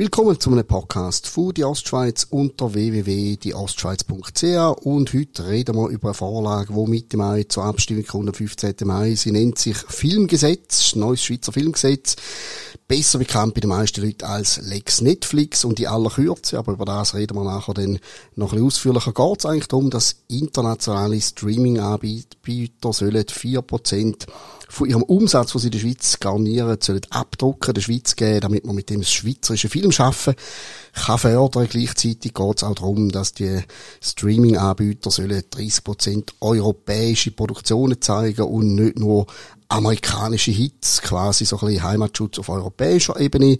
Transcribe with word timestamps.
Willkommen 0.00 0.40
zu 0.40 0.50
einem 0.50 0.66
Podcast 0.66 1.28
von 1.28 1.52
die 1.52 1.62
Ostschweiz 1.62 2.26
unter 2.30 2.72
www.dieostschweiz.ch 2.72 4.82
und 4.82 5.12
heute 5.12 5.46
reden 5.46 5.76
wir 5.76 5.88
über 5.88 6.08
eine 6.08 6.14
Vorlage, 6.14 6.72
die 6.72 6.90
Mitte 6.90 7.18
Mai 7.18 7.42
zur 7.42 7.64
Abstimmung 7.64 8.06
kommt, 8.06 8.28
am 8.28 8.34
15. 8.34 8.76
Mai. 8.84 9.14
Sie 9.14 9.30
nennt 9.30 9.58
sich 9.58 9.76
Filmgesetz, 9.76 10.96
neues 10.96 11.22
Schweizer 11.22 11.52
Filmgesetz. 11.52 12.16
Besser 12.90 13.20
bekannt 13.20 13.54
bei 13.54 13.60
den 13.60 13.70
meisten 13.70 14.02
Leuten 14.02 14.24
als 14.24 14.60
Lex 14.62 15.00
Netflix 15.00 15.64
und 15.64 15.78
die 15.78 15.86
aller 15.86 16.10
Kürze, 16.10 16.58
aber 16.58 16.72
über 16.72 16.84
das 16.84 17.14
reden 17.14 17.36
wir 17.36 17.44
nachher 17.44 17.72
dann 17.72 18.00
noch 18.34 18.52
ein 18.52 18.60
ausführlicher. 18.60 19.12
Geht 19.12 19.38
es 19.38 19.46
eigentlich 19.46 19.68
darum, 19.68 19.90
dass 19.90 20.16
internationale 20.26 21.20
Streaming-Anbieter 21.20 22.92
sollen 22.92 23.14
4% 23.14 24.26
von 24.68 24.88
ihrem 24.88 25.04
Umsatz, 25.04 25.54
was 25.54 25.62
sie 25.62 25.68
in 25.68 25.72
der 25.72 25.78
Schweiz 25.78 26.18
garnieren, 26.18 26.78
sollen 26.80 27.06
abdrucken, 27.10 27.74
der 27.74 27.80
Schweiz 27.80 28.16
geben, 28.16 28.40
damit 28.40 28.66
man 28.66 28.74
mit 28.74 28.90
dem 28.90 29.02
das 29.02 29.12
schweizerische 29.12 29.68
Film 29.68 29.92
schaffen 29.92 30.34
kann 30.92 31.18
fördern. 31.18 31.68
Gleichzeitig 31.70 32.34
geht 32.34 32.56
es 32.56 32.64
auch 32.64 32.74
darum, 32.74 33.10
dass 33.12 33.34
die 33.34 33.60
Streaming-Anbieter 34.00 35.12
sollen 35.12 35.42
30% 35.42 36.30
europäische 36.40 37.30
Produktionen 37.30 38.02
zeigen 38.02 38.42
und 38.42 38.74
nicht 38.74 38.98
nur 38.98 39.28
amerikanische 39.70 40.50
Hits, 40.50 41.00
quasi 41.00 41.44
so 41.44 41.58
ein 41.60 41.66
bisschen 41.66 41.82
Heimatschutz 41.84 42.38
auf 42.38 42.48
europäischer 42.48 43.18
Ebene. 43.18 43.58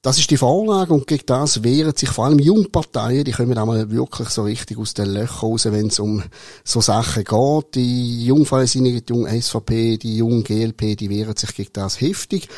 Das 0.00 0.18
ist 0.18 0.30
die 0.30 0.36
Vorlage 0.36 0.94
und 0.94 1.06
gegen 1.08 1.26
das 1.26 1.64
wehren 1.64 1.94
sich 1.96 2.08
vor 2.08 2.26
allem 2.26 2.38
Jungparteien, 2.38 3.24
die 3.24 3.32
kommen 3.32 3.58
einmal 3.58 3.90
wirklich 3.90 4.28
so 4.28 4.44
richtig 4.44 4.78
aus 4.78 4.94
den 4.94 5.06
Löchern 5.06 5.50
raus, 5.50 5.64
wenn 5.64 5.88
es 5.88 5.98
um 5.98 6.22
so 6.62 6.80
Sachen 6.80 7.24
geht. 7.24 7.74
Die 7.74 8.26
Jungfreisinnigen, 8.26 9.04
die 9.04 9.12
junge 9.12 9.42
SVP, 9.42 9.96
die 9.98 10.18
junge 10.18 10.44
GLP, 10.44 10.96
die 10.96 11.10
wehren 11.10 11.36
sich 11.36 11.52
gegen 11.54 11.72
das 11.72 12.00
heftig. 12.00 12.48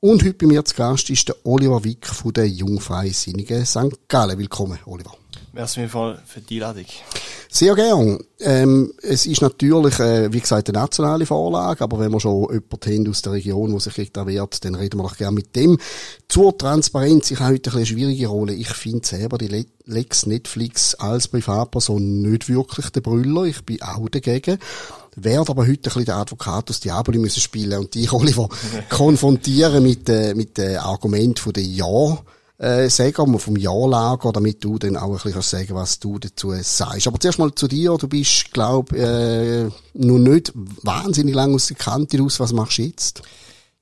Und 0.00 0.22
heute 0.22 0.34
bei 0.34 0.46
mir 0.46 0.64
zu 0.64 0.74
Gast 0.74 1.08
ist 1.10 1.28
der 1.28 1.36
Oliver 1.44 1.84
Wick 1.84 2.06
von 2.06 2.32
der 2.32 2.48
Jungfreisinnigen 2.48 3.64
St. 3.64 4.08
Gallen. 4.08 4.38
Willkommen, 4.38 4.78
Oliver. 4.84 5.14
Merci 5.52 5.88
für 5.88 6.16
die 6.48 6.62
Einladung. 6.62 6.86
Sehr 7.52 7.74
gern. 7.74 8.20
Ähm, 8.38 8.92
es 9.02 9.26
ist 9.26 9.42
natürlich, 9.42 9.98
äh, 9.98 10.32
wie 10.32 10.38
gesagt, 10.38 10.68
eine 10.68 10.78
nationale 10.78 11.26
Vorlage, 11.26 11.82
aber 11.82 11.98
wenn 11.98 12.12
wir 12.12 12.20
schon 12.20 12.42
jemanden 12.42 13.04
haben 13.04 13.10
aus 13.10 13.22
der 13.22 13.32
Region, 13.32 13.72
der 13.72 13.80
sich 13.80 13.94
gegen 13.94 14.12
da 14.12 14.24
wehrt, 14.24 14.64
dann 14.64 14.76
reden 14.76 15.00
wir 15.00 15.02
doch 15.02 15.16
gerne 15.16 15.34
mit 15.34 15.56
dem. 15.56 15.76
Zur 16.28 16.56
Transparenz, 16.56 17.28
ich 17.32 17.40
habe 17.40 17.54
heute 17.54 17.72
eine 17.72 17.84
schwierige 17.84 18.28
Rolle. 18.28 18.54
Ich 18.54 18.68
finde 18.68 19.04
selber 19.04 19.36
die 19.36 19.66
Lex 19.84 20.26
Netflix 20.26 20.94
als 20.94 21.26
Privatperson 21.26 22.22
nicht 22.22 22.48
wirklich 22.48 22.90
der 22.90 23.00
Brüller. 23.00 23.42
Ich 23.44 23.64
bin 23.64 23.82
auch 23.82 24.08
dagegen. 24.08 24.58
Werde 25.16 25.50
aber 25.50 25.62
heute 25.62 25.72
ein 25.72 25.82
bisschen 25.82 26.04
der 26.04 26.16
Advokat 26.18 26.70
aus 26.70 26.78
Diaboli 26.78 27.18
müssen 27.18 27.40
spielen 27.40 27.80
und 27.80 27.94
die 27.94 28.08
Oliver 28.12 28.48
konfrontieren 28.90 29.82
mit, 29.82 30.08
äh, 30.08 30.34
mit 30.34 30.56
dem 30.56 30.78
Argument 30.78 31.40
von 31.40 31.52
der 31.52 31.64
Ja- 31.64 32.18
äh, 32.60 32.90
sagen, 32.90 33.38
vom 33.38 33.56
Jahrlager, 33.56 34.32
damit 34.32 34.62
du 34.62 34.78
dann 34.78 34.96
auch 34.96 35.12
ein 35.12 35.20
bisschen 35.22 35.42
sagen 35.42 35.68
kannst 35.68 35.80
was 35.80 35.98
du 35.98 36.18
dazu 36.18 36.52
sagst. 36.60 37.08
Aber 37.08 37.18
zuerst 37.18 37.38
mal 37.38 37.54
zu 37.54 37.66
dir. 37.66 37.96
Du 37.96 38.06
bist, 38.06 38.52
glaub, 38.52 38.92
äh, 38.92 39.64
noch 39.94 40.18
nicht 40.18 40.52
wahnsinnig 40.54 41.34
lange 41.34 41.54
aus 41.54 41.68
der 41.68 41.76
Kante 41.78 42.18
raus. 42.18 42.38
Was 42.38 42.52
machst 42.52 42.78
du 42.78 42.82
jetzt? 42.82 43.22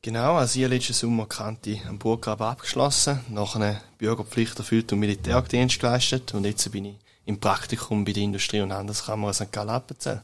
Genau, 0.01 0.37
also 0.37 0.61
ich 0.61 0.69
letzten 0.69 0.93
Sommer 0.93 1.27
Kante 1.27 1.81
am 1.89 1.99
Burggraben 1.99 2.47
abgeschlossen, 2.47 3.19
nach 3.31 3.57
einer 3.57 3.81
Bürgerpflicht 3.99 4.57
erfüllt 4.57 4.93
und 4.93 5.01
Militärdienst 5.01 5.81
geleistet 5.81 6.33
und 6.35 6.45
jetzt 6.45 6.71
bin 6.71 6.85
ich 6.85 6.97
im 7.27 7.41
Praktikum 7.41 8.05
bei 8.05 8.13
der 8.13 8.23
Industrie- 8.23 8.61
und 8.61 8.73
Handelskammer 8.73 9.33
St. 9.33 9.51
Gallen 9.51 9.71
Appenzell. 9.71 10.23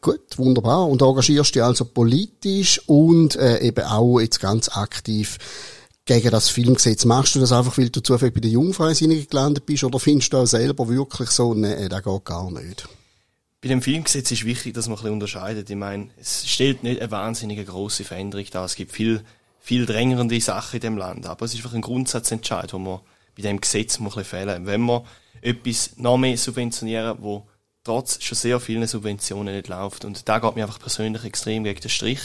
Gut, 0.00 0.36
wunderbar. 0.36 0.88
Und 0.88 1.00
engagierst 1.00 1.54
dich 1.54 1.62
also 1.62 1.84
politisch 1.84 2.80
und 2.86 3.36
äh, 3.36 3.60
eben 3.60 3.84
auch 3.86 4.18
jetzt 4.18 4.40
ganz 4.40 4.68
aktiv 4.68 5.38
gegen 6.04 6.30
das 6.30 6.50
Filmgesetz. 6.50 7.04
Machst 7.04 7.34
du 7.34 7.40
das 7.40 7.52
einfach, 7.52 7.78
weil 7.78 7.90
du 7.90 8.00
zufällig 8.00 8.34
bei 8.34 8.40
den 8.40 8.52
Jungfreisinnigen 8.52 9.28
gelandet 9.28 9.66
bist 9.66 9.84
oder 9.84 9.98
findest 9.98 10.32
du 10.32 10.38
auch 10.38 10.46
selber 10.46 10.88
wirklich 10.88 11.30
so, 11.30 11.54
nee, 11.54 11.88
das 11.88 12.02
geht 12.02 12.24
gar 12.24 12.50
nicht? 12.50 12.88
Bei 13.62 13.68
dem 13.68 13.80
Filmgesetz 13.80 14.30
ist 14.30 14.44
wichtig, 14.44 14.74
dass 14.74 14.88
man 14.88 14.98
ein 14.98 15.02
bisschen 15.02 15.14
unterscheidet. 15.14 15.70
Ich 15.70 15.76
meine, 15.76 16.08
es 16.20 16.46
stellt 16.46 16.82
nicht 16.82 17.00
eine 17.00 17.10
wahnsinnige 17.10 17.64
große 17.64 18.04
Veränderung 18.04 18.44
dar. 18.50 18.66
Es 18.66 18.74
gibt 18.74 18.92
viel, 18.92 19.22
viel 19.60 19.86
drängende 19.86 20.38
Sachen 20.40 20.76
in 20.76 20.82
dem 20.82 20.98
Land. 20.98 21.24
Aber 21.26 21.46
es 21.46 21.54
ist 21.54 21.60
einfach 21.60 21.72
ein 21.72 21.80
Grundsatzentscheid, 21.80 22.70
wo 22.74 22.78
man 22.78 23.00
bei 23.34 23.42
dem 23.42 23.58
Gesetz 23.58 23.98
muss 23.98 24.18
ein 24.18 24.24
fehlen. 24.24 24.66
Wenn 24.66 24.82
wir 24.82 25.04
etwas 25.40 25.92
noch 25.96 26.18
mehr 26.18 26.36
subventionieren, 26.36 27.16
wo 27.20 27.46
trotz 27.84 28.22
schon 28.22 28.36
sehr 28.36 28.60
vielen 28.60 28.86
Subventionen 28.86 29.54
nicht 29.54 29.68
läuft. 29.68 30.04
Und 30.04 30.28
da 30.28 30.38
geht 30.38 30.56
mir 30.56 30.64
einfach 30.64 30.80
persönlich 30.80 31.24
extrem 31.24 31.64
gegen 31.64 31.80
den 31.80 31.90
Strich. 31.90 32.20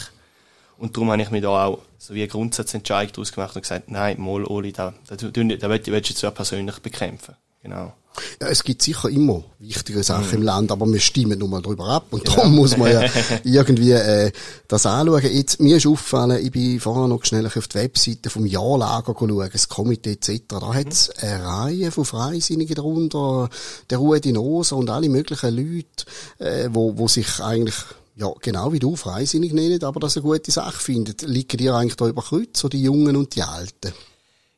Und 0.79 0.95
darum 0.95 1.11
habe 1.11 1.21
ich 1.21 1.29
mir 1.29 1.41
da 1.41 1.65
auch 1.65 1.79
so 1.97 2.13
wie 2.13 2.21
eine 2.21 2.29
Grundsatzentscheidung 2.29 3.13
daraus 3.13 3.31
gemacht 3.33 3.55
und 3.55 3.61
gesagt, 3.61 3.91
nein, 3.91 4.19
mal, 4.19 4.45
Oli, 4.45 4.71
da, 4.71 4.93
da, 5.07 5.15
da, 5.15 5.29
da 5.29 5.69
will 5.69 5.81
ich 5.85 6.09
jetzt 6.09 6.21
ja 6.21 6.31
persönlich 6.31 6.79
bekämpfen. 6.79 7.35
Genau. 7.61 7.93
Ja, 8.41 8.47
es 8.47 8.63
gibt 8.63 8.81
sicher 8.81 9.09
immer 9.09 9.43
wichtige 9.59 10.03
Sachen 10.03 10.27
mhm. 10.27 10.33
im 10.35 10.41
Land, 10.43 10.71
aber 10.71 10.85
wir 10.91 10.99
stimmen 10.99 11.39
nur 11.39 11.47
mal 11.47 11.61
drüber 11.61 11.87
ab 11.87 12.07
und 12.11 12.23
genau. 12.23 12.37
darum 12.37 12.55
muss 12.55 12.77
man 12.77 12.91
ja 12.91 13.03
irgendwie 13.43 13.91
äh, 13.91 14.31
das 14.67 14.85
anschauen. 14.85 15.23
Jetzt, 15.23 15.59
mir 15.59 15.77
ist 15.77 15.85
aufgefallen, 15.85 16.43
ich 16.43 16.51
bin 16.51 16.79
vorher 16.79 17.07
noch 17.07 17.23
schnell 17.23 17.45
auf 17.45 17.67
die 17.67 17.77
Webseite 17.77 18.29
vom 18.29 18.45
Jahrlager 18.45 19.13
schauen, 19.17 19.49
das 19.51 19.69
Komitee 19.69 20.13
etc. 20.13 20.41
Da 20.47 20.59
mhm. 20.59 20.73
hat 20.73 20.91
es 20.91 21.09
eine 21.11 21.45
Reihe 21.45 21.91
von 21.91 22.05
Freisinnigen 22.05 22.75
darunter, 22.75 23.49
der 23.89 23.97
Rudi 23.97 24.31
Noser 24.31 24.77
und 24.77 24.89
alle 24.89 25.09
möglichen 25.09 25.55
Leute, 25.55 26.05
äh, 26.39 26.69
wo, 26.71 26.97
wo 26.97 27.07
sich 27.07 27.41
eigentlich 27.41 27.75
ja, 28.19 28.33
genau 28.41 28.73
wie 28.73 28.79
du, 28.79 28.95
freisinnig 28.95 29.53
nennen, 29.53 29.83
aber 29.83 29.99
das 29.99 30.17
eine 30.17 30.23
gute 30.23 30.51
Sache 30.51 30.77
findet. 30.77 31.21
Liegen 31.21 31.57
dir 31.57 31.73
eigentlich 31.73 31.95
da 31.95 32.07
über 32.07 32.21
Kreuz, 32.21 32.59
so 32.59 32.67
die 32.67 32.83
Jungen 32.83 33.15
und 33.15 33.35
die 33.35 33.43
Alten? 33.43 33.93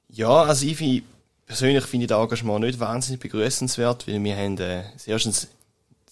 Ja, 0.10 0.44
also 0.44 0.66
ich 0.66 0.76
find, 0.76 1.04
persönlich 1.46 1.86
finde 1.86 2.06
ich 2.06 2.10
das 2.10 2.20
Engagement 2.20 2.66
nicht 2.66 2.80
wahnsinnig 2.80 3.22
begrüßenswert, 3.22 4.08
weil 4.08 4.24
wir 4.24 4.36
haben, 4.36 4.58
äh, 4.58 4.84
erstens, 5.06 5.48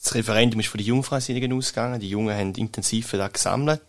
das 0.01 0.13
Referendum 0.13 0.59
ist 0.59 0.69
von 0.69 0.77
den 0.77 0.87
Jungfreisinnigen 0.87 1.51
ausgegangen, 1.51 1.99
die 1.99 2.09
Jungen 2.09 2.37
haben 2.37 2.53
intensiv 2.53 3.11
da 3.11 3.27
gesammelt. 3.27 3.81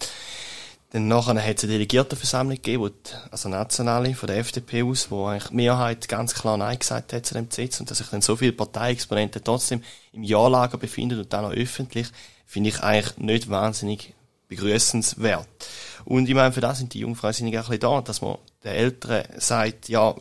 Dann 0.93 1.06
nachher 1.06 1.41
hat 1.41 1.59
es 1.59 1.65
eine 1.65 1.75
Delegiertenversammlung 1.75 2.56
gegeben, 2.56 2.91
also 3.31 3.49
nationale, 3.49 4.15
von 4.15 4.27
der 4.27 4.39
FDP 4.39 4.83
aus, 4.83 5.11
wo 5.11 5.27
eigentlich 5.27 5.51
die 5.51 5.55
Mehrheit 5.55 6.09
ganz 6.09 6.34
klar 6.34 6.56
Nein 6.56 6.81
gesagt 6.81 7.12
hat 7.12 7.25
zu 7.25 7.34
dem 7.34 7.49
Gesetz 7.49 7.78
und 7.78 7.91
dass 7.91 7.99
sich 7.99 8.09
dann 8.09 8.23
so 8.23 8.34
viele 8.34 8.53
Parteiexponenten 8.53 9.45
trotzdem 9.45 9.84
im 10.12 10.25
Ja-Lager 10.25 10.78
befinden 10.78 11.21
und 11.21 11.33
dann 11.33 11.45
auch 11.45 11.53
öffentlich, 11.53 12.09
finde 12.45 12.71
ich 12.71 12.81
eigentlich 12.81 13.19
nicht 13.19 13.49
wahnsinnig 13.49 14.15
begrüßenswert. 14.49 15.47
Und 16.05 16.28
ich 16.28 16.34
meine, 16.34 16.53
für 16.53 16.61
das 16.61 16.78
sind 16.78 16.93
die 16.93 17.01
Jungfreisinnigen 17.01 17.61
ein 17.61 17.65
bisschen 17.65 17.81
da, 17.81 18.01
dass 18.01 18.21
man 18.21 18.39
den 18.65 18.72
Älteren 18.72 19.25
sagt, 19.39 19.89
ja, 19.89 20.17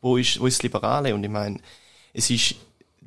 wo 0.00 0.16
ist, 0.16 0.40
wo 0.40 0.46
ist 0.46 0.58
das 0.58 0.62
Liberale? 0.64 1.14
Und 1.14 1.22
ich 1.22 1.30
meine, 1.30 1.60
es 2.12 2.28
ist 2.28 2.56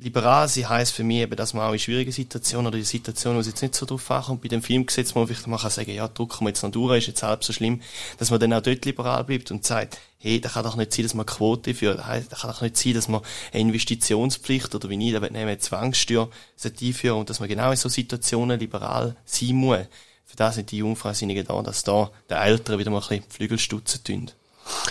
liberal 0.04 0.48
sein 0.48 0.68
heisst 0.68 0.92
für 0.92 1.02
mich 1.02 1.18
eben, 1.18 1.34
dass 1.34 1.54
man 1.54 1.66
auch 1.66 1.72
in 1.72 1.78
schwierigen 1.78 2.12
Situationen 2.12 2.66
oder 2.68 2.76
in 2.76 2.84
Situationen, 2.84 3.36
wo 3.36 3.40
es 3.40 3.46
jetzt 3.46 3.62
nicht 3.62 3.74
so 3.74 3.86
drauf 3.86 4.10
ankommt, 4.10 4.42
bei 4.42 4.48
dem 4.48 4.62
Filmgesetz, 4.62 5.14
wo 5.14 5.20
man 5.20 5.28
vielleicht 5.28 5.46
mal 5.46 5.58
kann 5.58 5.70
sagen, 5.70 5.92
ja, 5.92 6.06
drucken 6.06 6.44
wir 6.44 6.50
jetzt 6.50 6.62
noch 6.62 6.70
durch, 6.70 6.98
ist 6.98 7.06
jetzt 7.08 7.22
halb 7.22 7.42
so 7.42 7.52
schlimm, 7.52 7.80
dass 8.18 8.30
man 8.30 8.38
dann 8.38 8.52
auch 8.52 8.60
dort 8.60 8.84
liberal 8.84 9.24
bleibt 9.24 9.50
und 9.50 9.64
sagt, 9.64 9.98
hey, 10.18 10.40
da 10.40 10.50
kann 10.50 10.62
doch 10.64 10.76
nicht 10.76 10.92
sein, 10.92 11.04
dass 11.04 11.14
man 11.14 11.26
Quote 11.26 11.74
für, 11.74 11.94
da 11.94 12.04
kann 12.04 12.50
doch 12.50 12.60
nicht 12.60 12.76
sein, 12.76 12.94
dass 12.94 13.08
man 13.08 13.22
eine 13.52 13.62
Investitionspflicht 13.62 14.74
oder 14.74 14.88
wie 14.90 14.96
nie, 14.96 15.10
da 15.10 15.20
nehmen, 15.20 15.36
eine 15.36 15.58
Zwangssteuer 15.58 16.28
einführen 16.62 17.18
und 17.18 17.30
dass 17.30 17.40
man 17.40 17.48
genau 17.48 17.70
in 17.70 17.76
so 17.76 17.88
Situationen 17.88 18.60
liberal 18.60 19.16
sein 19.24 19.54
muss. 19.56 19.86
Für 20.26 20.36
das 20.36 20.56
sind 20.56 20.70
die 20.70 20.78
Jungfreisinnigen 20.78 21.46
da, 21.46 21.62
dass 21.62 21.82
da 21.82 22.10
der 22.28 22.42
Ältere 22.42 22.78
wieder 22.78 22.90
mal 22.90 22.98
ein 23.02 23.08
bisschen 23.08 23.30
Flügel 23.30 23.58
stutzen 23.58 24.04
tun. 24.04 24.30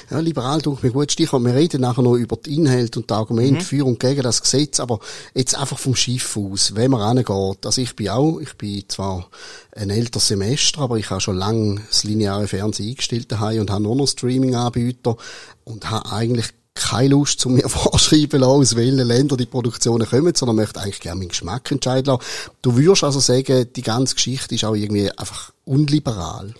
Ja, 0.10 0.20
liberal 0.20 0.62
tut 0.62 0.84
mir 0.84 0.92
gut 0.92 1.12
Stichwort. 1.12 1.44
Wir 1.44 1.56
reden 1.56 1.82
nachher 1.82 2.02
noch 2.02 2.16
über 2.16 2.36
die 2.38 2.56
Inhalte 2.56 3.00
und 3.00 3.10
die 3.10 3.14
Argumente 3.14 3.62
mhm. 3.62 3.66
für 3.66 3.86
und 3.86 4.00
gegen 4.00 4.22
das 4.22 4.42
Gesetz, 4.42 4.80
aber 4.80 5.00
jetzt 5.34 5.56
einfach 5.56 5.80
vom 5.80 5.96
Schiff 5.96 6.38
aus, 6.38 6.76
wenn 6.76 6.92
man 6.92 7.02
rangeht. 7.02 7.66
Also 7.66 7.82
ich 7.82 7.96
bin 7.96 8.10
auch, 8.10 8.40
ich 8.40 8.54
bin 8.56 8.84
zwar 8.88 9.30
ein 9.76 9.90
älteres 9.90 10.28
Semester, 10.28 10.82
aber 10.82 10.98
ich 10.98 11.10
habe 11.10 11.22
schon 11.22 11.38
lange 11.38 11.82
das 11.88 12.04
lineare 12.04 12.48
Fernsehen 12.48 12.90
eingestellt 12.90 13.31
daheim 13.31 13.62
und 13.62 13.72
habe 13.72 13.84
nur 13.84 13.96
noch 13.96 14.08
Streaming-Anbieter 14.08 15.18
und 15.64 15.90
habe 15.90 16.12
eigentlich 16.12 16.50
keine 16.76 17.10
Lust, 17.10 17.40
zu 17.40 17.50
mir 17.50 17.68
vorschreiben 17.69 18.40
lassen, 18.40 18.62
aus 18.62 18.76
welchen 18.76 18.98
Ländern 18.98 19.38
die 19.38 19.46
Produktionen 19.46 20.08
kommen, 20.08 20.34
sondern 20.36 20.56
möchte 20.56 20.80
eigentlich 20.80 21.00
gerne 21.00 21.19
meinen 21.19 21.30
Geschmack 21.30 21.72
entscheiden 21.72 22.14
lassen. 22.14 22.24
Du 22.62 22.76
würdest 22.76 23.04
also 23.04 23.19
sagen, 23.19 23.68
die 23.76 23.81
ganze 23.81 24.16
Geschichte 24.16 24.56
ist 24.56 24.66
auch 24.66 24.76
irgendwie 24.76 25.12
einfach 25.18 25.52
unliberal. 25.66 26.54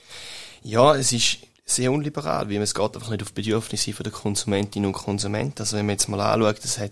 Ja, 0.64 0.96
es 0.96 1.12
ist 1.12 1.40
sehr 1.66 1.92
unliberal, 1.92 2.50
weil 2.50 2.62
es 2.62 2.74
geht 2.74 2.96
einfach 2.96 3.10
nicht 3.10 3.22
auf 3.22 3.30
die 3.30 3.42
Bedürfnisse 3.42 3.92
der 3.92 4.12
Konsumentinnen 4.12 4.88
und 4.88 4.94
Konsumenten. 4.94 5.60
Also 5.60 5.78
wenn 5.78 5.86
man 5.86 5.94
jetzt 5.94 6.10
mal 6.10 6.20
anschaut, 6.20 6.64
das 6.64 6.78
hat, 6.78 6.92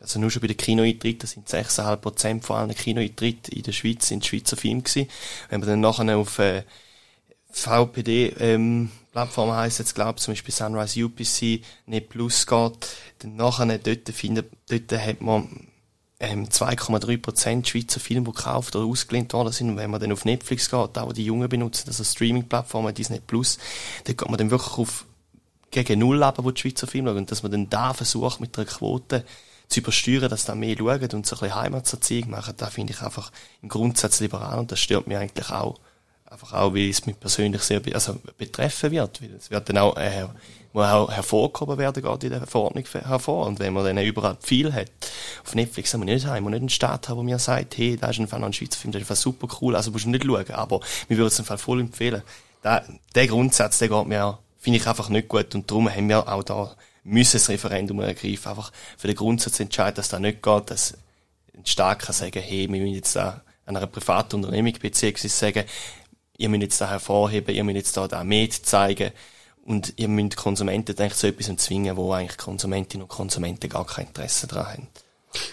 also 0.00 0.20
nur 0.20 0.30
schon 0.30 0.42
bei 0.42 0.48
den 0.48 0.56
Kinoeintritten, 0.56 1.26
sind 1.26 1.48
6,5 1.48 1.96
Prozent 1.96 2.44
von 2.44 2.56
allen 2.56 2.74
Kinoeintritten 2.74 3.54
in 3.54 3.62
der 3.62 3.72
Schweiz 3.72 4.08
sind 4.08 4.26
Schweizer 4.26 4.56
Filme 4.56 4.82
gewesen. 4.82 5.08
Wenn 5.48 5.60
man 5.60 5.68
dann 5.68 5.80
nachher 5.80 6.16
auf 6.16 6.38
äh, 6.38 6.64
VPD 7.50 8.34
ähm, 8.38 8.90
Plattform 9.12 9.52
heisst 9.52 9.78
jetzt 9.78 9.94
glaube 9.94 10.14
ich 10.16 10.24
zum 10.24 10.32
Beispiel 10.32 10.54
Sunrise 10.54 11.04
UPC, 11.04 11.64
nicht 11.86 12.08
Plus 12.08 12.46
geht, 12.46 12.88
dann 13.18 13.36
nachher 13.36 13.78
dort 13.78 14.08
findet, 14.08 14.50
dort 14.68 14.92
hat 14.92 15.20
man 15.20 15.68
ähm, 16.22 16.48
2,3% 16.48 17.66
Schweizer 17.66 17.98
Filme, 17.98 18.28
die 18.28 18.32
gekauft 18.32 18.76
oder 18.76 18.86
ausgelehnt 18.86 19.32
worden 19.32 19.52
sind. 19.52 19.70
Und 19.70 19.76
wenn 19.76 19.90
man 19.90 20.00
dann 20.00 20.12
auf 20.12 20.24
Netflix 20.24 20.70
geht, 20.70 20.96
auch 20.96 21.12
die 21.12 21.24
Jungen 21.24 21.48
benutzen, 21.48 21.88
also 21.88 22.04
Streaming-Plattformen, 22.04 22.94
Disney 22.94 23.20
Plus, 23.20 23.58
dann 24.04 24.16
geht 24.16 24.28
man 24.28 24.38
dann 24.38 24.50
wirklich 24.50 24.78
auf 24.78 25.04
gegen 25.72 25.98
Null 25.98 26.22
ab, 26.22 26.38
wo 26.40 26.50
die 26.50 26.60
Schweizer 26.60 26.86
Filme 26.86 27.10
schauen. 27.10 27.18
Und 27.18 27.30
dass 27.30 27.42
man 27.42 27.50
dann 27.50 27.68
da 27.68 27.92
versucht, 27.92 28.40
mit 28.40 28.56
einer 28.56 28.66
Quote 28.66 29.24
zu 29.68 29.80
übersteuern, 29.80 30.30
dass 30.30 30.44
da 30.44 30.54
mehr 30.54 30.76
schauen 30.78 31.00
und 31.12 31.26
so 31.26 31.34
ein 31.36 31.40
bisschen 31.40 31.54
Heimatserziehung 31.54 32.30
machen, 32.30 32.54
da 32.56 32.66
finde 32.66 32.92
ich 32.92 33.02
einfach 33.02 33.32
im 33.62 33.68
Grundsatz 33.68 34.20
liberal 34.20 34.58
und 34.58 34.70
das 34.70 34.78
stört 34.78 35.08
mich 35.08 35.16
eigentlich 35.16 35.50
auch. 35.50 35.80
Einfach 36.26 36.52
auch, 36.52 36.74
weil 36.74 36.88
es 36.88 37.04
mich 37.04 37.18
persönlich 37.18 37.62
sehr 37.62 37.82
also 37.94 38.20
betreffen 38.38 38.90
wird. 38.92 39.20
Es 39.36 39.50
wird 39.50 39.68
dann 39.68 39.78
auch, 39.78 39.96
äh, 39.96 40.26
muss 40.72 40.86
auch 40.86 41.10
hervorgehoben 41.10 41.78
werden, 41.78 42.02
geht 42.02 42.24
in 42.24 42.30
der 42.30 42.46
Verordnung 42.46 42.84
hervor. 42.84 43.46
Und 43.46 43.58
wenn 43.58 43.72
man 43.72 43.84
dann 43.84 43.98
überall 43.98 44.36
viel 44.40 44.72
hat, 44.72 44.90
auf 45.44 45.54
Netflix 45.54 45.92
haben 45.92 46.06
wir 46.06 46.12
nicht 46.14 46.26
haben, 46.26 46.44
wir 46.44 46.50
nicht 46.50 46.60
einen 46.60 46.68
Staat 46.68 47.08
haben, 47.08 47.18
wo 47.18 47.22
mir 47.22 47.38
sagt, 47.38 47.76
hey, 47.76 47.96
da 47.96 48.10
ist 48.10 48.18
ein 48.18 48.28
Fall 48.28 48.42
ein 48.42 48.52
Schweizer 48.52 48.78
Film, 48.78 48.92
der 48.92 49.02
ist 49.02 49.14
super 49.16 49.48
cool, 49.60 49.76
also 49.76 49.90
musst 49.90 50.06
du 50.06 50.10
nicht 50.10 50.24
schauen. 50.24 50.50
Aber 50.50 50.80
mir 51.08 51.18
würde 51.18 51.28
es 51.28 51.40
Fall 51.40 51.58
voll 51.58 51.80
empfehlen. 51.80 52.22
Da, 52.62 52.82
der 53.14 53.26
Grundsatz, 53.26 53.78
der 53.78 53.88
geht 53.88 54.06
mir, 54.06 54.38
finde 54.58 54.78
ich 54.78 54.86
einfach 54.86 55.08
nicht 55.08 55.28
gut. 55.28 55.54
Und 55.54 55.70
darum 55.70 55.90
haben 55.90 56.08
wir 56.08 56.26
auch 56.28 56.42
da 56.42 56.74
müssen 57.04 57.32
das 57.32 57.48
Referendum 57.48 58.00
ergreifen, 58.00 58.48
einfach 58.48 58.72
für 58.96 59.08
den 59.08 59.16
Grundsatz 59.16 59.58
entscheiden, 59.60 59.96
dass 59.96 60.08
das 60.08 60.20
nicht 60.20 60.42
geht, 60.42 60.70
dass 60.70 60.94
ein 61.54 61.66
Staat 61.66 62.00
kann 62.00 62.14
sagen, 62.14 62.40
hey, 62.40 62.70
wir 62.70 62.80
müssen 62.80 62.94
jetzt 62.94 63.16
da 63.16 63.42
an 63.66 63.76
einer 63.76 63.86
privaten 63.86 64.36
Unternehmung 64.36 64.74
beziehungsweise 64.80 65.28
sagen, 65.28 65.64
ihr 66.38 66.48
müsst 66.48 66.62
jetzt 66.62 66.80
da 66.80 66.88
hervorheben, 66.88 67.54
ihr 67.54 67.64
müsst 67.64 67.76
jetzt 67.76 67.96
da, 67.96 68.08
da 68.08 68.24
mehr 68.24 68.48
zeigen 68.50 69.12
und 69.64 69.94
ihr 69.96 70.08
müsst 70.08 70.36
Konsumenten 70.36 70.98
eigentlich 70.98 71.14
zu 71.14 71.28
etwas 71.28 71.56
zwingen, 71.56 71.96
wo 71.96 72.12
eigentlich 72.12 72.38
Konsumentinnen 72.38 73.02
und 73.02 73.08
Konsumenten 73.08 73.68
gar 73.68 73.86
kein 73.86 74.06
Interesse 74.06 74.46
daran 74.46 74.66
haben. 74.66 74.88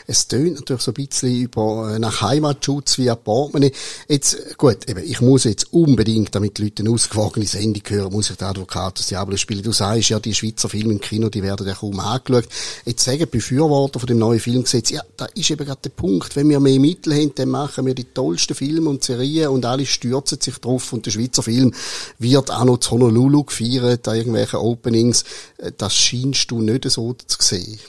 Es 0.08 0.28
tönt 0.28 0.56
natürlich 0.56 0.82
so 0.82 0.92
ein 0.92 0.96
bisschen 0.96 1.36
über, 1.36 1.94
äh, 1.96 2.00
nach 2.00 2.22
Heimatschutz 2.22 2.98
wie 2.98 3.10
ein 3.10 3.18
Portemonnaie. 3.24 3.72
Jetzt, 4.08 4.58
gut, 4.58 4.90
eben, 4.90 5.04
ich 5.04 5.22
muss 5.22 5.44
jetzt 5.44 5.74
unbedingt, 5.74 6.34
damit 6.36 6.58
die 6.58 6.64
Leute 6.64 6.84
eine 6.84 6.92
ausgewogene 6.92 7.46
Sendung 7.46 7.84
hören, 7.88 8.12
muss 8.12 8.30
ich 8.30 8.38
den 8.38 8.48
Advocatus 8.48 9.08
Diablo 9.08 9.38
spielen. 9.38 9.64
Du 9.64 9.72
sagst 9.72 10.10
ja, 10.10 10.20
die 10.20 10.34
Schweizer 10.34 10.70
Filme 10.70 10.94
im 10.94 11.02
Kino, 11.02 11.30
die 11.30 11.44
werden 11.44 11.68
ja 11.68 11.74
kaum 11.74 12.00
angeschaut. 12.00 12.48
Jetzt 12.86 13.04
sagen 13.04 13.28
Befürworter 13.30 14.00
von 14.00 14.08
dem 14.08 14.20
neuen 14.20 14.40
Filmgesetz, 14.40 14.90
ja, 14.90 15.02
da 15.18 15.26
ist 15.26 15.50
eben 15.50 15.66
gerade 15.66 15.82
der 15.84 15.90
Punkt. 15.90 16.36
Wenn 16.36 16.50
wir 16.50 16.60
mehr 16.60 16.80
Mittel 16.80 17.14
haben, 17.14 17.34
dann 17.36 17.50
machen 17.50 17.86
wir 17.86 17.94
die 17.94 18.06
tollsten 18.06 18.56
Filme 18.56 18.90
und 18.90 19.04
Serien 19.04 19.50
und 19.50 19.66
alle 19.66 19.86
stürzen 19.86 20.40
sich 20.42 20.58
drauf 20.58 20.92
und 20.94 21.06
der 21.06 21.12
Schweizer 21.12 21.44
Film 21.44 21.74
wird 22.18 22.52
auch 22.52 22.66
noch 22.66 22.78
zu 22.78 22.92
Honolulu 22.92 23.44
gefeiert, 23.44 24.08
da 24.08 24.14
irgendwelche 24.14 24.62
Openings. 24.62 25.24
Äh, 25.58 25.72
das 25.78 25.96
scheinst 25.96 26.52
du 26.52 26.62
nicht 26.62 26.90
so 26.90 27.14
zu 27.14 27.38
sehen. 27.40 27.80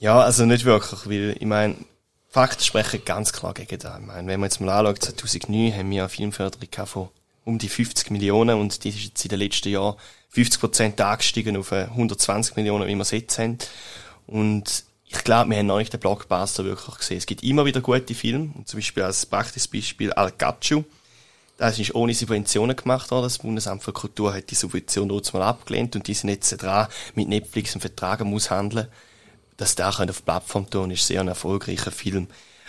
Ja, 0.00 0.18
also 0.18 0.46
nicht 0.46 0.64
wirklich, 0.64 1.06
weil 1.06 1.36
ich 1.38 1.46
meine, 1.46 1.76
Fakten 2.30 2.64
sprechen 2.64 3.04
ganz 3.04 3.34
klar 3.34 3.52
gegen 3.52 3.78
das. 3.78 4.00
Ich 4.00 4.06
meine, 4.06 4.26
wenn 4.28 4.40
man 4.40 4.48
jetzt 4.48 4.58
mal 4.58 4.86
anschaut, 4.86 5.02
2009 5.02 5.76
haben 5.76 5.90
wir 5.90 6.02
eine 6.02 6.08
Filmförderung 6.08 6.86
von 6.86 7.08
um 7.44 7.58
die 7.58 7.68
50 7.68 8.10
Millionen 8.10 8.58
und 8.58 8.82
die 8.82 8.88
ist 8.88 9.04
jetzt 9.04 9.24
in 9.24 9.28
den 9.28 9.40
letzten 9.40 9.68
Jahren 9.68 9.96
50 10.30 10.58
Prozent 10.58 11.00
angestiegen 11.02 11.54
auf 11.58 11.70
120 11.72 12.56
Millionen, 12.56 12.88
wie 12.88 12.94
wir 12.94 13.02
es 13.02 13.10
jetzt 13.10 13.38
haben. 13.38 13.58
Und 14.26 14.84
ich 15.04 15.22
glaube, 15.22 15.50
wir 15.50 15.58
haben 15.58 15.66
noch 15.66 15.78
nicht 15.78 15.92
den 15.92 16.00
Blockbuster 16.00 16.64
wirklich 16.64 16.96
gesehen. 16.96 17.18
Es 17.18 17.26
gibt 17.26 17.42
immer 17.42 17.66
wieder 17.66 17.82
gute 17.82 18.14
Filme, 18.14 18.50
und 18.54 18.68
zum 18.68 18.78
Beispiel 18.78 19.02
als 19.02 19.26
praktisches 19.26 19.68
Beispiel 19.68 20.14
Al 20.14 20.32
Gaccio. 20.32 20.84
Das 21.58 21.78
ist 21.78 21.94
ohne 21.94 22.14
Subventionen 22.14 22.74
gemacht 22.74 23.10
worden. 23.10 23.24
Das 23.24 23.38
Bundesamt 23.38 23.82
für 23.82 23.92
Kultur 23.92 24.32
hat 24.32 24.50
die 24.50 24.54
Subvention 24.54 25.10
dort 25.10 25.30
mal 25.34 25.42
abgelehnt 25.42 25.94
und 25.94 26.06
die 26.06 26.14
sind 26.14 26.30
jetzt 26.30 26.50
dran, 26.62 26.88
mit 27.14 27.28
Netflix 27.28 27.74
einen 27.74 27.82
Vertrag 27.82 28.22
aushandeln 28.22 28.88
dass 29.60 29.74
der 29.74 29.88
auf 29.88 29.98
die 29.98 30.22
Plattform 30.24 30.70
tun, 30.70 30.90
ist 30.90 31.06
sehr 31.06 31.20
ein 31.20 31.28
erfolgreicher 31.28 31.90
Film. 31.90 32.28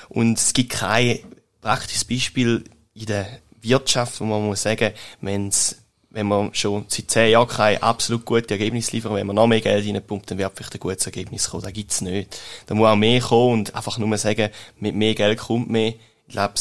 Und 0.09 0.37
es 0.37 0.51
gibt 0.51 0.71
kein 0.71 1.19
praktisches 1.61 2.03
Beispiel 2.03 2.65
in 2.93 3.05
der 3.05 3.39
Wirtschaft, 3.61 4.19
wo 4.19 4.25
man 4.25 4.45
muss 4.45 4.63
sagen, 4.63 4.91
wenn's, 5.21 5.77
wenn 6.09 6.27
man 6.27 6.53
schon 6.53 6.83
seit 6.89 7.09
zehn 7.09 7.31
Jahren 7.31 7.47
kein 7.47 7.81
absolut 7.81 8.25
gutes 8.25 8.51
Ergebnis 8.51 8.91
liefert, 8.91 9.13
wenn 9.13 9.25
man 9.25 9.37
noch 9.37 9.47
mehr 9.47 9.61
Geld 9.61 9.87
reinpumpt, 9.87 10.31
dann 10.31 10.37
wird 10.37 10.51
vielleicht 10.53 10.73
ein 10.73 10.79
gutes 10.81 11.05
Ergebnis 11.05 11.49
kommen. 11.49 11.63
Das 11.63 11.71
gibt's 11.71 12.01
nicht. 12.01 12.37
Da 12.65 12.75
muss 12.75 12.89
auch 12.89 12.97
mehr 12.97 13.21
kommen 13.21 13.53
und 13.53 13.73
einfach 13.73 13.97
nur 13.97 14.17
sagen, 14.17 14.49
mit 14.77 14.93
mehr 14.93 15.15
Geld 15.15 15.39
kommt 15.39 15.69
mehr. 15.69 15.93
Ich 16.27 16.33
glaube, 16.33 16.55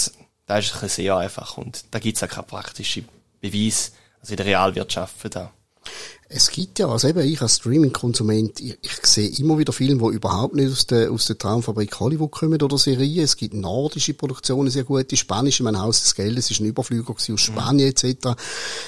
das 0.47 0.65
ist 0.65 0.81
ein 0.81 0.89
sehr 0.89 1.17
einfach 1.17 1.57
und 1.57 1.87
da 1.91 1.99
gibt's 1.99 2.23
auch 2.23 2.29
keine 2.29 2.47
praktischen 2.47 3.09
Beweis, 3.41 3.95
also 4.21 4.35
in 4.35 4.37
der 4.37 4.47
Realwirtschaft 4.47 5.19
für 5.19 5.29
das. 5.29 5.49
Es 6.33 6.49
gibt 6.49 6.79
ja, 6.79 6.89
also 6.89 7.09
eben 7.09 7.27
ich 7.27 7.43
als 7.43 7.57
Streaming-Konsument, 7.57 8.61
ich, 8.61 8.79
ich 8.83 9.05
sehe 9.05 9.29
immer 9.41 9.59
wieder 9.59 9.73
Filme, 9.73 10.09
die 10.09 10.15
überhaupt 10.15 10.55
nicht 10.55 10.71
aus 10.71 10.87
der, 10.87 11.11
aus 11.11 11.27
der 11.27 11.37
Traumfabrik 11.37 11.99
Hollywood 11.99 12.31
kommen 12.31 12.63
oder 12.63 12.79
Serien. 12.79 13.25
Es 13.25 13.37
gibt 13.37 13.53
nordische 13.53 14.15
Produktionen, 14.15 14.71
sehr 14.71 14.85
gute, 14.85 15.17
spanische, 15.17 15.65
mein 15.65 15.81
Haus 15.81 16.03
des 16.03 16.15
Geldes 16.15 16.49
ist 16.53 16.61
ein 16.61 16.67
Überflüger 16.67 17.13
aus 17.13 17.29
Spanien 17.35 17.93
mhm. 18.01 18.09
etc. 18.09 18.41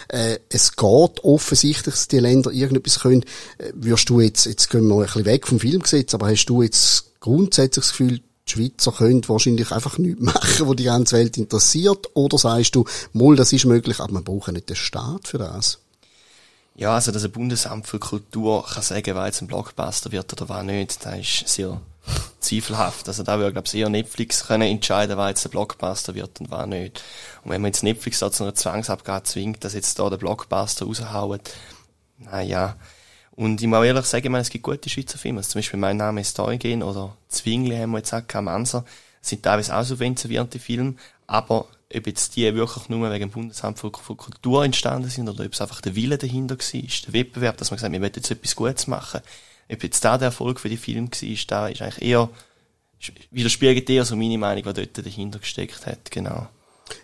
Äh, 0.06 0.38
es 0.50 0.76
geht 0.76 1.24
offensichtlich, 1.24 1.92
dass 1.92 2.06
die 2.06 2.20
Länder 2.20 2.52
irgendetwas 2.52 3.00
können. 3.00 3.24
Äh, 3.58 3.72
wirst 3.74 4.08
du 4.08 4.20
jetzt, 4.20 4.46
jetzt 4.46 4.70
gehen 4.70 4.86
wir 4.86 4.94
ein 4.94 5.02
bisschen 5.02 5.24
weg 5.24 5.48
vom 5.48 5.58
Filmgesetz, 5.58 6.14
aber 6.14 6.30
hast 6.30 6.46
du 6.46 6.62
jetzt 6.62 7.18
grundsätzlich 7.18 7.84
das 7.84 7.90
Gefühl, 7.90 8.20
die 8.46 8.52
Schweizer 8.52 8.92
können 8.92 9.28
wahrscheinlich 9.28 9.72
einfach 9.72 9.98
nichts 9.98 10.22
machen, 10.22 10.68
wo 10.68 10.74
die 10.74 10.84
ganze 10.84 11.16
Welt 11.16 11.36
interessiert? 11.36 12.08
Oder 12.14 12.38
sagst 12.38 12.76
du, 12.76 12.84
mal, 13.12 13.34
das 13.34 13.52
ist 13.52 13.64
möglich, 13.64 13.98
aber 13.98 14.12
man 14.12 14.22
braucht 14.22 14.52
nicht 14.52 14.68
den 14.68 14.76
Staat 14.76 15.26
für 15.26 15.38
das? 15.38 15.80
Ja, 16.74 16.94
also, 16.94 17.12
dass 17.12 17.24
ein 17.24 17.32
Bundesamt 17.32 17.86
für 17.86 17.98
Kultur 17.98 18.64
kann 18.64 18.82
sagen, 18.82 19.14
wer 19.14 19.26
jetzt 19.26 19.42
ein 19.42 19.46
Blockbuster 19.46 20.10
wird 20.10 20.32
oder 20.32 20.48
wer 20.48 20.62
nicht, 20.62 21.04
das 21.04 21.18
ist 21.18 21.48
sehr 21.48 21.80
zweifelhaft. 22.40 23.06
Also, 23.08 23.22
da 23.22 23.38
würde, 23.38 23.52
glaube 23.52 23.66
ich, 23.66 23.74
eher 23.74 23.90
Netflix 23.90 24.46
können 24.46 24.68
entscheiden, 24.68 25.18
wer 25.18 25.28
jetzt 25.28 25.46
ein 25.46 25.50
Blockbuster 25.50 26.14
wird 26.14 26.40
und 26.40 26.50
wer 26.50 26.66
nicht. 26.66 27.02
Und 27.44 27.50
wenn 27.50 27.60
man 27.60 27.70
jetzt 27.70 27.82
Netflix 27.82 28.20
da 28.20 28.32
zu 28.32 28.44
einer 28.44 28.54
Zwangsabgabe 28.54 29.24
zwingt, 29.24 29.64
dass 29.64 29.74
jetzt 29.74 29.98
da 29.98 30.08
der 30.08 30.16
Blockbuster 30.16 30.86
raushauen, 30.86 31.40
naja. 32.18 32.76
Und 33.32 33.60
ich 33.60 33.66
muss 33.66 33.84
ehrlich 33.84 34.06
sagen, 34.06 34.26
ich 34.26 34.30
meine, 34.30 34.42
es 34.42 34.50
gibt 34.50 34.64
gute 34.64 34.88
Schweizer 34.88 35.18
Filme. 35.18 35.38
Also 35.38 35.52
zum 35.52 35.58
Beispiel 35.58 35.80
Mein 35.80 35.96
Name 35.96 36.20
ist 36.20 36.38
Eugen 36.38 36.82
oder 36.82 37.16
Zwingli 37.28 37.76
haben 37.76 37.92
wir 37.92 37.98
jetzt 37.98 38.12
auch, 38.12 38.40
Manser. 38.40 38.84
Das 39.20 39.30
sind 39.30 39.42
teilweise 39.42 39.74
auch 39.76 39.84
subventionierte 39.84 40.58
Filme, 40.58 40.94
aber 41.26 41.66
ob 41.94 42.06
jetzt 42.06 42.36
die 42.36 42.54
wirklich 42.54 42.88
nur 42.88 43.10
wegen 43.10 43.28
dem 43.28 43.30
Bundesamt 43.30 43.78
für, 43.78 43.90
Kultur 43.90 44.64
entstanden 44.64 45.10
sind 45.10 45.28
oder 45.28 45.44
ob 45.44 45.52
es 45.52 45.60
einfach 45.60 45.80
der 45.80 45.94
Wille 45.94 46.18
dahinter 46.18 46.56
war, 46.56 46.82
der 47.06 47.12
Wettbewerb, 47.12 47.56
dass 47.56 47.70
man 47.70 47.76
gesagt 47.76 47.92
hat, 47.92 47.92
wir 47.92 48.00
wollen 48.00 48.12
jetzt 48.14 48.30
etwas 48.30 48.56
Gutes 48.56 48.86
machen. 48.86 49.20
Ob 49.70 49.82
jetzt 49.82 50.04
da 50.04 50.18
der 50.18 50.26
Erfolg 50.26 50.60
für 50.60 50.68
die 50.68 50.76
Film 50.76 51.10
war, 51.10 51.38
da 51.48 51.68
ist 51.68 51.82
eigentlich 51.82 52.02
eher, 52.02 52.30
widerspiegelt 53.30 53.88
eher 53.90 54.04
so 54.04 54.16
meine 54.16 54.38
Meinung, 54.38 54.64
was 54.64 54.74
dort 54.74 54.98
dahinter 54.98 55.38
gesteckt 55.38 55.86
hat, 55.86 56.10
genau. 56.10 56.48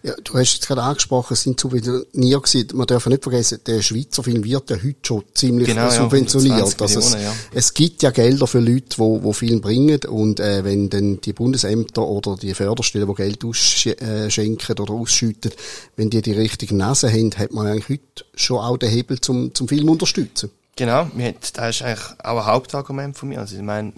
Ja, 0.02 0.14
du 0.22 0.34
hast 0.34 0.54
jetzt 0.54 0.66
gerade 0.66 0.82
angesprochen, 0.82 1.34
es 1.34 1.42
sind 1.42 1.58
subventioniert 1.58 2.42
gewesen. 2.42 2.68
Man 2.74 2.86
darf 2.86 3.06
nicht 3.06 3.22
vergessen, 3.22 3.60
der 3.66 3.82
Schweizer 3.82 4.22
Film 4.22 4.44
wird 4.44 4.70
ja 4.70 4.76
heute 4.76 4.96
schon 5.02 5.24
ziemlich 5.34 5.68
genau, 5.68 5.90
subventioniert. 5.90 6.58
Ja, 6.58 6.64
also 6.80 6.98
es, 6.98 7.12
ja. 7.14 7.34
es, 7.52 7.74
gibt 7.74 8.02
ja 8.02 8.10
Gelder 8.10 8.46
für 8.46 8.60
Leute, 8.60 8.98
wo, 8.98 9.22
wo 9.22 9.32
Film 9.32 9.60
bringen 9.60 10.00
und 10.08 10.40
äh, 10.40 10.64
wenn 10.64 10.90
dann 10.90 11.20
die 11.20 11.32
Bundesämter 11.32 12.06
oder 12.06 12.36
die 12.36 12.54
Förderstellen, 12.54 13.08
die 13.08 13.14
Geld 13.14 13.44
ausschenken 13.44 14.78
oder 14.78 14.94
ausschütten, 14.94 15.52
wenn 15.96 16.10
die 16.10 16.22
die 16.22 16.32
richtigen 16.32 16.76
Nase 16.76 17.10
haben, 17.10 17.32
hat 17.36 17.52
man 17.52 17.66
eigentlich 17.66 17.88
heute 17.88 18.24
schon 18.34 18.58
auch 18.58 18.76
den 18.76 18.90
Hebel 18.90 19.20
zum, 19.20 19.54
zum 19.54 19.68
Film 19.68 19.88
unterstützen. 19.88 20.50
Genau, 20.76 21.10
das 21.54 21.76
ist 21.76 21.82
eigentlich 21.82 22.20
auch 22.22 22.38
ein 22.38 22.46
Hauptargument 22.46 23.18
von 23.18 23.30
mir. 23.30 23.40
Also 23.40 23.56
ich 23.56 23.62
meine, 23.62 23.94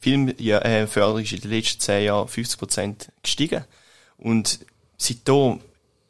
Filmförderung 0.00 1.22
ist 1.22 1.32
in 1.32 1.40
den 1.40 1.50
letzten 1.50 1.80
zehn 1.80 2.04
Jahren 2.04 2.28
50 2.28 2.58
Prozent 2.58 3.12
gestiegen 3.22 3.64
und 4.18 4.60
seitdem, 4.96 5.60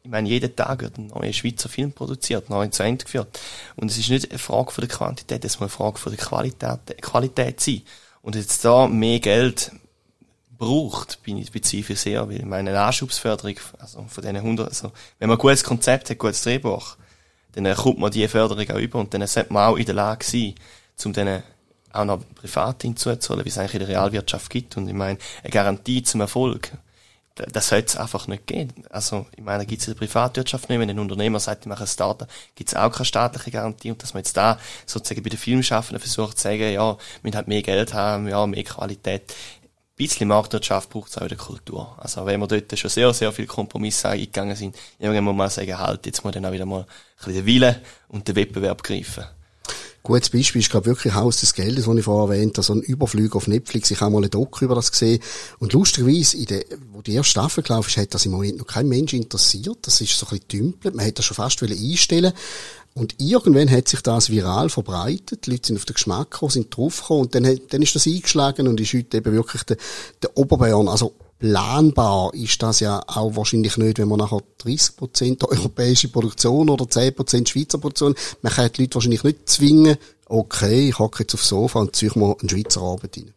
ich 0.03 0.11
meine, 0.11 0.29
jeden 0.29 0.55
Tag 0.55 0.83
wird 0.83 0.99
ein 0.99 1.09
neuer 1.09 1.33
Schweizer 1.33 1.69
Film 1.69 1.93
produziert, 1.93 2.49
neu 2.49 2.69
zu 2.69 2.83
Ende 2.83 3.05
geführt. 3.05 3.41
Und 3.75 3.91
es 3.91 3.99
ist 3.99 4.09
nicht 4.09 4.31
eine 4.31 4.39
Frage 4.39 4.71
von 4.71 4.87
der 4.87 4.97
Quantität, 4.97 5.45
es 5.45 5.59
muss 5.59 5.63
eine 5.63 5.69
Frage 5.71 5.99
von 5.99 6.13
der 6.13 6.25
Qualität, 6.25 7.03
Qualität 7.03 7.61
sein. 7.61 7.83
Und 8.23 8.37
jetzt 8.37 8.65
da 8.65 8.87
mehr 8.87 9.21
Geld 9.21 9.73
braucht, 10.59 11.23
bin 11.23 11.37
ich 11.37 11.49
spezifisch 11.49 12.01
sehr, 12.01 12.29
weil 12.29 12.39
ich 12.39 12.45
meine, 12.45 12.71
eine 12.71 12.81
Anschubsförderung, 12.81 13.57
also 13.79 14.05
von 14.09 14.23
diesen 14.23 14.37
100, 14.37 14.69
also, 14.69 14.93
wenn 15.19 15.29
man 15.29 15.37
ein 15.37 15.41
gutes 15.41 15.65
Konzept 15.65 16.11
hat, 16.11 16.19
gutes 16.19 16.43
Drehbuch, 16.43 16.97
dann 17.53 17.75
kommt 17.75 17.99
man 17.99 18.11
diese 18.11 18.29
Förderung 18.29 18.69
auch 18.71 18.79
über 18.79 18.99
und 18.99 19.13
dann 19.15 19.27
sollte 19.27 19.53
man 19.53 19.73
auch 19.73 19.77
in 19.77 19.87
der 19.87 19.95
Lage 19.95 20.25
sein, 20.25 20.55
um 21.05 21.13
denen 21.13 21.43
auch 21.93 22.05
noch 22.05 22.21
privat 22.35 22.83
hinzuzuholen, 22.83 23.45
wie 23.45 23.49
es 23.49 23.59
eigentlich 23.59 23.75
in 23.75 23.81
der 23.81 23.89
Realwirtschaft 23.89 24.51
gibt. 24.51 24.77
Und 24.77 24.89
ich 24.89 24.95
meine, 24.95 25.19
eine 25.43 25.51
Garantie 25.51 26.03
zum 26.03 26.21
Erfolg 26.21 26.73
das 27.37 27.69
sollte 27.69 27.89
es 27.89 27.97
einfach 27.97 28.27
nicht 28.29 28.47
geben. 28.47 28.85
Also, 28.91 29.27
ich 29.37 29.45
meine, 29.45 29.67
gibt 29.67 29.83
es 29.83 29.89
in 29.89 29.95
der 29.95 29.99
Privatwirtschaft 29.99 30.69
nicht, 30.69 30.81
wenn 30.81 30.89
ein 30.89 30.99
Unternehmer 30.99 31.39
sagt, 31.39 31.65
ich 31.65 31.69
mache 31.69 31.85
ein 31.85 31.87
Startup, 31.87 32.29
gibt 32.55 32.71
es 32.71 32.77
auch 32.77 32.91
keine 32.91 33.05
staatliche 33.05 33.51
Garantie 33.51 33.91
und 33.91 34.03
dass 34.03 34.15
man 34.15 34.21
jetzt 34.21 34.37
da 34.37 34.59
sozusagen 34.87 35.23
bei 35.23 35.29
den 35.29 35.39
Filmschaffenden 35.39 36.01
versucht 36.01 36.39
zu 36.39 36.45
sagen, 36.45 36.73
ja, 36.73 36.97
wir 37.23 37.33
halt 37.33 37.49
mehr 37.49 37.63
Geld 37.63 37.93
haben, 37.93 38.29
ja, 38.29 38.47
mehr 38.47 38.65
Qualität. 38.65 39.31
Ein 39.31 39.97
bisschen 39.97 40.29
Marktwirtschaft 40.29 40.91
braucht 40.91 41.11
es 41.11 41.19
auch 41.19 41.23
in 41.23 41.29
der 41.29 41.39
Kultur. 41.39 41.95
Also, 41.99 42.25
wenn 42.25 42.41
wir 42.41 42.47
dort 42.47 42.79
schon 42.79 42.91
sehr, 42.91 43.13
sehr 43.13 43.33
viele 43.33 43.49
Kompromisse 43.49 44.09
eingegangen 44.09 44.57
sind, 44.57 44.77
irgendwann 44.99 45.25
muss 45.25 45.37
man 45.37 45.51
sagen, 45.51 45.79
halt, 45.79 46.07
jetzt 46.07 46.19
muss 46.19 46.35
man 46.35 46.43
dann 46.43 46.47
auch 46.47 46.55
wieder 46.55 46.67
mal 46.67 46.81
ein 46.81 46.87
bisschen 47.19 47.35
den 47.35 47.47
Willen 47.47 47.77
und 48.09 48.27
den 48.27 48.37
Wettbewerb 48.37 48.83
greifen. 48.83 49.25
Gutes 50.07 50.31
Beispiel 50.31 50.61
ist, 50.61 50.71
glaube 50.71 50.87
wirklich 50.87 51.15
Haus 51.15 51.41
des 51.41 51.53
Geldes, 51.53 51.87
das 51.87 51.97
ich 51.97 52.05
vorher 52.05 52.33
erwähnt 52.33 52.57
habe, 52.57 52.65
so 52.65 52.75
ein 52.75 52.81
Überflug 52.81 53.35
auf 53.35 53.49
Netflix. 53.49 53.91
Ich 53.91 54.01
habe 54.01 54.13
mal 54.13 54.19
einen 54.19 54.31
Doku 54.31 54.65
über 54.65 54.77
das 54.77 54.93
gesehen. 54.93 55.21
Und 55.59 55.73
lustigerweise, 55.73 56.37
in 56.37 56.47
der, 56.47 56.65
wo 56.93 57.03
die 57.03 57.15
erste 57.15 57.33
Staffel 57.33 57.65
gelaufen 57.65 57.89
ist, 57.89 57.97
hat 57.97 58.15
das 58.15 58.25
im 58.25 58.31
Moment 58.31 58.59
noch 58.59 58.69
kein 58.69 58.89
Mensch 58.89 59.15
interessiert. 59.15 59.79
Das 59.83 60.01
ist 60.01 60.17
so 60.17 60.27
ein 60.27 60.39
bisschen 60.39 60.49
dümpelt. 60.49 60.95
Man 60.95 61.05
hätte 61.05 61.17
das 61.17 61.25
schon 61.25 61.35
fast 61.35 61.61
einstellen 61.61 62.33
und 62.95 63.17
irgendwann 63.19 63.69
hat 63.69 63.89
sich 63.89 64.01
das 64.01 64.31
viral 64.31 64.71
verbreitet, 64.71 65.45
die 65.45 65.51
Leute 65.51 65.67
sind 65.67 65.77
auf 65.77 65.85
den 65.85 65.95
Geschmack 65.95 66.31
gekommen, 66.31 66.51
sind 66.51 66.75
draufgekommen 66.75 67.25
und 67.25 67.35
dann, 67.35 67.61
dann 67.69 67.83
ist 67.83 67.95
das 67.95 68.07
eingeschlagen 68.07 68.69
und 68.69 68.81
ist 68.81 68.95
heute 68.95 69.19
eben 69.19 69.33
wirklich 69.35 69.65
der, 69.65 69.77
der 70.23 70.37
Oberbayern, 70.37 70.89
also 70.89 71.15
planbar 71.39 72.33
ist 72.35 72.63
das 72.63 72.81
ja 72.81 73.03
auch 73.07 73.37
wahrscheinlich 73.37 73.77
nicht, 73.77 73.99
wenn 73.99 74.09
man 74.09 74.19
nachher 74.19 74.41
30% 74.63 75.45
europäische 75.45 76.09
Produktion 76.09 76.71
oder 76.71 76.85
10% 76.85 77.49
Schweizer 77.49 77.79
Produktion, 77.79 78.15
man 78.43 78.53
kann 78.53 78.71
die 78.73 78.83
Leute 78.83 78.95
wahrscheinlich 78.95 79.25
nicht 79.25 79.49
zwingen, 79.49 79.97
okay, 80.27 80.89
ich 80.89 80.99
hocke 80.99 81.23
jetzt 81.23 81.35
aufs 81.35 81.49
Sofa 81.49 81.81
und 81.81 81.95
ziehe 81.95 82.13
mal 82.15 82.37
einen 82.41 82.49
Schweizer 82.49 82.83
Abend 82.83 83.17
rein. 83.17 83.33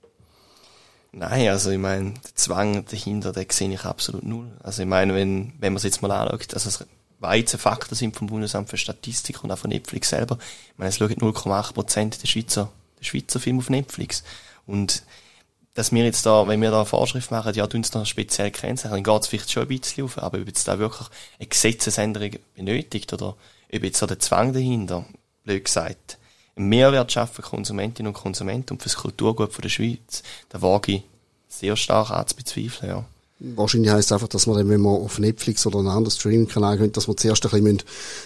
Nein, 1.11 1.49
also 1.49 1.71
ich 1.71 1.79
meine, 1.79 2.13
der 2.13 2.35
Zwang 2.35 2.85
dahinter, 2.85 3.31
den 3.31 3.47
sehe 3.49 3.73
ich 3.73 3.83
absolut 3.83 4.23
null. 4.23 4.51
Also 4.61 4.83
ich 4.83 4.87
meine, 4.87 5.15
wenn, 5.15 5.53
wenn 5.59 5.73
man 5.73 5.77
es 5.77 5.83
jetzt 5.83 6.01
mal 6.01 6.11
anschaut, 6.11 6.53
also 6.53 6.69
es 6.69 6.85
Weizenfakten 7.19 7.95
sind 7.95 8.15
vom 8.15 8.27
Bundesamt 8.27 8.69
für 8.69 8.77
Statistik 8.77 9.43
und 9.43 9.51
auch 9.51 9.57
von 9.57 9.69
Netflix 9.69 10.09
selber. 10.09 10.37
Ich 10.71 10.77
meine, 10.77 10.89
es 10.89 10.97
schauen 10.97 11.13
0,8% 11.13 12.21
der 12.21 12.27
Schweizer, 12.27 12.71
der 12.97 13.03
Schweizer 13.03 13.39
Film 13.39 13.59
auf 13.59 13.69
Netflix. 13.69 14.23
Und 14.65 15.03
dass 15.73 15.91
wir 15.91 16.03
jetzt 16.03 16.25
da, 16.25 16.47
wenn 16.47 16.61
wir 16.61 16.71
da 16.71 16.77
eine 16.77 16.85
Vorschrift 16.85 17.31
machen, 17.31 17.53
ja, 17.53 17.67
tun 17.67 17.81
es 17.81 17.91
da 17.91 18.05
speziell 18.05 18.51
kennzeichnen, 18.51 19.03
dann 19.03 19.13
geht 19.13 19.23
es 19.23 19.27
vielleicht 19.27 19.51
schon 19.51 19.63
ein 19.63 19.69
bisschen 19.69 20.05
auf, 20.05 20.17
aber 20.17 20.39
ob 20.39 20.47
jetzt 20.47 20.67
da 20.67 20.79
wirklich 20.79 21.07
eine 21.39 21.47
Gesetzesänderung 21.47 22.31
benötigt 22.55 23.13
oder 23.13 23.35
ob 23.73 23.83
jetzt 23.83 23.99
so 23.99 24.05
der 24.05 24.19
Zwang 24.19 24.53
dahinter, 24.53 25.05
blöd 25.43 25.65
gesagt, 25.65 26.17
einen 26.55 26.69
Mehrwert 26.69 27.11
schaffen 27.11 27.43
Konsumentinnen 27.43 28.13
und 28.13 28.19
Konsumenten 28.19 28.73
und 28.73 28.81
fürs 28.81 28.97
Kulturgut 28.97 29.53
von 29.53 29.61
der 29.61 29.69
Schweiz, 29.69 30.23
da 30.49 30.61
wage 30.61 30.91
ich 30.93 31.03
sehr 31.47 31.75
stark 31.75 32.11
anzubezweifeln, 32.11 32.91
ja. 32.91 33.05
Wahrscheinlich 33.41 33.89
heisst 33.89 34.07
es 34.07 34.11
einfach, 34.11 34.27
dass 34.27 34.47
man 34.47 34.57
dann, 34.57 34.67
wenn 34.67 34.81
man 34.81 34.95
auf 34.95 35.17
Netflix 35.17 35.65
oder 35.65 35.79
einen 35.79 35.87
anderen 35.87 36.11
Streaming-Kanal 36.11 36.77
geht, 36.77 36.97
dass 36.97 37.07
man 37.07 37.15
zuerst 37.15 37.45
ein 37.45 37.63
bisschen 37.63 37.83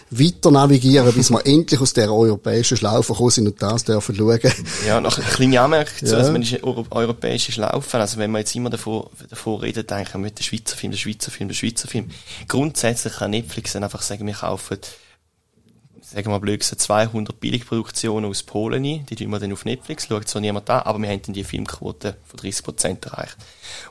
weiter 0.10 0.50
navigieren 0.50 1.14
bis 1.14 1.30
wir 1.30 1.46
endlich 1.46 1.80
aus 1.80 1.94
der 1.94 2.12
europäischen 2.12 2.78
Schlaufe 2.78 3.14
kommen 3.14 3.30
sind 3.30 3.48
und 3.48 3.62
das 3.62 3.84
dürfen 3.84 4.16
schauen. 4.16 4.40
Ja, 4.88 5.00
noch 5.00 5.20
eine 5.20 5.28
kleine 5.28 5.62
Anmerkung 5.62 6.08
ja. 6.08 6.18
also 6.18 6.32
man 6.32 6.42
ist 6.42 6.54
eine 6.54 6.64
europäische 6.64 7.52
Schlaufe, 7.52 8.00
also 8.00 8.18
wenn 8.18 8.32
man 8.32 8.40
jetzt 8.40 8.56
immer 8.56 8.72
davor, 8.72 9.12
davor 9.30 9.62
redet, 9.62 9.92
denken 9.92 10.24
wir, 10.24 10.32
der 10.32 10.44
Schweizer 10.44 10.76
Film, 10.76 10.92
der 10.92 10.98
Schweizer 10.98 11.30
Film, 11.30 11.48
der 11.48 11.56
Schweizer 11.56 11.88
Film. 11.88 12.10
Grundsätzlich 12.48 13.14
kann 13.14 13.32
Netflix 13.32 13.74
dann 13.74 13.84
einfach 13.84 14.02
sagen, 14.02 14.26
wir 14.26 14.34
kaufen 14.34 14.80
sagen 16.14 16.30
wir 16.30 16.40
blöd 16.40 16.60
gesagt, 16.60 16.82
200 16.82 17.40
Billigproduktionen 17.40 18.30
aus 18.30 18.44
Polen 18.44 18.86
ein, 18.86 19.06
die 19.08 19.16
tun 19.16 19.30
wir 19.32 19.40
dann 19.40 19.52
auf 19.52 19.66
Netflix, 19.66 20.08
schaut 20.08 20.28
so 20.28 20.40
niemand 20.40 20.70
an, 20.70 20.82
aber 20.82 21.00
wir 21.02 21.10
haben 21.10 21.22
dann 21.24 21.34
die 21.34 21.44
Filmquote 21.44 22.16
von 22.26 22.40
30% 22.40 23.06
erreicht. 23.06 23.36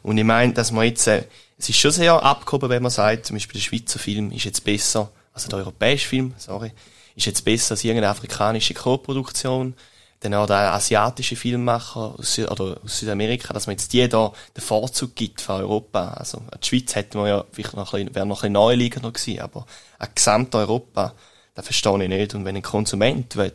Und 0.03 0.19
ich 0.19 0.25
meine, 0.25 0.53
dass 0.53 0.71
man 0.71 0.85
jetzt, 0.85 1.07
äh, 1.09 1.25
es 1.59 1.69
ist 1.69 1.79
schon 1.79 1.91
sehr 1.91 2.23
abgehoben, 2.23 2.71
wenn 2.71 2.83
man 2.83 2.93
sagt, 2.93 3.27
zum 3.27 3.37
Beispiel 3.37 3.61
der 3.61 3.67
Schweizer 3.67 3.99
Film 3.99 4.31
ist 4.31 4.45
jetzt 4.45 4.63
besser, 4.63 5.11
also 5.35 5.49
der 5.49 5.59
europäische 5.59 6.09
Film, 6.09 6.35
sorry, 6.39 6.71
ist 7.17 7.27
jetzt 7.27 7.45
besser 7.45 7.73
als 7.73 7.83
irgendeine 7.83 8.11
afrikanische 8.11 8.75
Co-Produktion, 8.75 9.75
dann 10.21 10.35
auch 10.35 10.47
der 10.47 10.73
asiatische 10.73 11.35
Filmmacher 11.35 12.15
aus, 12.17 12.35
Süd 12.35 12.49
oder 12.49 12.79
aus 12.85 13.01
Südamerika, 13.01 13.53
dass 13.53 13.67
man 13.67 13.75
jetzt 13.75 13.93
die 13.93 14.09
da 14.09 14.33
den 14.57 14.63
Vorzug 14.63 15.17
gibt 15.17 15.41
von 15.41 15.57
Europa. 15.57 16.13
Also, 16.13 16.43
die 16.63 16.69
Schweiz 16.69 16.95
hätten 16.95 17.19
wir 17.19 17.27
ja 17.27 17.45
vielleicht 17.51 17.75
noch 17.75 17.93
ein 17.93 18.05
bisschen, 18.05 18.15
wäre 18.15 18.27
noch 18.27 18.37
ein 18.37 18.41
bisschen 18.43 18.53
neuliegender 18.53 19.11
gewesen, 19.11 19.41
aber 19.41 19.67
ein 19.99 20.09
Gesamteuropa, 20.15 21.15
das 21.55 21.65
verstehe 21.65 22.03
ich 22.03 22.09
nicht. 22.09 22.35
Und 22.35 22.45
wenn 22.45 22.57
ein 22.57 22.63
Konsument 22.63 23.37
will, 23.37 23.53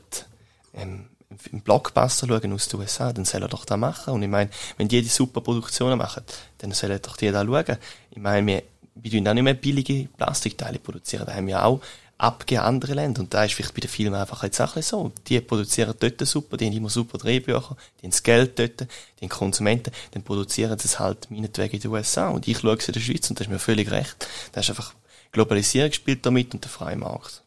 ähm, 0.73 1.07
im 1.51 1.61
Blockbuster 1.61 2.27
schauen 2.27 2.53
aus 2.53 2.67
den 2.67 2.79
USA, 2.79 3.11
dann 3.11 3.25
soll 3.25 3.41
er 3.41 3.49
doch 3.49 3.65
das 3.65 3.77
machen. 3.77 4.13
Und 4.13 4.23
ich 4.23 4.29
meine, 4.29 4.49
wenn 4.77 4.87
die 4.87 5.01
die 5.01 5.09
super 5.09 5.41
Produktionen 5.41 5.97
machen, 5.97 6.23
dann 6.59 6.71
sollen 6.71 7.01
doch 7.01 7.17
die 7.17 7.31
da 7.31 7.45
schauen. 7.45 7.77
Ich 8.11 8.21
meine, 8.21 8.47
wir, 8.47 8.63
wir 8.95 9.11
tun 9.11 9.27
auch 9.27 9.33
nicht 9.33 9.43
mehr 9.43 9.53
billige 9.53 10.07
Plastikteile 10.17 10.79
produzieren. 10.79 11.25
Da 11.25 11.33
haben 11.33 11.47
wir 11.47 11.63
auch 11.63 11.81
abgegeben 12.17 12.63
andere 12.63 12.93
Länder. 12.93 13.21
Und 13.21 13.33
da 13.33 13.43
ist 13.43 13.53
vielleicht 13.53 13.73
bei 13.73 13.81
den 13.81 13.89
Filmen 13.89 14.15
einfach 14.15 14.43
jetzt 14.43 14.59
auch 14.59 14.75
so. 14.81 15.11
Die 15.27 15.39
produzieren 15.41 15.93
dort 15.99 16.25
super, 16.25 16.57
die 16.57 16.65
haben 16.65 16.73
immer 16.73 16.89
super 16.89 17.17
Drehbücher, 17.17 17.75
die 17.99 18.05
haben 18.05 18.11
das 18.11 18.23
Geld 18.23 18.57
dort, 18.57 18.81
die 18.81 19.25
haben 19.25 19.29
Konsumenten, 19.29 19.91
dann 20.11 20.23
produzieren 20.23 20.79
sie 20.79 20.85
es 20.85 20.99
halt 20.99 21.29
meinetwegen 21.29 21.75
in 21.75 21.81
den 21.81 21.91
USA. 21.91 22.29
Und 22.29 22.47
ich 22.47 22.59
schaue 22.59 22.77
es 22.77 22.87
in 22.87 22.93
der 22.93 23.01
Schweiz 23.01 23.29
und 23.29 23.39
das 23.39 23.47
ist 23.47 23.51
mir 23.51 23.59
völlig 23.59 23.91
recht. 23.91 24.27
Da 24.53 24.61
ist 24.61 24.69
einfach 24.69 24.93
Globalisierung 25.31 25.91
spielt 25.91 26.25
damit 26.25 26.53
und 26.53 26.63
der 26.63 26.71
freie 26.71 26.95
Markt. 26.95 27.43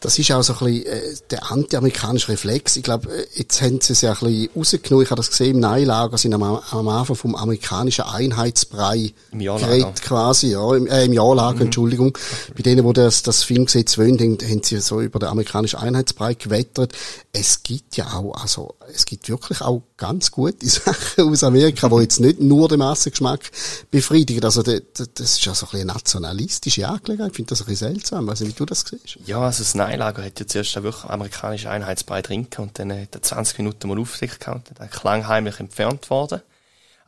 Das 0.00 0.18
ist 0.18 0.30
auch 0.32 0.42
so 0.42 0.54
ein 0.54 0.58
bisschen 0.58 0.86
äh, 0.86 1.14
der 1.30 1.50
anti-amerikanische 1.50 2.28
Reflex. 2.28 2.76
Ich 2.76 2.82
glaube, 2.82 3.08
äh, 3.08 3.26
jetzt 3.34 3.60
haben 3.62 3.80
sie 3.80 3.92
es 3.92 4.00
ja 4.00 4.12
ein 4.12 4.18
bisschen 4.18 4.50
rausgenommen. 4.54 5.04
Ich 5.04 5.10
habe 5.10 5.18
das 5.18 5.30
gesehen, 5.30 5.56
im 5.56 5.60
Neilager 5.60 6.18
sind 6.18 6.34
am, 6.34 6.42
am 6.42 6.88
Anfang 6.88 7.16
vom 7.16 7.34
amerikanischen 7.34 8.04
Einheitsbrei 8.04 9.12
Im 9.32 9.38
geredet 9.38 10.02
quasi, 10.02 10.52
ja, 10.52 10.74
im, 10.74 10.86
äh, 10.86 11.04
im 11.04 11.12
Jahrlager, 11.12 11.56
mhm. 11.56 11.66
Entschuldigung. 11.66 12.18
Bei 12.54 12.62
denen, 12.62 12.84
wo 12.84 12.92
das, 12.92 13.22
das 13.22 13.42
Filmgesetz 13.42 13.98
wollen, 13.98 14.18
haben, 14.18 14.38
haben 14.42 14.62
sie 14.62 14.80
so 14.80 15.00
über 15.00 15.18
den 15.18 15.28
amerikanischen 15.28 15.78
Einheitsbrei 15.78 16.34
gewettert. 16.34 16.92
Es 17.32 17.62
gibt 17.62 17.96
ja 17.96 18.12
auch, 18.12 18.34
also, 18.40 18.74
es 18.92 19.04
gibt 19.06 19.28
wirklich 19.28 19.60
auch 19.60 19.82
ganz 19.96 20.30
gute 20.30 20.66
Sachen 20.68 21.30
aus 21.30 21.44
Amerika, 21.44 21.88
die 21.88 21.96
jetzt 21.96 22.20
nicht 22.20 22.40
nur 22.40 22.68
den 22.68 22.78
Massengeschmack 22.78 23.50
befriedigen. 23.90 24.44
Also, 24.44 24.62
das, 24.62 24.82
das 25.14 25.32
ist 25.32 25.44
ja 25.44 25.54
so 25.54 25.66
ein 25.66 25.70
bisschen 25.72 25.86
nationalistische 25.88 26.88
Angelegenheit. 26.88 27.30
Ich 27.32 27.36
finde 27.36 27.50
das 27.50 27.62
ein 27.62 27.66
bisschen 27.66 27.94
seltsam. 27.94 28.28
Also, 28.28 28.46
wie 28.46 28.52
du 28.52 28.64
das 28.64 28.84
siehst. 28.88 29.18
Ja, 29.26 29.40
also, 29.40 29.62
Neilager 29.76 30.24
hat 30.24 30.40
ja 30.40 30.46
zuerst 30.46 30.74
wirklich 30.82 31.04
amerikanische 31.04 31.70
Einheitsbrei 31.70 32.22
trinken 32.22 32.62
und 32.62 32.78
dann 32.78 32.92
hat 32.92 33.14
er 33.14 33.22
20 33.22 33.58
Minuten 33.58 33.88
mal 33.88 33.98
auf 33.98 34.16
sich 34.16 34.38
gehabt, 34.38 34.72
dann 34.74 34.90
klangheimlich 34.90 35.60
entfernt 35.60 36.10
worden. 36.10 36.42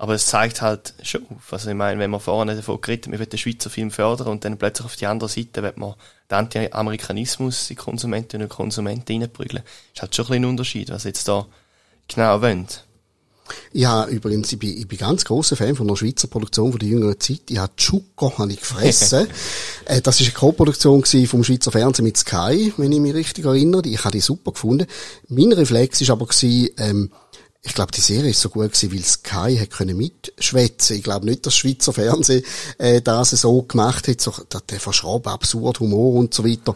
Aber 0.00 0.14
es 0.14 0.26
zeigt 0.26 0.62
halt 0.62 0.94
schon 1.02 1.26
auf. 1.28 1.52
Also 1.52 1.70
ich 1.70 1.74
meine, 1.74 1.98
wenn 1.98 2.10
man 2.10 2.20
vorne 2.20 2.54
davon 2.54 2.80
geredet 2.80 3.10
wir 3.10 3.18
wollen 3.18 3.28
den 3.28 3.38
Schweizer 3.38 3.68
Film 3.68 3.90
fördern 3.90 4.28
und 4.28 4.44
dann 4.44 4.56
plötzlich 4.56 4.86
auf 4.86 4.94
die 4.94 5.06
andere 5.06 5.28
Seite 5.28 5.62
wird 5.62 5.76
man 5.76 5.94
den 6.30 6.36
Anti-Amerikanismus 6.36 7.68
in 7.70 7.76
Konsumentinnen 7.76 8.46
und 8.46 8.54
Konsumenten 8.54 9.22
reinprügeln, 9.22 9.64
ist 9.92 10.00
halt 10.00 10.14
schon 10.14 10.26
ein 10.26 10.34
ein 10.34 10.44
Unterschied, 10.44 10.90
was 10.90 11.02
jetzt 11.02 11.26
da 11.26 11.46
genau 12.06 12.40
wollen. 12.40 12.68
Ja, 13.72 14.06
übrigens, 14.06 14.52
ich 14.52 14.58
bin, 14.58 14.76
ich 14.76 14.88
bin 14.88 14.98
ganz 14.98 15.24
großer 15.24 15.56
Fan 15.56 15.76
von 15.76 15.88
einer 15.88 15.96
Schweizer 15.96 16.28
Produktion 16.28 16.70
von 16.70 16.78
der 16.78 16.88
jüngeren 16.88 17.18
Zeit. 17.20 17.42
Ich 17.48 17.58
habe 17.58 17.72
Chuko 17.76 18.38
habe 18.38 18.52
ich 18.52 18.60
gefressen. 18.60 19.28
äh, 19.84 20.00
das 20.00 20.20
ist 20.20 20.26
eine 20.28 20.34
Co-Produktion 20.34 21.04
vom 21.04 21.44
Schweizer 21.44 21.72
Fernsehen 21.72 22.04
mit 22.04 22.16
Sky, 22.16 22.72
wenn 22.76 22.92
ich 22.92 23.00
mich 23.00 23.14
richtig 23.14 23.44
erinnere. 23.44 23.86
Ich 23.86 24.04
habe 24.04 24.12
die 24.12 24.20
super 24.20 24.52
gefunden. 24.52 24.86
Mein 25.28 25.52
Reflex 25.52 26.00
ist 26.00 26.10
aber 26.10 26.26
gewesen, 26.26 26.70
ähm, 26.78 27.10
ich 27.62 27.74
glaube, 27.74 27.92
die 27.92 28.00
Serie 28.00 28.30
ist 28.30 28.40
so 28.40 28.48
gut 28.48 28.72
gewesen, 28.72 28.92
weil 28.92 29.04
Sky 29.04 29.58
hat 29.58 29.70
können 29.70 29.96
mitschwätzen. 29.96 30.96
Ich 30.96 31.02
glaube 31.02 31.26
nicht, 31.26 31.44
dass 31.44 31.54
das 31.54 31.56
Schweizer 31.56 31.92
Fernsehen 31.92 32.44
äh, 32.78 33.02
das 33.02 33.30
so 33.30 33.62
gemacht 33.62 34.08
hat, 34.08 34.20
so 34.20 34.32
der, 34.52 34.60
der 34.60 34.80
verschraube 34.80 35.30
absurd 35.30 35.80
Humor 35.80 36.14
und 36.14 36.32
so 36.32 36.44
weiter 36.44 36.74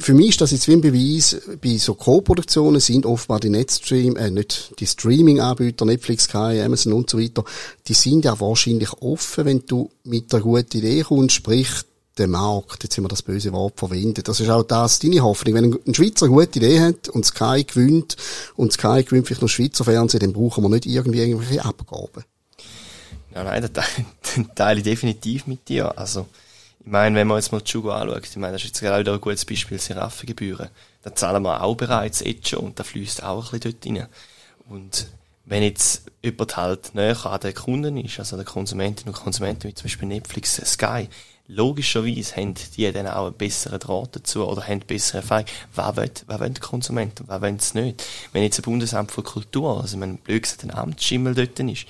für 0.00 0.14
mich 0.14 0.30
ist 0.30 0.40
das 0.40 0.52
jetzt 0.52 0.68
wie 0.68 0.72
ein 0.72 0.80
Beweis, 0.80 1.36
bei 1.60 1.76
so 1.76 1.94
Co-Produktionen 1.94 2.80
sind 2.80 3.04
offenbar 3.04 3.40
die 3.40 3.50
Netstream, 3.50 4.16
äh, 4.16 4.30
nicht 4.30 4.72
die 4.78 4.86
Streaming-Anbieter, 4.86 5.84
Netflix, 5.84 6.24
Sky, 6.24 6.60
Amazon 6.64 6.94
und 6.94 7.10
so 7.10 7.20
weiter, 7.20 7.44
die 7.88 7.94
sind 7.94 8.24
ja 8.24 8.38
wahrscheinlich 8.40 8.92
offen, 9.00 9.44
wenn 9.44 9.66
du 9.66 9.90
mit 10.04 10.32
einer 10.32 10.42
guten 10.42 10.78
Idee 10.78 11.02
kommst, 11.02 11.36
sprich, 11.36 11.68
der 12.18 12.28
Markt, 12.28 12.82
jetzt 12.82 12.96
haben 12.96 13.04
wir 13.04 13.08
das 13.08 13.22
böse 13.22 13.52
Wort 13.52 13.78
verwendet. 13.78 14.28
Das 14.28 14.38
ist 14.38 14.50
auch 14.50 14.62
das 14.62 14.98
deine 14.98 15.22
Hoffnung. 15.22 15.54
Wenn 15.54 15.78
ein 15.86 15.94
Schweizer 15.94 16.26
eine 16.26 16.34
gute 16.34 16.58
Idee 16.58 16.80
hat 16.80 17.08
und 17.08 17.24
Sky 17.24 17.64
gewinnt 17.64 18.16
und 18.54 18.72
Sky 18.72 19.02
gewinnt 19.02 19.26
vielleicht 19.26 19.40
noch 19.40 19.48
Schweizer 19.48 19.84
Fernsehen, 19.84 20.20
dann 20.20 20.34
brauchen 20.34 20.62
wir 20.62 20.68
nicht 20.68 20.84
irgendwie 20.84 21.20
irgendwelche 21.20 21.64
Abgaben. 21.64 22.24
Ja, 23.34 23.44
nein, 23.44 23.62
den 24.36 24.54
teile 24.54 24.78
ich 24.78 24.84
definitiv 24.84 25.46
mit 25.46 25.66
dir. 25.68 25.98
Also, 25.98 26.26
ich 26.84 26.90
meine, 26.90 27.14
wenn 27.14 27.28
man 27.28 27.38
jetzt 27.38 27.52
mal 27.52 27.62
Jugo 27.64 27.92
anschaut, 27.92 28.26
ich 28.28 28.36
meine, 28.36 28.54
das 28.54 28.62
ist 28.62 28.68
jetzt 28.68 28.80
gerade 28.80 29.00
wieder 29.00 29.12
ein 29.12 29.20
gutes 29.20 29.44
Beispiel, 29.44 29.78
Seraffengebühren. 29.78 30.68
Da 31.02 31.14
zahlen 31.14 31.42
wir 31.44 31.62
auch 31.62 31.76
bereits 31.76 32.20
jetzt 32.20 32.48
schon 32.48 32.58
und 32.60 32.78
da 32.78 32.84
fließt 32.84 33.22
auch 33.22 33.52
ein 33.52 33.60
bisschen 33.60 33.80
dort 33.80 33.98
rein. 33.98 34.08
Und 34.68 35.06
wenn 35.44 35.62
jetzt 35.62 36.02
jemand 36.22 36.56
halt 36.56 36.94
näher 36.94 37.24
an 37.26 37.40
den 37.40 37.54
Kunden 37.54 37.96
ist, 37.98 38.18
also 38.18 38.36
der 38.36 38.44
Konsumentinnen 38.44 39.14
und 39.14 39.20
Konsumenten, 39.20 39.68
wie 39.68 39.74
zum 39.74 39.84
Beispiel 39.84 40.08
Netflix, 40.08 40.56
Sky, 40.56 41.08
logischerweise 41.46 42.36
haben 42.36 42.54
die 42.76 42.90
dann 42.90 43.06
auch 43.06 43.26
einen 43.26 43.36
besseren 43.36 43.78
Draht 43.78 44.16
dazu 44.16 44.44
oder 44.46 44.66
haben 44.66 44.80
bessere 44.80 45.18
Erfahrung. 45.18 45.46
Was 45.74 45.96
will, 45.96 46.10
was 46.26 46.40
wollen 46.40 46.54
die 46.54 46.60
Konsumenten, 46.60 47.28
was 47.28 47.40
wollen 47.42 47.58
sie 47.60 47.80
nicht? 47.80 48.04
Wenn 48.32 48.42
jetzt 48.42 48.58
ein 48.58 48.62
Bundesamt 48.62 49.12
für 49.12 49.22
Kultur, 49.22 49.80
also 49.80 50.00
wenn 50.00 50.18
blöd 50.18 50.42
gesagt 50.42 50.64
ein 50.64 50.72
Amtsschimmel 50.72 51.34
dort 51.34 51.58
ist 51.60 51.86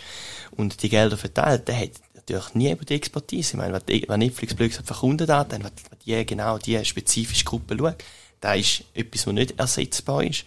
und 0.51 0.83
die 0.83 0.89
Gelder 0.91 1.17
verteilt, 1.17 1.69
der 1.69 1.81
hat 1.81 1.91
natürlich 2.23 2.55
nie 2.55 2.73
über 2.73 2.85
die 2.85 2.95
Expertise. 2.95 3.53
Ich 3.53 3.57
meine, 3.57 3.81
wenn 3.87 4.21
Netflix 4.21 4.55
blöd 4.55 4.71
gesagt 4.71 4.89
Kundendaten, 4.89 5.65
wenn 5.65 5.71
die 6.05 6.27
genau 6.27 6.59
die 6.59 6.85
spezifische 6.85 7.45
Gruppe 7.45 7.77
schaut, 7.79 7.97
da 8.41 8.55
ist 8.55 8.85
etwas, 8.95 9.27
was 9.27 9.35
nicht 9.35 9.59
ersetzbar 9.59 10.25
ist. 10.25 10.45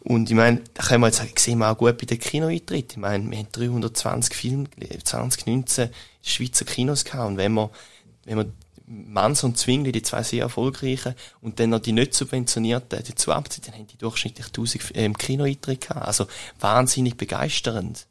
Und 0.00 0.30
ich 0.30 0.36
meine, 0.36 0.62
da 0.74 0.82
können 0.82 1.00
wir 1.00 1.08
jetzt 1.08 1.18
sagen, 1.18 1.32
sehen 1.36 1.58
wir 1.58 1.70
auch 1.70 1.78
gut 1.78 1.96
bei 1.98 2.06
den 2.06 2.18
Kinoeintritten. 2.18 2.90
Ich 2.90 2.96
meine, 2.96 3.30
wir 3.30 3.38
haben 3.38 3.48
320 3.50 4.34
Filme 4.34 4.68
2019 5.02 5.88
in 5.88 5.92
Schweizer 6.22 6.64
Kinos 6.64 7.04
gehabt. 7.04 7.28
Und 7.28 7.36
wenn 7.38 7.52
man, 7.52 7.70
wenn 8.24 8.36
man 8.36 8.52
Mans 8.86 9.42
und 9.44 9.56
Zwingli, 9.56 9.92
die 9.92 10.02
zwei 10.02 10.22
sehr 10.22 10.42
erfolgreichen, 10.42 11.14
und 11.40 11.58
dann 11.58 11.70
noch 11.70 11.80
die 11.80 11.92
nicht 11.92 12.14
subventionierten, 12.14 13.02
zwei 13.16 13.32
Abzüge, 13.32 13.66
dann 13.66 13.80
haben 13.80 13.86
die 13.86 13.96
durchschnittlich 13.96 14.46
1000 14.48 14.92
ähm, 14.94 15.16
Kinoeintritte 15.16 15.88
gehabt. 15.88 16.06
Also 16.06 16.26
wahnsinnig 16.60 17.16
begeisternd 17.16 18.06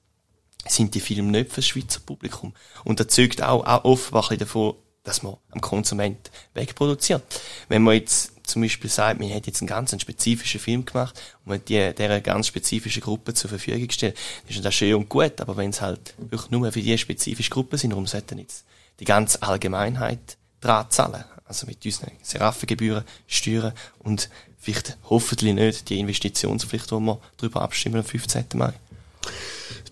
sind 0.67 0.95
die 0.95 0.99
Filme 0.99 1.31
nicht 1.31 1.51
fürs 1.51 1.67
Schweizer 1.67 1.99
Publikum. 1.99 2.53
Und 2.83 2.99
das 2.99 3.07
zeugt 3.07 3.41
auch, 3.41 3.65
auch 3.65 3.83
offenbar 3.83 4.35
davon, 4.37 4.75
dass 5.03 5.21
man 5.21 5.35
am 5.51 5.61
Konsument 5.61 6.31
wegproduziert. 6.53 7.21
Wenn 7.67 7.83
man 7.83 7.95
jetzt 7.95 8.31
zum 8.47 8.61
Beispiel 8.61 8.89
sagt, 8.89 9.19
man 9.19 9.33
hat 9.33 9.47
jetzt 9.47 9.61
einen 9.61 9.67
ganz 9.67 9.99
spezifischen 10.01 10.59
Film 10.59 10.85
gemacht 10.85 11.19
und 11.39 11.47
man 11.47 11.59
hat 11.59 11.69
die, 11.69 11.93
dieser 11.93 12.21
ganz 12.21 12.47
spezifischen 12.47 13.01
Gruppe 13.01 13.33
zur 13.33 13.49
Verfügung 13.49 13.87
gestellt, 13.87 14.17
ist 14.47 14.63
das 14.63 14.75
schön 14.75 14.95
und 14.95 15.09
gut, 15.09 15.39
aber 15.41 15.57
wenn 15.57 15.69
es 15.69 15.81
halt 15.81 16.13
wirklich 16.17 16.51
nur 16.51 16.71
für 16.71 16.81
diese 16.81 16.97
spezifische 16.97 17.49
Gruppe 17.49 17.77
sind, 17.77 17.91
warum 17.91 18.07
sollten 18.07 18.39
jetzt 18.39 18.65
die 18.99 19.05
ganze 19.05 19.41
Allgemeinheit 19.41 20.37
dran 20.61 20.89
zahlen? 20.89 21.23
Also 21.45 21.67
mit 21.67 21.85
unseren 21.85 22.11
Seraffengebühren, 22.21 23.03
Steuern 23.27 23.73
und 23.99 24.29
vielleicht 24.59 24.97
hoffentlich 25.09 25.53
nicht 25.53 25.89
die 25.89 25.99
Investitionspflicht, 25.99 26.91
wo 26.91 26.99
wir 26.99 27.19
darüber 27.37 27.61
abstimmen 27.61 27.97
am 27.97 28.05
15. 28.05 28.45
Mai. 28.55 28.73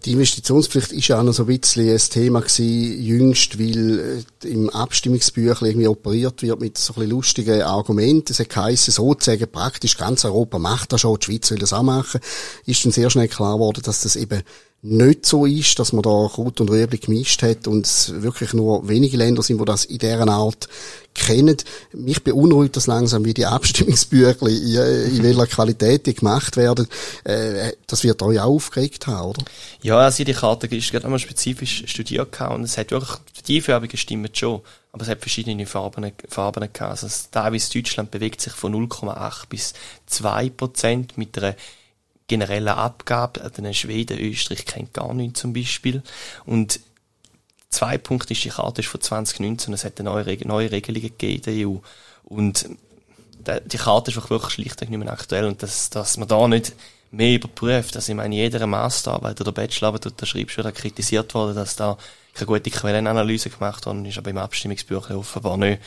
Die 0.03 0.13
Investitionspflicht 0.13 0.93
ist 0.93 1.07
ja 1.09 1.19
auch 1.19 1.23
noch 1.23 1.33
so 1.33 1.43
ein 1.43 1.59
bisschen 1.59 1.87
ein 1.87 1.97
Thema 1.97 2.39
gewesen, 2.41 3.03
jüngst, 3.03 3.59
weil 3.59 4.23
äh, 4.43 4.47
im 4.47 4.69
Abstimmungsbüchlein 4.71 5.71
irgendwie 5.71 5.87
operiert 5.87 6.41
wird 6.41 6.59
mit 6.59 6.77
so 6.79 6.93
ein 6.93 6.95
bisschen 6.95 7.11
lustigen 7.11 7.61
Argumenten. 7.61 8.31
Es 8.31 8.39
hat 8.39 8.49
geheissen, 8.49 8.91
sozusagen 8.91 9.51
praktisch 9.51 9.97
ganz 9.97 10.25
Europa 10.25 10.57
macht 10.57 10.91
das 10.91 11.01
schon, 11.01 11.19
die 11.19 11.25
Schweiz 11.25 11.51
will 11.51 11.59
das 11.59 11.73
auch 11.73 11.83
machen. 11.83 12.19
Ist 12.65 12.83
dann 12.83 12.91
sehr 12.91 13.11
schnell 13.11 13.27
klar 13.27 13.53
geworden, 13.53 13.81
dass 13.83 14.01
das 14.01 14.15
eben 14.15 14.41
nicht 14.83 15.27
so 15.27 15.45
ist, 15.45 15.77
dass 15.77 15.93
man 15.93 16.01
da 16.01 16.09
Rot 16.09 16.59
und 16.59 16.71
Rüebli 16.71 16.97
gemischt 16.97 17.43
hat 17.43 17.67
und 17.67 17.85
es 17.85 18.21
wirklich 18.23 18.53
nur 18.53 18.87
wenige 18.87 19.15
Länder 19.15 19.43
sind, 19.43 19.59
wo 19.59 19.65
das 19.65 19.85
in 19.85 19.99
dieser 19.99 20.27
Art 20.27 20.67
kennen. 21.13 21.57
Mich 21.93 22.23
beunruhigt 22.23 22.75
das 22.75 22.87
langsam, 22.87 23.23
wie 23.23 23.35
die 23.35 23.45
Abstimmungsbüchli, 23.45 24.57
in, 24.57 25.17
in 25.17 25.23
welcher 25.23 25.45
Qualität 25.45 26.07
die 26.07 26.15
gemacht 26.15 26.57
werden. 26.57 26.87
Äh, 27.25 27.73
das 27.85 28.03
wird 28.03 28.23
euch 28.23 28.39
auch 28.39 28.45
aufgeregt 28.45 29.05
haben, 29.05 29.29
oder? 29.29 29.43
Ja, 29.83 29.99
also 29.99 30.23
die 30.23 30.33
Karte 30.33 30.65
ist 30.67 30.91
gerade 30.91 31.05
einmal 31.05 31.19
spezifisch 31.19 31.83
studiert 31.85 32.31
gehabt 32.31 32.55
und 32.55 32.63
es 32.63 32.77
hat 32.77 32.89
wirklich, 32.89 33.19
die 33.47 33.61
farbige 33.61 33.97
Stimmen 33.97 34.29
schon, 34.33 34.61
aber 34.93 35.03
es 35.03 35.09
hat 35.09 35.19
verschiedene 35.19 35.67
Farben, 35.67 36.11
Farben 36.27 36.67
gehabt. 36.73 37.03
Also 37.03 37.07
teilweise 37.29 37.71
Deutschland 37.71 38.09
bewegt 38.09 38.41
sich 38.41 38.53
von 38.53 38.73
0,8 38.73 39.43
bis 39.47 39.73
2 40.07 40.49
Prozent 40.49 41.17
mit 41.19 41.37
einer 41.37 41.55
generellen 42.31 42.69
Abgabe. 42.69 43.51
Den 43.51 43.73
Schweden, 43.73 44.17
Österreich 44.17 44.65
kennt 44.65 44.93
gar 44.93 45.13
nichts 45.13 45.41
zum 45.41 45.53
Beispiel. 45.53 46.01
Und 46.45 46.79
zwei 47.69 47.97
Punkte 47.97 48.33
ist, 48.33 48.43
die 48.43 48.49
Karte 48.49 48.81
ist 48.81 48.87
von 48.87 49.01
2019, 49.01 49.73
es 49.73 49.83
hat 49.83 49.99
eine 49.99 50.09
neue, 50.09 50.47
neue 50.47 50.71
Regelungen 50.71 51.09
gegeben 51.17 51.35
in 51.35 51.41
der 51.41 51.67
EU. 51.67 51.75
Und 52.23 52.69
die 53.65 53.77
Karte 53.77 54.11
ist 54.11 54.29
wirklich 54.29 54.53
schlichtweg 54.53 54.89
nicht 54.89 54.99
mehr 54.99 55.11
aktuell 55.11 55.45
und 55.45 55.61
dass, 55.61 55.89
dass 55.89 56.17
man 56.17 56.27
da 56.27 56.47
nicht 56.47 56.73
mehr 57.11 57.35
überprüft. 57.35 57.95
Also 57.95 58.11
ich 58.11 58.15
meine, 58.15 58.35
jeder 58.35 58.65
Masterarbeit 58.65 59.41
oder 59.41 59.51
Bachelorarbeit 59.51 60.05
oder 60.05 60.25
schreibst 60.25 60.57
du, 60.57 60.61
da 60.61 60.71
kritisiert 60.71 61.33
worden, 61.33 61.55
dass 61.55 61.75
da 61.75 61.97
keine 62.33 62.47
gute 62.47 62.69
Quellenanalyse 62.69 63.49
gemacht 63.49 63.85
worden 63.85 64.05
ist, 64.05 64.17
aber 64.17 64.29
im 64.29 64.37
Abstimmungsbuch 64.37 65.09
offenbar 65.09 65.57
nicht. 65.57 65.81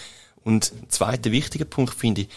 Und 0.44 0.72
zweiter 0.88 1.30
wichtiger 1.30 1.64
Punkt 1.64 1.94
finde 1.94 2.22
ich, 2.22 2.28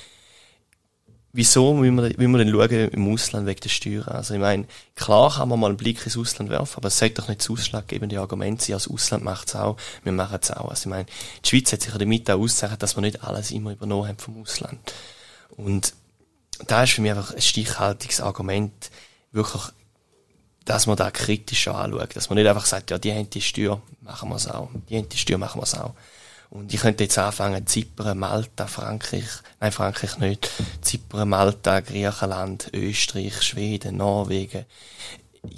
wieso 1.37 1.71
müssen 1.75 1.95
wir 1.97 2.09
denn 2.39 2.51
schauen 2.51 2.89
im 2.89 3.13
Ausland 3.13 3.45
wegen 3.45 3.59
der 3.59 3.69
Steuern? 3.69 4.07
Also 4.07 4.33
ich 4.33 4.39
meine, 4.39 4.65
klar 4.95 5.31
kann 5.35 5.47
man 5.47 5.59
mal 5.59 5.67
einen 5.67 5.77
Blick 5.77 6.03
ins 6.03 6.17
Ausland 6.17 6.49
werfen, 6.49 6.77
aber 6.77 6.87
es 6.87 6.97
sollte 6.97 7.21
doch 7.21 7.27
nicht 7.27 7.41
das 7.41 7.49
ausschlaggebende 7.51 8.19
Argument 8.19 8.59
sein, 8.59 8.73
als 8.73 8.87
Ausland 8.87 9.23
macht 9.23 9.49
es 9.49 9.55
auch, 9.55 9.77
wir 10.03 10.11
machen 10.13 10.39
es 10.41 10.49
auch. 10.49 10.67
Also 10.67 10.81
ich 10.81 10.87
meine, 10.87 11.05
die 11.45 11.49
Schweiz 11.49 11.71
hat 11.71 11.81
sich 11.81 11.93
ja 11.93 11.99
damit 11.99 12.29
auch 12.31 12.39
ausgezeichnet, 12.39 12.81
dass 12.81 12.97
wir 12.97 13.01
nicht 13.01 13.23
alles 13.23 13.51
immer 13.51 13.71
übernommen 13.71 14.07
haben 14.07 14.17
vom 14.17 14.41
Ausland. 14.41 14.79
Und 15.55 15.93
da 16.65 16.83
ist 16.83 16.93
für 16.93 17.01
mich 17.01 17.11
einfach 17.11 17.35
ein 17.35 17.41
stichhaltiges 17.41 18.19
Argument, 18.19 18.89
wirklich, 19.31 19.61
dass 20.65 20.87
man 20.87 20.97
da 20.97 21.11
kritisch 21.11 21.67
anschaut, 21.67 22.15
dass 22.15 22.31
man 22.31 22.39
nicht 22.39 22.47
einfach 22.47 22.65
sagt, 22.65 22.89
ja, 22.89 22.97
die 22.97 23.13
haben 23.13 23.29
die 23.29 23.41
Steuer, 23.41 23.79
machen 24.01 24.29
wir 24.29 24.37
es 24.37 24.47
auch, 24.47 24.69
die 24.89 24.97
haben 24.97 25.07
die 25.07 25.17
Steuer, 25.17 25.37
machen 25.37 25.59
wir 25.59 25.65
es 25.65 25.75
auch. 25.75 25.93
Und 26.49 26.73
ich 26.73 26.79
könnte 26.79 27.03
jetzt 27.03 27.17
anfangen, 27.17 27.67
Zypern, 27.67 28.17
Malta, 28.19 28.67
Frankreich, 28.67 29.25
nein, 29.59 29.71
Frankreich 29.71 30.17
nicht, 30.17 30.49
Zypern, 30.81 31.29
Malta, 31.29 31.81
Griechenland, 31.81 32.69
Österreich, 32.73 33.41
Schweden, 33.41 33.97
Norwegen, 33.97 34.65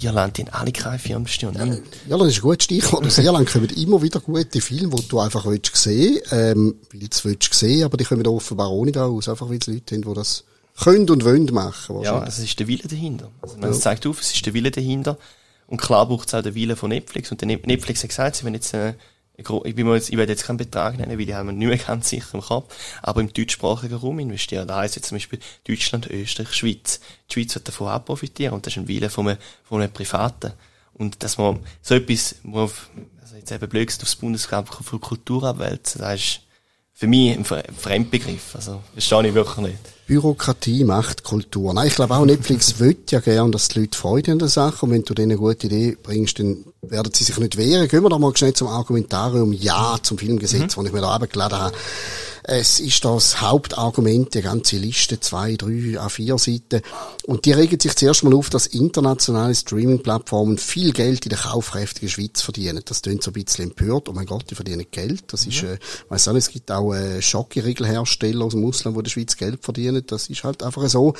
Irland, 0.00 0.38
haben 0.38 0.48
alle 0.50 0.72
keine 0.72 0.98
Filmsteuer. 0.98 1.52
Ja, 1.52 1.64
ja, 1.64 2.18
das 2.18 2.28
ist 2.28 2.38
ein 2.38 2.42
gutes 2.42 2.64
Stichwort. 2.64 3.06
Aus 3.06 3.18
Irland 3.18 3.48
kommen 3.50 3.70
immer 3.70 4.02
wieder 4.02 4.20
gute 4.20 4.60
Filme, 4.60 4.96
die 4.96 5.08
du 5.08 5.20
einfach 5.20 5.46
willst 5.46 5.74
sehen, 5.76 6.20
ähm, 6.30 6.76
weil 6.92 7.08
du 7.08 7.16
willst 7.24 7.54
sehen, 7.54 7.84
aber 7.84 7.96
die 7.96 8.04
kommen 8.04 8.26
offenbar 8.26 8.68
auch 8.68 8.84
nicht 8.84 8.98
aus, 8.98 9.28
einfach 9.28 9.48
weil 9.48 9.58
es 9.58 9.66
Leute 9.66 9.94
haben, 9.94 10.02
die 10.02 10.14
das 10.14 10.44
können 10.80 11.08
und 11.10 11.24
wollen 11.24 11.46
machen. 11.52 12.02
Ja, 12.02 12.24
es 12.24 12.38
ist 12.38 12.58
der 12.58 12.66
Wille 12.66 12.88
dahinter. 12.88 13.30
Also, 13.42 13.56
man 13.58 13.72
ja. 13.72 13.78
zeigt 13.78 14.06
auf, 14.06 14.20
es 14.20 14.32
ist 14.32 14.46
der 14.46 14.54
Wille 14.54 14.70
dahinter. 14.70 15.18
Und 15.66 15.80
klar 15.80 16.06
braucht 16.06 16.28
es 16.28 16.34
auch 16.34 16.42
den 16.42 16.54
Wille 16.54 16.74
von 16.76 16.88
Netflix. 16.88 17.30
Und 17.30 17.42
Netflix 17.42 18.02
hat 18.02 18.08
gesagt, 18.10 18.36
sie 18.36 18.44
wenn 18.44 18.54
jetzt, 18.54 18.74
äh, 18.74 18.94
ich, 19.40 19.74
bin 19.74 19.92
jetzt, 19.92 20.10
ich 20.10 20.16
werde 20.16 20.32
jetzt 20.32 20.44
keinen 20.44 20.56
Betrag 20.56 20.98
nennen, 20.98 21.18
weil 21.18 21.28
ich 21.28 21.34
habe 21.34 21.52
nicht 21.52 21.68
mehr 21.68 21.78
ganz 21.78 22.08
sicher 22.08 22.34
im 22.34 22.40
Kopf, 22.40 22.74
aber 23.02 23.20
im 23.20 23.32
deutschsprachigen 23.32 23.96
Raum 23.96 24.18
investieren. 24.18 24.68
Da 24.68 24.76
heisst 24.78 24.96
jetzt 24.96 25.08
zum 25.08 25.16
Beispiel 25.16 25.40
Deutschland, 25.66 26.08
Österreich, 26.08 26.52
Schweiz. 26.52 27.00
Die 27.28 27.34
Schweiz 27.34 27.54
wird 27.54 27.68
davon 27.68 27.88
auch 27.88 28.04
profitieren 28.04 28.54
und 28.54 28.66
das 28.66 28.74
ist 28.74 28.78
ein 28.78 28.88
Wille 28.88 29.10
von 29.10 29.28
einem, 29.28 29.38
von 29.64 29.80
einem 29.80 29.92
Privaten. 29.92 30.52
Und 30.94 31.22
dass 31.22 31.38
man 31.38 31.60
so 31.80 31.94
etwas, 31.94 32.36
wo 32.42 32.60
auf, 32.60 32.90
also 33.22 33.36
jetzt 33.36 33.50
eben 33.50 33.68
blöd 33.68 33.88
aufs 34.02 34.16
Bundesamt 34.16 34.68
für 34.68 34.98
Kultur 34.98 35.44
abwälzen, 35.44 36.00
das 36.02 36.14
ist 36.20 36.40
für 37.00 37.06
mich 37.06 37.34
ein 37.34 37.46
Fremdbegriff. 37.46 38.54
Also, 38.54 38.82
das 38.94 39.06
verstehe 39.06 39.30
ich 39.30 39.34
wirklich 39.34 39.68
nicht. 39.68 39.78
Bürokratie 40.06 40.84
macht 40.84 41.24
Kultur. 41.24 41.72
Nein, 41.72 41.86
ich 41.86 41.94
glaube 41.94 42.14
auch 42.14 42.26
Netflix 42.26 42.78
will 42.78 42.94
ja 43.08 43.20
gern, 43.20 43.52
dass 43.52 43.68
die 43.68 43.80
Leute 43.80 43.96
Freude 43.96 44.32
an 44.32 44.38
der 44.38 44.48
Sache 44.48 44.84
und 44.84 44.92
wenn 44.92 45.02
du 45.02 45.14
denen 45.14 45.32
eine 45.32 45.38
gute 45.38 45.68
Idee 45.68 45.96
bringst, 46.02 46.38
dann 46.40 46.62
werden 46.82 47.10
sie 47.14 47.24
sich 47.24 47.38
nicht 47.38 47.56
wehren. 47.56 47.88
Gehen 47.88 48.02
wir 48.02 48.10
doch 48.10 48.18
mal 48.18 48.36
schnell 48.36 48.52
zum 48.52 48.68
Argumentarium 48.68 49.54
Ja 49.54 49.96
zum 50.02 50.18
Filmgesetz, 50.18 50.76
mhm. 50.76 50.80
das 50.82 50.86
ich 50.88 50.92
mir 50.92 51.00
da 51.00 51.14
abgeladen 51.14 51.58
habe. 51.58 51.74
Es 52.42 52.80
ist 52.80 53.04
das 53.04 53.40
Hauptargument, 53.40 54.34
die 54.34 54.42
ganze 54.42 54.76
Liste, 54.76 55.20
zwei, 55.20 55.56
drei, 55.56 55.98
A4 55.98 56.38
Seiten. 56.38 56.82
Und 57.26 57.44
die 57.44 57.52
regen 57.52 57.78
sich 57.78 57.94
zuerst 57.94 58.24
mal 58.24 58.34
auf, 58.34 58.50
dass 58.50 58.66
internationale 58.66 59.54
Streaming-Plattformen 59.54 60.58
viel 60.58 60.92
Geld 60.92 61.26
in 61.26 61.30
der 61.30 61.38
kaufkräftigen 61.38 62.08
Schweiz 62.08 62.40
verdienen. 62.40 62.82
Das 62.84 63.02
klingt 63.02 63.22
so 63.22 63.30
ein 63.30 63.34
bisschen 63.34 63.70
empört. 63.70 64.08
Oh 64.08 64.12
mein 64.12 64.26
Gott, 64.26 64.44
die 64.50 64.54
verdienen 64.54 64.86
Geld. 64.90 65.24
Das 65.28 65.44
mhm. 65.44 65.52
ist, 65.52 65.62
äh, 65.62 65.78
weiss 66.08 66.28
auch 66.28 66.32
nicht, 66.32 66.46
es 66.46 66.52
gibt 66.52 66.70
auch 66.70 66.94
äh, 66.94 67.20
Schockeriegelhersteller 67.20 68.44
aus 68.44 68.52
dem 68.52 68.64
Ausland, 68.64 68.96
die 68.96 69.00
in 69.00 69.04
der 69.04 69.10
Schweiz 69.10 69.36
Geld 69.36 69.62
verdienen. 69.62 70.02
Das 70.06 70.28
ist 70.28 70.44
halt 70.44 70.62
einfach 70.62 70.88
so. 70.88 71.14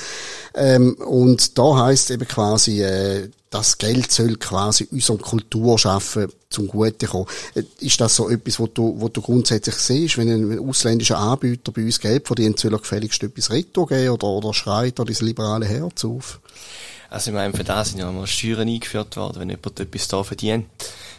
Ähm, 0.55 0.95
und 0.95 1.59
da 1.59 1.85
heißt 1.85 2.11
eben 2.11 2.27
quasi, 2.27 2.83
äh, 2.83 3.31
das 3.51 3.79
Geld 3.79 4.13
soll 4.13 4.37
quasi 4.37 4.89
unserem 4.93 5.21
Kulturschaffen 5.21 6.33
zum 6.49 6.69
Gute 6.69 7.07
kommen. 7.07 7.27
Äh, 7.55 7.65
ist 7.81 8.01
das 8.01 8.15
so 8.15 8.31
etwas, 8.31 8.61
wo 8.61 8.69
du, 8.69 8.95
wo 9.01 9.09
du 9.09 9.21
grundsätzlich 9.21 9.75
siehst, 9.75 10.19
wenn 10.19 10.29
ein 10.29 10.59
ausländischer 10.61 11.19
Anbieter 11.19 11.73
bei 11.73 11.85
uns 11.85 11.99
Geld 11.99 12.27
verdient, 12.27 12.61
soll 12.61 12.73
er 12.73 12.79
gefälligst 12.79 13.23
etwas 13.23 13.51
Retto 13.51 13.87
geben 13.87 14.11
oder, 14.11 14.29
oder 14.29 14.55
schreit 14.55 14.99
da 14.99 15.05
dieses 15.05 15.23
liberale 15.23 15.67
Herz 15.67 16.05
auf? 16.05 16.41
Also 17.11 17.31
ich 17.31 17.35
meine, 17.35 17.53
für 17.53 17.65
das 17.65 17.91
sind 17.91 17.99
ja 17.99 18.11
mal 18.11 18.27
Steuern 18.29 18.69
eingeführt 18.69 19.17
worden. 19.17 19.41
Wenn 19.41 19.51
jemand 19.51 19.81
etwas 19.81 20.07
da 20.07 20.23
verdient, 20.23 20.67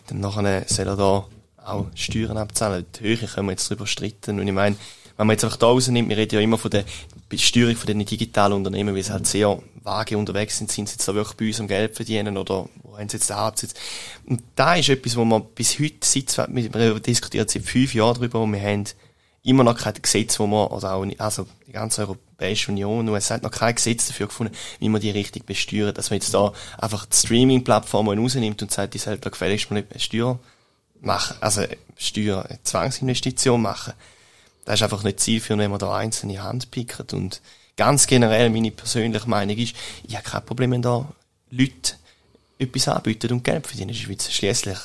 dann 0.08 0.22
nachher 0.22 0.64
soll 0.68 0.88
er 0.88 0.96
da 0.96 1.26
auch 1.66 1.88
Steuern 1.96 2.38
abzahlen. 2.38 2.86
Die 2.98 3.04
Höhe 3.04 3.18
können 3.18 3.48
wir 3.48 3.52
jetzt 3.52 3.70
darüber 3.70 3.86
streiten. 3.86 4.40
Und 4.40 4.48
ich 4.48 4.54
meine, 4.54 4.78
wenn 5.22 5.28
man 5.28 5.36
jetzt 5.36 5.44
einfach 5.44 5.58
da 5.58 5.68
rausnimmt, 5.68 6.10
wir 6.10 6.18
reden 6.18 6.34
ja 6.34 6.42
immer 6.42 6.58
von 6.58 6.72
der 6.72 6.84
Besteuerung 7.30 7.76
von 7.76 7.86
den 7.86 8.04
digitalen 8.04 8.54
Unternehmen, 8.54 8.96
weil 8.96 9.04
sie 9.04 9.14
halt 9.14 9.28
sehr 9.28 9.62
vage 9.84 10.18
unterwegs 10.18 10.58
sind, 10.58 10.72
sind 10.72 10.90
sie 10.90 10.96
jetzt 10.96 11.08
da 11.08 11.14
wirklich 11.14 11.38
bei 11.38 11.46
uns 11.46 11.60
am 11.60 11.68
Geld 11.68 11.96
verdienen 11.96 12.38
oder 12.38 12.68
wo 12.82 12.98
haben 12.98 13.08
sie 13.08 13.18
jetzt 13.18 13.30
den 13.30 13.36
Absitz? 13.36 13.76
Und 14.26 14.42
da 14.56 14.74
ist 14.74 14.90
etwas, 14.90 15.16
wo 15.16 15.24
man 15.24 15.46
bis 15.54 15.78
heute, 15.78 15.98
seit, 16.02 16.36
wir 16.52 17.00
diskutieren 17.02 17.48
seit 17.48 17.62
fünf 17.62 17.94
Jahren 17.94 18.16
darüber, 18.16 18.40
wo 18.40 18.48
wir 18.48 18.60
haben 18.60 18.86
immer 19.44 19.64
noch 19.64 19.78
kein 19.78 19.94
Gesetz, 20.02 20.40
wo 20.40 20.48
man, 20.48 20.70
oder 20.70 20.94
auch, 20.94 21.06
also 21.20 21.46
die 21.68 21.74
ganze 21.74 22.02
Europäische 22.02 22.72
Union, 22.72 23.08
und 23.08 23.16
es 23.16 23.30
hat 23.30 23.44
noch 23.44 23.52
kein 23.52 23.76
Gesetz 23.76 24.08
dafür 24.08 24.26
gefunden, 24.26 24.56
wie 24.80 24.90
man 24.90 25.02
die 25.02 25.12
richtig 25.12 25.46
besteuert, 25.46 26.00
dass 26.00 26.10
man 26.10 26.18
jetzt 26.18 26.34
da 26.34 26.52
einfach 26.80 27.06
die 27.06 27.16
Streaming-Plattformen 27.16 28.18
rausnimmt 28.18 28.64
und 28.64 28.72
sagt, 28.72 28.96
die 28.96 28.98
sollten 28.98 29.22
da 29.22 29.30
gefälligst 29.30 29.70
mal 29.70 29.86
nicht 29.88 30.02
Steuer 30.02 30.40
machen, 31.00 31.38
also 31.42 31.62
Steuer, 31.96 32.50
Zwangsinvestition 32.64 33.62
machen 33.62 33.94
das 34.66 34.76
ist 34.76 34.84
einfach 34.84 35.04
nicht 35.04 35.20
zielführend, 35.20 35.64
wenn 35.64 35.72
man 35.72 35.80
da 35.80 35.96
einzelne 35.96 36.42
Hand 36.44 36.72
pickt. 36.72 37.14
Und 37.14 37.42
ganz 37.76 38.08
generell, 38.08 38.50
meine 38.50 38.72
persönliche 38.72 39.30
Meinung 39.30 39.58
ist, 39.58 39.76
ich 40.08 40.16
habe 40.16 40.28
kein 40.28 40.46
Problem, 40.46 40.72
wenn 40.72 40.82
da 40.82 41.08
Leute 41.50 41.94
etwas 42.60 42.88
anbieten 42.88 43.34
und 43.34 43.44
Geld 43.44 43.66
verdienen 43.66 43.90
in 43.90 43.96
der 43.96 44.02
Schweiz. 44.02 44.32
Schliesslich 44.32 44.78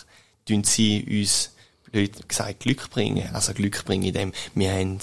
tun 0.46 0.64
sie 0.64 1.04
uns, 1.20 1.50
blöd 1.90 2.28
gesagt, 2.28 2.60
Glück 2.60 2.90
bringen. 2.90 3.28
Also 3.32 3.52
Glück 3.52 3.84
bringen 3.84 4.04
in 4.04 4.14
dem, 4.14 4.32
wir 4.54 4.72
haben 4.72 5.00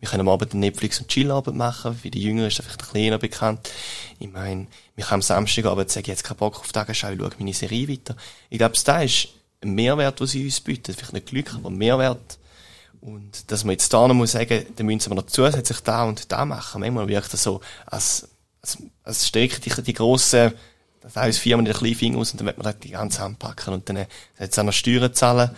wir 0.00 0.08
können 0.08 0.20
am 0.20 0.28
Abend 0.28 0.54
Netflix- 0.54 1.00
und 1.00 1.08
Chillabend 1.08 1.56
machen. 1.56 1.96
Für 1.96 2.10
die 2.10 2.22
Jüngeren 2.22 2.48
ist 2.48 2.58
das 2.58 2.66
vielleicht 2.66 2.82
ein 2.82 2.92
bisschen 2.92 3.18
bekannt. 3.18 3.70
Ich 4.20 4.30
meine, 4.30 4.68
wir 4.94 5.04
können 5.04 5.14
am 5.14 5.22
Samstagabend 5.22 5.90
sagen, 5.90 6.06
jetzt 6.06 6.22
keinen 6.22 6.36
Bock 6.36 6.60
auf 6.60 6.70
Tagesschau, 6.70 7.10
ich 7.10 7.18
schaue 7.18 7.30
meine 7.38 7.52
Serie 7.52 7.88
weiter. 7.88 8.16
Ich 8.48 8.58
glaube, 8.58 8.76
da 8.84 9.02
ist 9.02 9.28
ein 9.60 9.74
Mehrwert, 9.74 10.20
den 10.20 10.26
sie 10.28 10.44
uns 10.44 10.60
bieten. 10.60 10.94
Vielleicht 10.94 11.12
nicht 11.12 11.26
Glück, 11.26 11.52
aber 11.52 11.70
ein 11.70 11.76
Mehrwert, 11.76 12.38
Und 13.00 13.50
dass 13.50 13.64
man 13.64 13.72
jetzt 13.72 13.92
da 13.92 14.06
noch 14.06 14.14
muss 14.14 14.32
sagen, 14.32 14.66
dann 14.76 14.86
müssen 14.86 15.10
wir 15.10 15.14
noch 15.14 15.26
zusätzlich 15.26 15.80
da 15.80 16.04
und 16.04 16.30
da 16.32 16.44
machen. 16.44 16.80
Manchmal 16.80 17.08
wirkt 17.08 17.32
das 17.32 17.42
so, 17.42 17.60
als, 17.86 18.28
als, 18.60 18.78
als 19.04 19.26
streckt 19.26 19.64
die, 19.64 19.82
die 19.82 19.92
grossen, 19.92 20.52
das 21.00 21.16
heißt 21.16 21.38
Firmen 21.38 21.64
den 21.64 21.74
kleinen 21.74 21.94
Finger 21.94 22.18
aus 22.18 22.32
und 22.32 22.40
dann 22.40 22.46
wird 22.46 22.58
man 22.58 22.66
halt 22.66 22.84
die 22.84 22.90
ganze 22.90 23.20
Hand 23.20 23.38
packen 23.38 23.72
und 23.72 23.88
dann 23.88 24.06
jetzt 24.38 24.58
auch 24.58 24.64
noch 24.64 24.72
Steuern 24.72 25.14
zahlen. 25.14 25.50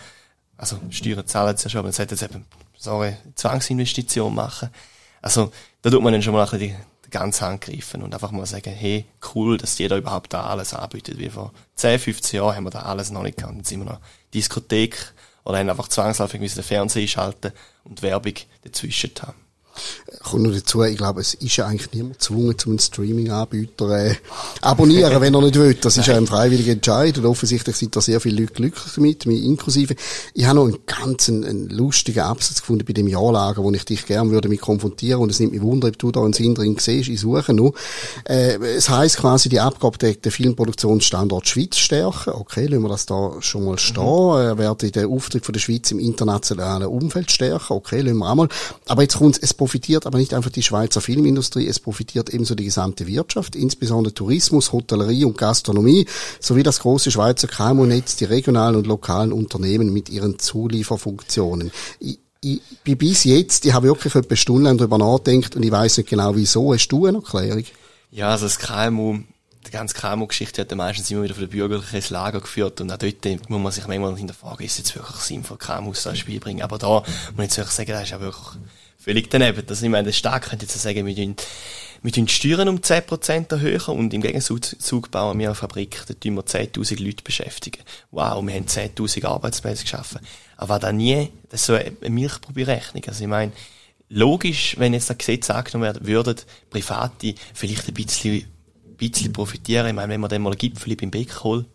Also, 0.55 0.79
Steuern 0.91 1.25
zahlen 1.25 1.57
sie 1.57 1.63
ja 1.63 1.69
schon, 1.69 1.79
aber 1.79 1.87
man 1.87 1.93
sollte 1.93 2.15
jetzt 2.15 2.23
eben, 2.23 2.45
so 2.77 2.99
eine 2.99 3.17
Zwangsinvestition 3.35 4.33
machen. 4.33 4.69
Also, 5.21 5.51
da 5.81 5.89
tut 5.89 6.01
man 6.01 6.13
dann 6.13 6.21
schon 6.21 6.33
mal 6.33 6.43
ein 6.43 6.49
bisschen 6.49 6.69
die, 6.69 6.75
die 7.05 7.09
ganze 7.09 7.45
Hand 7.45 7.61
greifen 7.61 8.01
und 8.01 8.13
einfach 8.13 8.31
mal 8.31 8.45
sagen, 8.45 8.73
hey, 8.73 9.05
cool, 9.33 9.57
dass 9.57 9.77
jeder 9.77 9.97
überhaupt 9.97 10.33
da 10.33 10.45
alles 10.45 10.73
anbietet. 10.73 11.17
Wie 11.19 11.29
vor 11.29 11.53
10, 11.75 11.99
15 11.99 12.37
Jahren 12.37 12.55
haben 12.55 12.63
wir 12.63 12.71
da 12.71 12.81
alles 12.83 13.11
noch 13.11 13.23
nicht 13.23 13.37
gehabt. 13.37 13.55
Jetzt 13.57 13.69
sind 13.69 13.81
wir 13.81 13.91
noch 13.91 13.99
Diskothek 14.33 15.13
oder 15.43 15.59
haben 15.59 15.69
einfach 15.69 15.87
zwangsläufig 15.87 16.39
müssen 16.39 16.55
den 16.55 16.63
Fernseher 16.63 17.07
schalten 17.07 17.51
und 17.83 18.01
Werbung 18.01 18.33
dazwischen 18.63 19.11
haben 19.21 19.50
kommt 20.23 20.43
noch 20.43 20.53
dazu, 20.53 20.83
ich 20.83 20.97
glaube, 20.97 21.21
es 21.21 21.33
ist 21.33 21.57
ja 21.57 21.65
eigentlich 21.65 21.91
niemand 21.93 22.19
gezwungen, 22.19 22.57
zum 22.57 22.77
Streaming-Anbieter 22.77 23.89
äh, 23.89 24.15
abonnieren, 24.61 25.21
wenn 25.21 25.33
er 25.33 25.41
nicht 25.41 25.55
will. 25.55 25.73
Das 25.75 25.97
ist 25.97 26.07
ja 26.07 26.15
ein 26.15 26.27
freiwilliger 26.27 26.73
Entscheid 26.73 27.17
und 27.17 27.25
offensichtlich 27.25 27.75
sind 27.75 27.95
da 27.95 28.01
sehr 28.01 28.19
viele 28.19 28.41
Leute 28.41 28.53
glücklich 28.53 28.93
damit, 28.95 29.25
mich 29.25 29.43
inklusive. 29.43 29.95
Ich 30.33 30.45
habe 30.45 30.55
noch 30.55 30.65
einen 30.65 30.77
ganz 30.85 31.29
einen, 31.29 31.43
einen 31.43 31.69
lustigen 31.69 32.19
Absatz 32.19 32.61
gefunden 32.61 32.85
bei 32.85 32.93
dem 32.93 33.07
Jahrlager, 33.07 33.63
wo 33.63 33.71
ich 33.71 33.85
dich 33.85 34.05
gerne 34.05 34.31
würde 34.31 34.49
mich 34.49 34.61
konfrontieren 34.61 35.21
und 35.21 35.31
es 35.31 35.39
nimmt 35.39 35.53
mich 35.53 35.61
wunder, 35.61 35.87
ob 35.87 35.97
du 35.97 36.11
da 36.11 36.21
einen 36.21 36.33
Sinn 36.33 36.55
drin 36.55 36.77
siehst. 36.79 37.09
Ich 37.09 37.21
suche 37.21 37.53
noch. 37.53 37.73
Äh, 38.25 38.57
es 38.57 38.89
heisst 38.89 39.17
quasi, 39.17 39.49
die 39.49 39.59
Abgabe 39.59 39.97
der, 39.97 40.13
der 40.13 40.31
Filmproduktionsstandort 40.31 41.47
Schweiz 41.47 41.77
stärken. 41.77 42.33
Okay, 42.33 42.67
lassen 42.67 42.83
wir 42.83 42.89
das 42.89 43.05
da 43.05 43.33
schon 43.39 43.65
mal 43.65 43.79
stehen. 43.79 44.03
Mhm. 44.03 44.39
Äh, 44.39 44.57
werde 44.57 44.91
den 44.91 45.11
Auftritt 45.11 45.45
von 45.45 45.53
der 45.53 45.59
Schweiz 45.59 45.91
im 45.91 45.99
internationalen 45.99 46.87
Umfeld 46.87 47.31
stärken. 47.31 47.73
Okay, 47.73 48.01
lassen 48.01 48.17
wir 48.17 48.29
auch 48.29 48.35
mal. 48.35 48.49
Aber 48.87 49.01
jetzt 49.01 49.17
kommt 49.17 49.41
es 49.41 49.53
profitiert 49.71 50.05
aber 50.05 50.17
nicht 50.17 50.33
einfach 50.33 50.49
die 50.49 50.63
Schweizer 50.63 50.99
Filmindustrie, 50.99 51.65
es 51.65 51.79
profitiert 51.79 52.29
ebenso 52.33 52.55
die 52.55 52.65
gesamte 52.65 53.07
Wirtschaft, 53.07 53.55
insbesondere 53.55 54.13
Tourismus, 54.13 54.73
Hotellerie 54.73 55.23
und 55.23 55.37
Gastronomie, 55.37 56.05
sowie 56.41 56.61
das 56.61 56.81
große 56.81 57.09
Schweizer 57.09 57.47
KMU-Netz, 57.47 58.17
die 58.17 58.25
regionalen 58.25 58.75
und 58.75 58.85
lokalen 58.85 59.31
Unternehmen 59.31 59.93
mit 59.93 60.09
ihren 60.09 60.39
Zulieferfunktionen. 60.39 61.71
Ich, 62.01 62.19
ich 62.41 62.61
bis 62.83 63.23
jetzt, 63.23 63.65
ich 63.65 63.71
habe 63.71 63.87
wirklich 63.87 64.13
etwa 64.13 64.35
Stunden 64.35 64.77
darüber 64.77 64.97
nachgedacht 64.97 65.55
und 65.55 65.63
ich 65.63 65.71
weiß 65.71 65.99
nicht 65.99 66.09
genau 66.09 66.35
wieso. 66.35 66.73
Hast 66.73 66.89
du 66.89 67.05
eine 67.05 67.19
Erklärung? 67.19 67.63
Ja, 68.11 68.31
also 68.31 68.47
das 68.47 68.59
KMU, 68.59 69.19
die 69.65 69.71
ganze 69.71 69.95
KMU-Geschichte 69.95 70.63
hat 70.63 70.75
meistens 70.75 71.09
immer 71.11 71.23
wieder 71.23 71.35
von 71.35 71.43
der 71.43 71.55
Bürgerlichen 71.55 71.95
ins 71.95 72.09
Lager 72.09 72.41
geführt 72.41 72.81
und 72.81 72.91
auch 72.91 72.97
dort 72.97 73.49
muss 73.49 73.61
man 73.61 73.71
sich 73.71 73.87
manchmal 73.87 74.17
hinterfragen, 74.17 74.65
ist 74.65 74.73
es 74.73 74.77
jetzt 74.79 74.95
wirklich 74.95 75.15
sinnvoll, 75.15 75.57
KMUs 75.57 76.05
ins 76.07 76.19
Spiel 76.19 76.41
bringen. 76.41 76.61
Aber 76.61 76.77
da 76.77 77.03
muss 77.37 77.45
ich 77.45 77.55
jetzt 77.55 77.73
sagen, 77.73 77.91
das 77.91 78.03
ist 78.03 78.09
ja 78.09 78.19
wirklich 78.19 78.57
völlig 79.01 79.29
daneben. 79.29 79.63
Also 79.67 79.85
ich 79.85 79.91
meine, 79.91 80.05
der 80.05 80.11
Staat 80.13 80.43
könnte 80.43 80.65
jetzt 80.65 80.79
sagen, 80.79 81.05
wir 81.05 81.15
tun, 81.15 81.35
wir 82.03 82.11
tun 82.11 82.27
Steuern 82.27 82.69
um 82.69 82.77
10% 82.77 83.51
erhöhen 83.51 83.97
und 83.97 84.13
im 84.13 84.21
Gegenzug 84.21 85.11
bauen 85.11 85.39
wir 85.39 85.47
eine 85.47 85.55
Fabrik, 85.55 86.03
da 86.07 86.13
tun 86.13 86.35
wir 86.35 86.43
10.000 86.43 87.03
Leute 87.03 87.23
beschäftigen. 87.23 87.81
Wow, 88.11 88.45
wir 88.45 88.53
haben 88.53 88.65
10.000 88.65 89.25
Arbeitsplätze 89.25 89.83
geschaffen. 89.83 90.19
Aber 90.57 90.79
da 90.79 90.91
nie, 90.91 91.29
das 91.49 91.61
ist 91.61 91.67
so 91.67 91.73
eine 91.73 92.09
Milchprobi-Rechnung. 92.09 93.03
Also 93.07 93.23
ich 93.23 93.29
meine, 93.29 93.51
logisch, 94.09 94.75
wenn 94.77 94.93
jetzt 94.93 95.09
das 95.09 95.17
Gesetz 95.17 95.49
angenommen 95.49 95.95
wird, 95.95 96.05
würden 96.05 96.37
Private 96.69 97.33
vielleicht 97.53 97.87
ein 97.87 97.93
bisschen, 97.95 98.43
ein 98.43 98.95
bisschen 98.97 99.33
profitieren. 99.33 99.87
Ich 99.87 99.93
meine, 99.93 100.13
wenn 100.13 100.21
man 100.21 100.29
dann 100.29 100.43
mal 100.43 100.51
ein 100.51 100.57
Gipfel 100.57 100.95
beim 100.95 101.11
Beck 101.11 101.43
holt, 101.43 101.65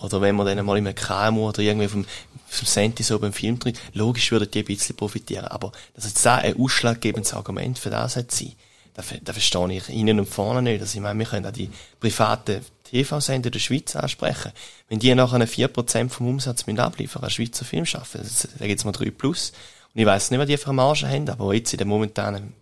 oder 0.00 0.20
wenn 0.20 0.36
man 0.36 0.46
dann 0.46 0.64
mal 0.64 0.78
in 0.78 0.86
einem 0.86 0.94
KMU 0.94 1.48
oder 1.48 1.60
irgendwie 1.60 2.04
vom, 2.48 2.66
vom 2.66 2.66
Senti 2.66 3.02
so 3.02 3.18
beim 3.18 3.32
Film 3.32 3.58
drin, 3.58 3.74
logisch 3.92 4.30
würden 4.30 4.50
die 4.50 4.60
ein 4.60 4.64
bisschen 4.64 4.96
profitieren. 4.96 5.46
Aber 5.46 5.72
dass 5.94 6.04
jetzt 6.04 6.24
da 6.24 6.36
ein 6.36 6.58
ausschlaggebendes 6.58 7.34
Argument 7.34 7.78
für 7.78 7.90
das 7.90 8.16
hat 8.16 8.32
sein, 8.32 8.52
da, 8.94 9.02
da 9.22 9.32
verstehe 9.32 9.72
ich 9.72 9.88
innen 9.90 10.18
und 10.18 10.28
vorne 10.28 10.62
nicht. 10.62 10.80
Also 10.80 10.96
ich 10.98 11.02
meine, 11.02 11.18
wir 11.18 11.26
können 11.26 11.46
auch 11.46 11.52
die 11.52 11.70
privaten 12.00 12.64
TV-Sender 12.90 13.50
der 13.50 13.58
Schweiz 13.58 13.94
ansprechen. 13.94 14.52
Wenn 14.88 14.98
die 14.98 15.14
nachher 15.14 15.38
4% 15.38 16.08
vom 16.08 16.28
Umsatz 16.28 16.66
mit 16.66 16.78
abliefern, 16.78 17.22
an 17.22 17.30
Schweizer 17.30 17.64
Film 17.64 17.86
schaffen, 17.86 18.20
da 18.58 18.66
gibt's 18.66 18.84
mal 18.84 18.92
3 18.92 19.10
plus. 19.10 19.52
Und 19.94 20.00
ich 20.00 20.06
weiss 20.06 20.30
nicht, 20.30 20.40
was 20.40 20.46
die 20.46 20.56
für 20.56 20.72
Marge 20.72 21.08
haben, 21.08 21.28
aber 21.28 21.54
jetzt 21.54 21.72
in 21.72 21.78
der 21.78 21.86
momentanen, 21.86 22.52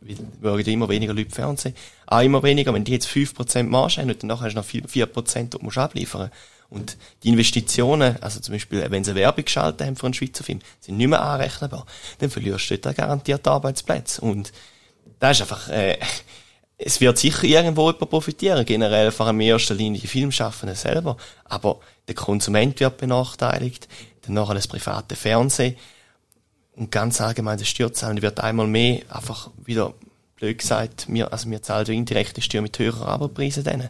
schauen 0.42 0.60
immer 0.60 0.88
weniger 0.88 1.12
Leute 1.12 1.34
Fernsehen, 1.34 1.74
auch 2.06 2.20
immer 2.20 2.42
weniger, 2.42 2.72
wenn 2.72 2.84
die 2.84 2.92
jetzt 2.92 3.08
5% 3.08 3.64
Marge 3.64 4.00
haben 4.00 4.10
und 4.10 4.22
dann 4.22 4.28
nachher 4.28 4.46
hast 4.46 4.54
du 4.54 4.58
noch 4.58 4.66
4%, 4.88 5.50
die 5.50 5.64
musst 5.64 5.76
du 5.76 5.80
abliefern. 5.80 6.30
Und 6.68 6.96
die 7.22 7.28
Investitionen, 7.28 8.20
also 8.20 8.40
zum 8.40 8.54
Beispiel, 8.54 8.84
wenn 8.90 9.04
sie 9.04 9.14
Werbung 9.14 9.44
geschaltet 9.44 9.86
haben 9.86 9.96
für 9.96 10.06
einen 10.06 10.14
Schweizer 10.14 10.44
Film, 10.44 10.60
sind 10.80 10.96
nicht 10.96 11.08
mehr 11.08 11.22
anrechenbar. 11.22 11.86
Dann 12.18 12.30
verlierst 12.30 12.70
du 12.70 12.78
dort 12.78 12.96
garantiert 12.96 13.46
Arbeitsplätze. 13.46 14.20
Und 14.20 14.52
da 15.20 15.30
ist 15.30 15.40
einfach, 15.40 15.68
äh, 15.68 15.98
es 16.78 17.00
wird 17.00 17.18
sicher 17.18 17.44
irgendwo 17.44 17.90
jemand 17.90 18.10
profitieren, 18.10 18.64
generell 18.64 19.10
vor 19.10 19.26
allem 19.26 19.40
in 19.40 19.48
erster 19.48 19.74
Linie 19.74 20.00
die 20.00 20.06
Filmschaffenden 20.06 20.76
selber. 20.76 21.16
Aber 21.44 21.80
der 22.08 22.14
Konsument 22.14 22.78
wird 22.80 22.98
benachteiligt, 22.98 23.88
dann 24.22 24.34
nachher 24.34 24.54
das 24.54 24.66
private 24.66 25.14
Fernsehen 25.16 25.76
und 26.76 26.90
ganz 26.90 27.20
allgemein 27.20 27.58
das 27.58 27.68
Steuerzahlen 27.68 28.20
wird 28.20 28.38
einmal 28.40 28.66
mehr 28.66 29.00
einfach 29.08 29.50
wieder, 29.64 29.94
blöd 30.36 30.58
gesagt, 30.58 31.06
wir, 31.08 31.32
also 31.32 31.50
wir 31.50 31.62
zahlen 31.62 31.86
indirekte 31.86 32.42
Steuer 32.42 32.60
mit 32.60 32.78
höheren 32.78 33.02
Arbeitspreisen 33.02 33.64
denen. 33.64 33.88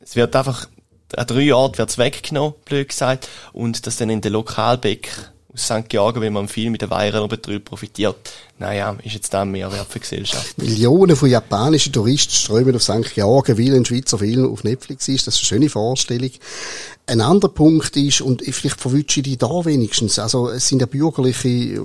Es 0.00 0.16
wird 0.16 0.34
einfach 0.34 0.68
an 1.16 1.26
drei 1.26 1.54
Orten 1.54 1.78
wird's 1.78 1.98
weggenommen, 1.98 2.54
blöd 2.64 2.88
gesagt, 2.88 3.28
und 3.52 3.86
das 3.86 3.96
dann 3.96 4.10
in 4.10 4.20
den 4.20 4.32
Lokalbäck 4.32 5.10
aus 5.52 5.64
St. 5.64 5.88
Georgen, 5.88 6.20
wenn 6.20 6.32
man 6.32 6.48
viel 6.48 6.70
mit 6.70 6.82
der 6.82 6.90
Weihrauberbetrieb 6.90 7.64
profitiert. 7.64 8.16
Naja, 8.60 8.96
ist 9.04 9.14
jetzt 9.14 9.32
da 9.32 9.44
mehr 9.44 9.70
Wert 9.72 9.86
für 9.88 10.00
Gesellschaft. 10.00 10.58
Millionen 10.58 11.14
von 11.14 11.30
japanischen 11.30 11.92
Touristen 11.92 12.32
strömen 12.32 12.74
auf 12.74 12.82
St. 12.82 13.14
Georgen, 13.14 13.56
weil 13.56 13.74
ein 13.74 13.84
Schweizer 13.84 14.18
Film 14.18 14.50
auf 14.50 14.64
Netflix 14.64 15.06
ist. 15.06 15.28
Das 15.28 15.34
ist 15.34 15.42
eine 15.42 15.46
schöne 15.60 15.70
Vorstellung. 15.70 16.30
Ein 17.06 17.22
anderer 17.22 17.50
Punkt 17.50 17.96
ist, 17.96 18.20
und 18.20 18.42
vielleicht 18.42 18.80
verwünsche 18.80 19.20
ich 19.20 19.24
die 19.24 19.38
da 19.38 19.64
wenigstens, 19.64 20.18
also 20.18 20.50
es 20.50 20.68
sind 20.68 20.80
ja 20.80 20.86
bürgerliche, 20.86 21.80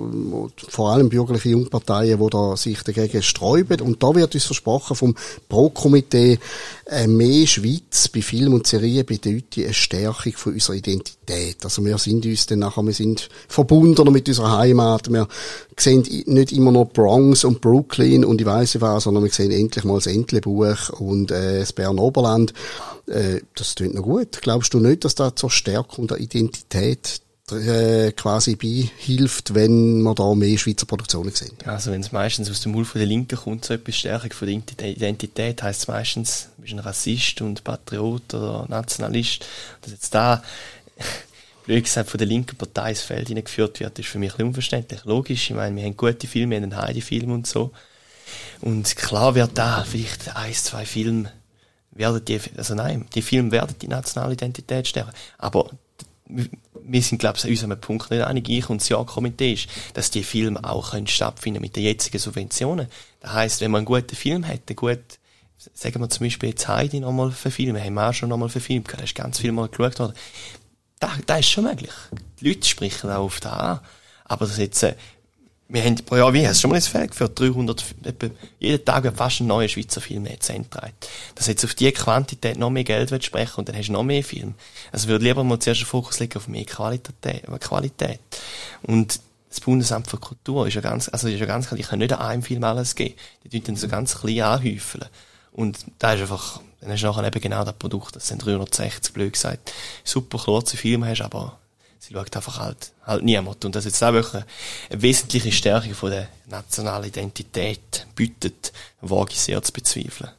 vor 0.67 0.91
allem 0.91 1.07
bürgerliche 1.07 1.49
Jungparteien, 1.49 2.19
die 2.19 2.29
da 2.29 2.57
sich 2.57 2.81
dagegen 2.81 3.23
sträuben. 3.23 3.79
Und 3.79 4.03
da 4.03 4.13
wird 4.15 4.33
uns 4.33 4.43
versprochen 4.43 4.97
vom 4.97 5.15
Pro-Komitee, 5.47 6.39
äh, 6.85 7.07
mehr 7.07 7.47
Schweiz 7.47 8.09
bei 8.09 8.21
Film 8.21 8.53
und 8.53 8.67
Serien 8.67 9.05
bedeutet 9.05 9.63
eine 9.63 9.73
Stärkung 9.73 10.33
von 10.33 10.53
unserer 10.53 10.75
Identität. 10.75 11.63
Also 11.63 11.85
wir 11.85 11.97
sind 11.97 12.25
uns 12.25 12.45
dann 12.45 12.59
nachher, 12.59 12.83
wir 12.83 12.93
sind 12.93 13.29
verbunden 13.47 14.11
mit 14.11 14.27
unserer 14.27 14.57
Heimat. 14.57 15.09
Wir 15.09 15.27
sehen 15.77 16.05
nicht 16.25 16.51
immer 16.51 16.62
noch 16.71 16.89
Bronx 16.89 17.43
und 17.43 17.61
Brooklyn 17.61 18.25
und 18.25 18.41
ich 18.41 18.47
weiss 18.47 18.79
was, 18.79 19.03
sondern 19.03 19.23
wir 19.23 19.31
sehen 19.31 19.51
endlich 19.51 19.83
mal 19.83 19.95
das 19.95 20.07
Entlebuch 20.07 20.89
und 20.99 21.31
äh, 21.31 21.59
das 21.59 21.73
Bern 21.73 21.99
Oberland. 21.99 22.53
Äh, 23.07 23.41
das 23.55 23.75
klingt 23.75 23.95
noch 23.95 24.03
gut. 24.03 24.41
Glaubst 24.41 24.73
du 24.73 24.79
nicht, 24.79 25.05
dass 25.05 25.15
das 25.15 25.35
zur 25.35 25.51
Stärkung 25.51 26.07
der 26.07 26.19
Identität 26.19 27.21
äh, 27.51 28.11
quasi 28.13 28.55
beihilft, 28.55 29.53
wenn 29.53 30.01
wir 30.01 30.15
da 30.15 30.33
mehr 30.33 30.57
Schweizer 30.57 30.85
Produktionen 30.85 31.31
sehen? 31.31 31.51
Also 31.65 31.91
wenn 31.91 32.01
es 32.01 32.11
meistens 32.11 32.49
aus 32.49 32.61
dem 32.61 32.71
Mund 32.71 32.87
von 32.87 32.99
der 32.99 33.07
Linken 33.07 33.37
kommt, 33.37 33.65
so 33.65 33.73
etwas 33.73 33.95
Stärkung 33.95 34.31
von 34.31 34.47
der 34.47 34.89
Identität, 34.89 35.61
heisst 35.61 35.81
es 35.81 35.87
meistens, 35.87 36.47
du 36.55 36.63
bist 36.63 36.73
ein 36.73 36.79
Rassist 36.79 37.41
und 37.41 37.63
Patriot 37.63 38.33
oder 38.33 38.65
Nationalist. 38.69 39.45
Dass 39.81 39.91
jetzt 39.91 40.15
da, 40.15 40.41
blöd 41.65 41.83
gesagt, 41.83 42.09
von 42.09 42.17
der 42.17 42.27
linken 42.27 42.55
Partei 42.55 42.91
ins 42.91 43.01
Feld 43.01 43.27
hineingeführt 43.27 43.79
wird, 43.79 43.97
ist 43.99 44.09
für 44.09 44.19
mich 44.19 44.37
ein 44.37 44.47
unverständlich. 44.47 45.05
Logisch, 45.05 45.49
ich 45.49 45.55
meine, 45.55 45.75
wir 45.75 45.83
haben 45.83 45.97
gute 45.97 46.27
Filme, 46.27 46.51
wir 46.51 46.57
haben 46.57 46.71
einen 46.71 46.81
Heidi-Film 46.81 47.31
und 47.31 47.47
so. 47.47 47.71
Und 48.61 48.95
klar 48.95 49.35
wird 49.35 49.57
da 49.57 49.83
vielleicht 49.83 50.35
ein, 50.35 50.53
zwei 50.53 50.85
Filme 50.85 51.31
werden 51.95 52.23
die, 52.25 52.39
also 52.57 52.75
nein, 52.75 53.05
die 53.13 53.21
Filme 53.21 53.51
werden 53.51 53.75
die 53.81 53.87
nationale 53.87 54.33
Identität 54.33 54.87
stärken. 54.87 55.13
Aber 55.37 55.69
wir 56.25 57.01
sind, 57.01 57.19
glaube 57.19 57.37
ich, 57.37 57.43
an 57.43 57.49
unserem 57.51 57.79
Punkt 57.79 58.09
nicht 58.11 58.23
einig, 58.23 58.49
ich 58.49 58.69
und 58.69 58.81
das 58.81 58.89
Jahrkomitee 58.89 59.53
ist, 59.53 59.67
dass 59.93 60.11
die 60.11 60.23
Filme 60.23 60.63
auch 60.63 60.91
können 60.91 61.07
stattfinden 61.07 61.61
mit 61.61 61.75
den 61.75 61.83
jetzigen 61.83 62.19
Subventionen. 62.19 62.87
Das 63.19 63.33
heisst, 63.33 63.61
wenn 63.61 63.71
man 63.71 63.79
einen 63.79 63.85
guten 63.85 64.15
Film 64.15 64.43
hätte, 64.43 64.75
gut, 64.75 64.99
sagen 65.73 66.01
wir 66.01 66.09
zum 66.09 66.25
Beispiel 66.25 66.49
jetzt 66.49 66.67
Heidi 66.67 66.99
nochmal 66.99 67.31
verfilmen, 67.31 67.81
haben 67.81 67.93
wir 67.93 68.09
auch 68.09 68.13
schon 68.13 68.29
nochmal 68.29 68.49
verfilmt, 68.49 68.91
da 68.91 69.03
ist 69.03 69.15
ganz 69.15 69.39
viel 69.39 69.51
mal 69.51 69.69
geschaut 69.69 69.99
worden. 69.99 70.13
Da, 71.03 71.11
da 71.25 71.35
ist 71.35 71.49
schon 71.49 71.65
möglich. 71.65 71.91
Die 72.39 72.47
Leute 72.47 72.65
sprechen 72.65 73.09
auch 73.09 73.25
auf 73.25 73.41
da 73.41 73.51
an. 73.51 73.79
Aber 74.23 74.45
das 74.45 74.57
jetzt, 74.57 74.83
äh, 74.83 74.95
wir 75.67 75.83
haben 75.83 75.95
pro 75.95 76.15
Jahr, 76.15 76.33
wie 76.33 76.47
hast 76.47 76.59
du 76.59 76.61
schon 76.61 76.69
mal 76.69 76.77
ins 76.77 76.87
Feld 76.87 77.11
geführt? 77.11 77.37
300, 77.37 77.83
etwa, 78.05 78.27
jeden 78.57 78.85
Tag 78.85 79.03
wird 79.03 79.17
fast 79.17 79.41
ein 79.41 79.47
neuer 79.47 79.67
Schweizer 79.67 79.99
Film 79.99 80.25
jetzt 80.27 80.49
entreiht. 80.49 80.93
Dass 81.35 81.47
jetzt 81.47 81.65
auf 81.65 81.73
die 81.73 81.91
Quantität 81.91 82.57
noch 82.57 82.69
mehr 82.69 82.85
Geld 82.85 83.11
wird 83.11 83.25
sprechen 83.25 83.55
und 83.57 83.67
dann 83.67 83.75
hast 83.75 83.89
du 83.89 83.91
noch 83.91 84.03
mehr 84.03 84.23
Film. 84.23 84.53
Also 84.93 85.09
würde 85.09 85.25
lieber 85.25 85.43
mal 85.43 85.59
zuerst 85.59 85.81
den 85.81 85.87
Fokus 85.87 86.21
legen 86.21 86.37
auf 86.37 86.47
mehr 86.47 86.63
Qualität, 86.63 87.43
Qualität. 87.59 88.21
Und 88.83 89.19
das 89.49 89.59
Bundesamt 89.59 90.09
für 90.09 90.19
Kultur 90.19 90.67
ist 90.67 90.75
ja 90.75 90.81
ganz, 90.81 91.09
also 91.09 91.27
ist 91.27 91.37
ja 91.37 91.45
ganz 91.45 91.67
klar, 91.67 91.77
ich 91.81 91.87
kann 91.89 91.99
nicht 91.99 92.13
an 92.13 92.21
einem 92.21 92.43
Film 92.43 92.63
alles 92.63 92.95
geben. 92.95 93.15
Die 93.43 93.49
tun 93.49 93.61
dann 93.65 93.75
so 93.75 93.89
ganz 93.89 94.17
klein 94.21 94.39
anhäufeln. 94.39 95.05
Und 95.51 95.79
da 95.99 96.13
ist 96.13 96.21
einfach, 96.21 96.61
dann 96.83 96.91
hast 96.91 97.01
du 97.01 97.07
nachher 97.07 97.23
eben 97.23 97.41
genau 97.41 97.63
das 97.63 97.75
Produkt, 97.75 98.15
das 98.15 98.27
sind 98.27 98.43
360, 98.43 99.13
blöd 99.13 99.33
gesagt, 99.33 99.71
super 100.03 100.37
kurze 100.37 100.75
Filme 100.75 101.07
hast, 101.07 101.21
aber 101.21 101.57
sie 101.99 102.13
schaut 102.13 102.35
einfach 102.35 102.59
halt, 102.59 102.91
halt 103.05 103.23
niemand. 103.23 103.63
Und 103.63 103.75
das 103.75 103.85
jetzt 103.85 104.03
auch 104.03 104.11
wirklich 104.11 104.43
eine 104.43 105.01
wesentliche 105.01 105.51
Stärke 105.51 105.95
von 105.95 106.11
der 106.11 106.27
nationalen 106.47 107.07
Identität 107.07 108.05
bietet, 108.15 108.73
wage 108.99 109.31
ich 109.31 109.39
sehr 109.39 109.61
zu 109.61 109.71
bezweifeln. 109.71 110.31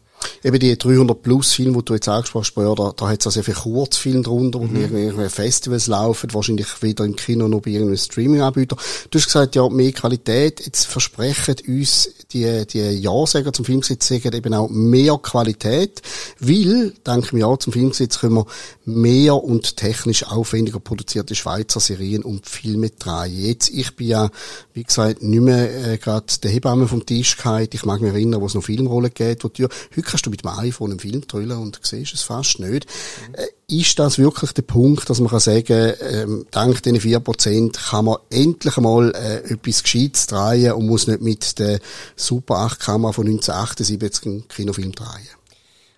Eben 0.43 0.59
die 0.59 0.77
300 0.77 1.23
plus 1.23 1.53
Filme, 1.53 1.79
die 1.79 1.85
du 1.85 1.95
jetzt 1.95 2.09
angesprochen 2.09 2.45
hast, 2.57 2.79
da, 2.79 2.93
da 2.97 3.09
hat 3.09 3.21
es 3.21 3.27
auch 3.27 3.31
sehr 3.31 3.45
viele 3.45 3.57
Kurzfilme 3.57 4.23
drunter, 4.23 4.61
mhm. 4.61 4.77
irgendwelche 4.77 5.31
Festivals 5.31 5.87
laufen, 5.87 6.33
wahrscheinlich 6.33 6.67
weder 6.83 7.05
im 7.05 7.17
Kino 7.17 7.49
noch 7.49 7.61
bei 7.61 7.71
irgendeinem 7.71 7.99
Streaming-Anbieter. 7.99 8.77
Du 9.11 9.19
hast 9.19 9.27
gesagt, 9.27 9.57
ja, 9.57 9.69
mehr 9.69 9.93
Qualität. 9.93 10.65
Jetzt 10.65 10.87
versprechen 10.87 11.57
uns 11.67 12.11
die, 12.33 12.67
die 12.67 12.81
Ja-Säger 13.01 13.53
zum 13.53 13.65
Filmgesetz 13.65 14.09
sagen 14.09 14.33
eben 14.35 14.55
auch 14.55 14.69
mehr 14.69 15.19
Qualität, 15.19 16.03
weil, 16.41 16.93
denke 17.07 17.27
ich 17.27 17.33
mir, 17.33 17.41
ja, 17.41 17.59
zum 17.59 17.73
Filmgesetz 17.73 18.19
können 18.19 18.35
wir 18.35 18.47
mehr 18.85 19.43
und 19.43 19.77
technisch 19.77 20.25
aufwendiger 20.25 20.81
produzierte 20.81 21.35
Schweizer 21.35 21.81
Serien 21.81 22.23
und 22.23 22.47
Filme 22.47 22.91
drehen. 22.91 23.45
Jetzt, 23.45 23.71
ich 23.71 23.95
bin 23.97 24.09
ja, 24.09 24.31
wie 24.73 24.83
gesagt, 24.83 25.23
nicht 25.23 25.41
mehr 25.41 25.93
äh, 25.93 25.99
gerade 25.99 26.27
der 26.43 26.51
Hebamme 26.51 26.89
vom 26.89 27.07
Tisch 27.07 27.37
gehalten. 27.37 27.77
Ich 27.77 27.85
mag 27.85 28.01
mich 28.01 28.13
erinnern, 28.13 28.41
wo 28.41 28.47
es 28.47 28.55
noch 28.55 28.65
Filmrollen 28.65 29.13
geht, 29.13 29.45
wo 29.45 29.49
die, 29.49 29.65
heute 29.65 30.03
kannst 30.15 30.27
du 30.27 30.31
mit 30.31 30.45
dem 30.45 30.51
iPhone 30.51 30.93
einen 30.93 31.01
Film 31.01 31.27
drüllen 31.27 31.59
und 31.59 31.81
siehst 31.83 32.15
es 32.15 32.23
fast 32.23 32.61
nicht. 32.61 32.87
Mhm. 32.87 33.81
Ist 33.81 33.99
das 33.99 34.17
wirklich 34.17 34.53
der 34.53 34.63
Punkt, 34.63 35.11
dass 35.11 35.19
man 35.19 35.29
kann 35.29 35.41
sagen, 35.41 35.95
ähm, 36.01 36.47
dank 36.53 36.85
diesen 36.85 37.01
4% 37.01 37.73
kann 37.91 38.05
man 38.05 38.19
endlich 38.31 38.77
einmal 38.77 39.13
äh, 39.13 39.39
etwas 39.53 39.83
Gescheites 39.83 40.29
drehen 40.29 40.75
und 40.75 40.87
muss 40.87 41.09
nicht 41.09 41.21
mit 41.21 41.59
der 41.59 41.81
Super 42.15 42.67
8-Kamera 42.67 43.13
von 43.13 43.27
1978 43.27 44.27
einen 44.27 44.47
Kinofilm 44.47 44.93
drehen? 44.93 45.29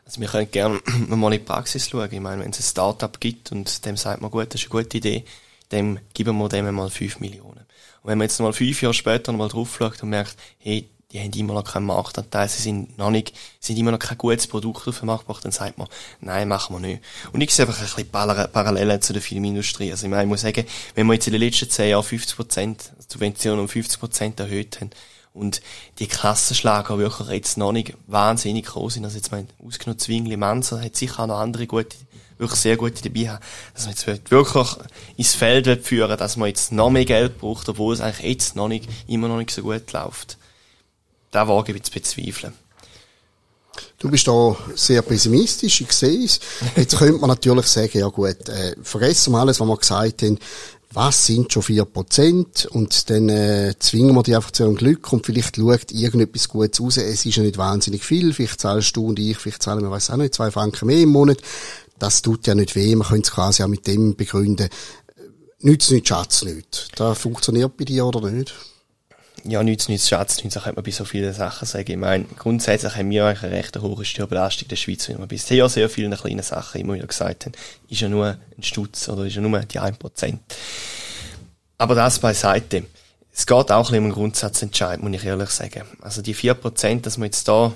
Also 0.07 0.23
wir 0.23 0.29
können 0.29 0.51
gerne 0.51 0.81
mal 1.09 1.33
in 1.35 1.41
die 1.41 1.45
Praxis 1.45 1.87
schauen. 1.87 2.09
Ich 2.11 2.21
meine, 2.21 2.43
wenn 2.43 2.53
es 2.53 2.61
ein 2.61 2.63
Start-up 2.63 3.21
gibt 3.21 3.53
und 3.53 3.85
dem 3.85 3.99
sagt 3.99 4.23
man, 4.23 4.31
gut, 4.31 4.55
das 4.55 4.63
ist 4.63 4.73
eine 4.73 4.83
gute 4.83 4.97
Idee, 4.97 5.25
dann 5.69 6.01
geben 6.15 6.39
wir 6.39 6.49
dem 6.49 6.75
mal 6.75 6.89
5 6.89 7.21
Millionen. 7.21 7.67
Und 8.03 8.11
wenn 8.11 8.17
man 8.17 8.29
jetzt 8.29 8.41
mal 8.41 8.55
fünf 8.55 8.81
Jahre 8.81 8.95
später 8.95 9.33
noch 9.33 9.39
mal 9.39 9.49
drauf 9.49 9.77
schaut 9.79 10.03
und 10.03 10.09
merkt, 10.09 10.37
hey, 10.59 10.89
die 11.13 11.21
haben 11.21 11.33
immer 11.33 11.55
noch 11.55 11.65
keinen 11.65 11.87
Marktanteil, 11.87 12.49
sie 12.49 12.63
sind 12.63 12.99
noch 12.99 13.11
nicht, 13.11 13.33
sind 13.61 13.79
immer 13.79 13.93
noch 13.93 13.99
kein 13.99 14.19
gutes 14.19 14.47
Produkt 14.47 14.89
auf 14.89 14.99
den 14.99 15.07
Markt 15.07 15.27
gebracht, 15.27 15.45
dann 15.45 15.53
sagt 15.53 15.79
man, 15.79 15.89
nein, 16.21 16.49
machen 16.49 16.75
wir 16.75 16.81
nicht. 16.81 17.03
Und 17.33 17.41
ich 17.41 17.55
sehe 17.55 17.67
einfach 17.67 17.81
ein 17.81 17.85
bisschen 17.85 18.51
Parallelen 18.53 19.01
zu 19.01 19.13
der 19.13 19.23
Filmindustrie. 19.23 19.93
Also 19.93 20.07
ich 20.07 20.11
meine, 20.11 20.25
ich 20.25 20.29
muss 20.29 20.41
sagen, 20.41 20.67
wenn 20.95 21.07
wir 21.07 21.15
jetzt 21.15 21.29
in 21.29 21.33
den 21.33 21.43
letzten 21.43 21.71
zehn 21.71 21.91
Jahren 21.91 22.05
50% 22.05 22.77
Subventionen 23.09 23.61
um 23.61 23.67
50% 23.67 24.41
erhöht 24.41 24.81
haben, 24.81 24.91
und 25.33 25.61
die 25.99 26.07
Kassenschlager 26.07 26.97
wirklich 26.97 27.29
jetzt 27.29 27.59
noch 27.59 27.71
nicht 27.71 27.93
wahnsinnig 28.07 28.65
groß 28.65 28.95
sind. 28.95 29.05
Also 29.05 29.19
jetzt 29.19 29.33
mein, 29.33 29.47
ausgenommen 29.63 29.99
Zwingli 29.99 30.39
Manser 30.39 30.81
hat 30.81 30.97
sicher 30.97 31.25
auch 31.25 31.27
noch 31.27 31.39
andere 31.39 31.67
gute, 31.67 31.95
wirklich 32.39 32.59
sehr 32.59 32.79
gute 32.79 33.07
dabei 33.07 33.29
haben. 33.29 33.45
Dass 33.75 33.85
man 33.85 33.95
jetzt 33.95 34.31
wirklich 34.31 34.69
ins 35.19 35.35
Feld 35.35 35.85
führen 35.85 36.17
dass 36.17 36.39
man 36.39 36.49
jetzt 36.49 36.73
noch 36.73 36.89
mehr 36.89 37.05
Geld 37.05 37.39
braucht, 37.39 37.69
obwohl 37.69 37.93
es 37.93 38.01
eigentlich 38.01 38.27
jetzt 38.27 38.57
noch 38.57 38.69
nicht, 38.69 38.89
immer 39.09 39.29
noch 39.29 39.37
nicht 39.37 39.51
so 39.51 39.61
gut 39.61 39.93
läuft 39.93 40.39
da 41.37 41.47
wage 41.47 41.73
ich 41.75 41.83
zu 41.83 41.93
bezweifeln. 41.93 42.55
Du 43.99 44.11
bist 44.11 44.27
da 44.27 44.57
sehr 44.75 45.03
pessimistisch, 45.03 45.83
ich 45.83 45.93
sehe 45.93 46.25
es. 46.25 46.41
Jetzt 46.77 46.97
könnte 46.97 47.19
man 47.19 47.29
natürlich 47.29 47.67
sagen, 47.67 47.99
ja 47.99 48.09
gut, 48.09 48.49
äh, 48.49 48.75
vergessen 48.83 49.33
wir 49.33 49.41
alles, 49.41 49.61
was 49.61 49.69
wir 49.69 49.77
gesagt 49.77 50.23
haben, 50.23 50.39
was 50.93 51.27
sind 51.27 51.53
schon 51.53 51.63
vier 51.63 51.85
Prozent 51.85 52.65
und 52.71 53.11
dann 53.11 53.29
äh, 53.29 53.75
zwingen 53.79 54.15
wir 54.15 54.23
die 54.23 54.35
einfach 54.35 54.51
zu 54.51 54.65
einem 54.65 54.77
Glück 54.77 55.13
und 55.13 55.27
vielleicht 55.27 55.57
schaut 55.57 55.93
irgendetwas 55.93 56.49
Gutes 56.49 56.81
raus. 56.81 56.97
Es 56.97 57.27
ist 57.27 57.37
ja 57.37 57.43
nicht 57.43 57.59
wahnsinnig 57.59 58.03
viel, 58.03 58.33
vielleicht 58.33 58.61
zahlst 58.61 58.97
du 58.97 59.09
und 59.09 59.19
ich, 59.19 59.37
vielleicht 59.37 59.63
zahlen 59.63 59.83
wir, 59.83 59.91
weiß 59.91 60.11
auch 60.11 60.17
nicht, 60.17 60.35
zwei 60.35 60.51
Franken 60.51 60.87
mehr 60.87 61.01
im 61.01 61.11
Monat. 61.11 61.39
Das 61.99 62.23
tut 62.23 62.47
ja 62.47 62.55
nicht 62.55 62.77
weh, 62.77 62.97
man 62.97 63.09
könnte 63.09 63.29
es 63.29 63.35
quasi 63.35 63.63
auch 63.63 63.69
mit 63.69 63.87
dem 63.87 64.17
begründen. 64.17 64.71
Nützt 65.61 65.91
nicht, 65.91 66.09
Schatz 66.09 66.45
nicht. 66.45 66.93
Das 66.97 67.19
funktioniert 67.19 67.77
bei 67.77 67.85
dir 67.85 68.07
oder 68.07 68.31
nicht? 68.31 68.55
Ja, 69.49 69.63
nichts, 69.63 69.89
nichts, 69.89 70.09
Schatz, 70.09 70.43
nichts, 70.43 70.55
könnte 70.55 70.77
man 70.77 70.85
bei 70.85 70.91
so 70.91 71.05
vielen 71.05 71.33
Sachen 71.33 71.67
sagen. 71.67 71.91
Ich 71.91 71.97
meine, 71.97 72.25
grundsätzlich 72.25 72.95
haben 72.97 73.11
wir 73.11 73.27
eigentlich 73.27 73.43
eine 73.45 73.53
recht 73.53 73.79
hohe 73.79 74.05
Steuerbelastung 74.05 74.69
der 74.69 74.77
Schweiz, 74.77 75.09
weil 75.09 75.19
wir 75.19 75.27
bei 75.27 75.37
sehr, 75.37 75.69
sehr 75.69 75.89
vielen 75.89 76.15
kleinen 76.15 76.43
Sachen 76.43 76.81
immer 76.81 76.95
wieder 76.95 77.07
gesagt 77.07 77.47
haben, 77.47 77.53
ist 77.89 78.01
ja 78.01 78.09
nur 78.09 78.37
ein 78.57 78.63
Stutz 78.63 79.09
oder 79.09 79.25
ist 79.25 79.35
ja 79.35 79.43
nur 79.43 79.59
die 79.61 79.81
1%. 79.81 80.39
Aber 81.79 81.95
das 81.95 82.19
beiseite. 82.19 82.85
Es 83.33 83.47
geht 83.47 83.71
auch 83.71 83.91
ein 83.91 83.99
um 83.99 84.05
einen 84.05 84.13
Grundsatzentscheid, 84.13 85.01
muss 85.01 85.13
ich 85.13 85.25
ehrlich 85.25 85.51
sagen. 85.51 85.83
Also 86.01 86.23
die 86.23 86.35
4%, 86.35 87.03
dass 87.03 87.19
man 87.19 87.27
jetzt 87.27 87.47
da 87.49 87.73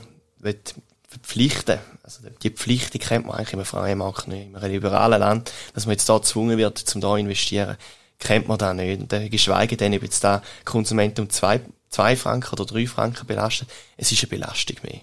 verpflichten 1.08 1.78
also 2.18 2.28
die 2.42 2.50
Pflicht, 2.50 2.94
die 2.94 2.98
kennt 2.98 3.26
man 3.26 3.36
eigentlich 3.36 3.52
im 3.52 3.64
freien 3.64 3.98
Markt 3.98 4.26
nicht, 4.26 4.48
in 4.48 4.56
einem 4.56 4.72
liberalen 4.72 5.20
Land, 5.20 5.52
dass 5.74 5.86
man 5.86 5.92
jetzt 5.92 6.08
da 6.08 6.18
gezwungen 6.18 6.58
wird, 6.58 6.78
zum 6.78 7.00
da 7.00 7.16
investieren 7.16 7.76
kennt 8.20 8.48
man 8.48 8.58
da 8.58 8.72
nicht. 8.72 9.00
Und 9.00 9.30
geschweige 9.30 9.76
denn, 9.76 9.94
ob 9.94 10.02
jetzt 10.02 10.22
da 10.22 10.42
Konsumenten 10.64 11.22
um 11.22 11.30
zwei, 11.30 11.60
zwei 11.88 12.16
Franken 12.16 12.52
oder 12.52 12.66
drei 12.66 12.86
Franken 12.86 13.26
belastet, 13.26 13.68
es 13.96 14.12
ist 14.12 14.22
eine 14.22 14.28
Belastung 14.30 14.76
mehr. 14.82 15.00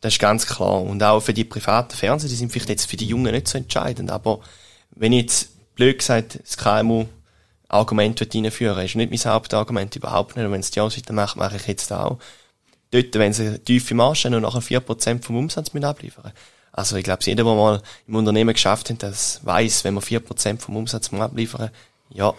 Das 0.00 0.14
ist 0.14 0.18
ganz 0.18 0.46
klar. 0.46 0.82
Und 0.82 1.02
auch 1.02 1.20
für 1.20 1.32
die 1.32 1.44
privaten 1.44 1.96
Fernseher, 1.96 2.28
die 2.28 2.34
sind 2.36 2.52
vielleicht 2.52 2.68
jetzt 2.68 2.90
für 2.90 2.96
die 2.96 3.06
Jungen 3.06 3.32
nicht 3.32 3.48
so 3.48 3.58
entscheidend. 3.58 4.10
Aber 4.10 4.40
wenn 4.90 5.12
ich 5.12 5.22
jetzt, 5.22 5.74
blöd 5.74 5.98
gesagt, 5.98 6.40
das 6.42 6.56
KMU 6.56 7.06
Argument 7.68 8.20
reinführen 8.20 8.84
ist 8.84 8.94
nicht 8.94 9.10
mein 9.10 9.32
Hauptargument, 9.32 9.96
überhaupt 9.96 10.36
nicht. 10.36 10.44
Und 10.44 10.52
wenn 10.52 10.60
es 10.60 10.70
die 10.70 10.80
Ausseite 10.80 11.12
macht, 11.12 11.36
mache 11.36 11.56
ich 11.56 11.66
jetzt 11.66 11.92
auch. 11.92 12.18
Dort, 12.90 13.14
wenn 13.14 13.32
sie 13.32 13.58
tiefe 13.58 13.94
Marge 13.94 14.28
und 14.28 14.42
nachher 14.42 14.60
4% 14.60 15.22
vom 15.22 15.36
Umsatz 15.36 15.72
mit 15.72 15.84
abliefern. 15.84 16.32
Also 16.70 16.96
ich 16.96 17.04
glaube, 17.04 17.22
jeder, 17.24 17.44
der 17.44 17.54
mal 17.54 17.82
im 18.06 18.16
Unternehmen 18.16 18.52
geschafft 18.52 18.90
hat, 18.90 19.02
das 19.02 19.40
weiß, 19.44 19.84
wenn 19.84 19.94
man 19.94 20.02
4% 20.02 20.58
vom 20.58 20.76
Umsatz 20.76 21.12
abliefern, 21.12 21.70
ja, 22.10 22.34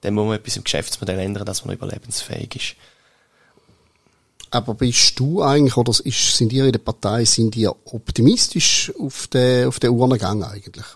dann 0.00 0.14
muss 0.14 0.26
man 0.26 0.36
etwas 0.36 0.56
im 0.56 0.64
Geschäftsmodell 0.64 1.18
ändern, 1.18 1.46
dass 1.46 1.64
man 1.64 1.74
überlebensfähig 1.74 2.56
ist. 2.56 2.76
Aber 4.50 4.74
bist 4.74 5.18
du 5.20 5.42
eigentlich, 5.42 5.76
oder 5.76 5.92
ist, 6.04 6.36
sind 6.36 6.52
ihr 6.52 6.64
in 6.64 6.72
der 6.72 6.78
Partei, 6.78 7.24
sind 7.24 7.54
ihr 7.56 7.74
optimistisch 7.84 8.92
auf 8.98 9.26
den, 9.26 9.68
auf 9.68 9.78
den 9.78 9.90
Urnengang 9.90 10.42
eigentlich? 10.42 10.86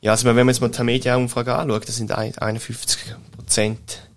Ja, 0.00 0.10
also 0.12 0.24
wenn 0.24 0.34
man 0.34 0.48
jetzt 0.48 0.60
mal 0.60 0.68
die 0.68 0.82
Media-Umfrage 0.82 1.54
anschaut, 1.54 1.86
das 1.86 1.96
sind 1.96 2.10
51 2.10 2.98
Prozent 3.36 4.08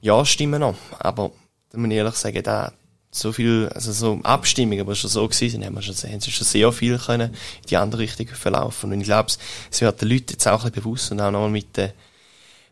Ja-Stimmen 0.00 0.60
noch. 0.60 0.76
Aber, 0.98 1.32
da 1.70 1.78
muss 1.78 1.90
ich 1.90 1.96
ehrlich 1.96 2.14
sagen, 2.14 2.42
da, 2.42 2.72
so 3.10 3.32
viel, 3.32 3.68
also 3.74 3.92
so 3.92 4.20
Abstimmungen, 4.22 4.80
aber 4.80 4.94
schon 4.94 5.10
so 5.10 5.26
gewesen 5.28 5.64
haben 5.64 5.74
wir 5.74 5.82
schon, 5.82 5.94
haben 5.94 6.20
sie 6.20 6.30
schon 6.30 6.46
sehr 6.46 6.72
viel 6.72 6.98
können 6.98 7.32
in 7.32 7.66
die 7.68 7.76
andere 7.76 8.02
Richtung 8.02 8.28
verlaufen. 8.28 8.92
Und 8.92 9.00
ich 9.00 9.06
glaube, 9.06 9.30
es 9.70 9.80
wird 9.80 10.00
den 10.00 10.08
Leuten 10.08 10.32
jetzt 10.32 10.46
auch 10.48 10.64
ein 10.64 10.70
bisschen 10.70 10.82
bewusst 10.82 11.12
und 11.12 11.20
auch 11.20 11.30
noch 11.30 11.48
mit 11.48 11.76
den, 11.76 11.92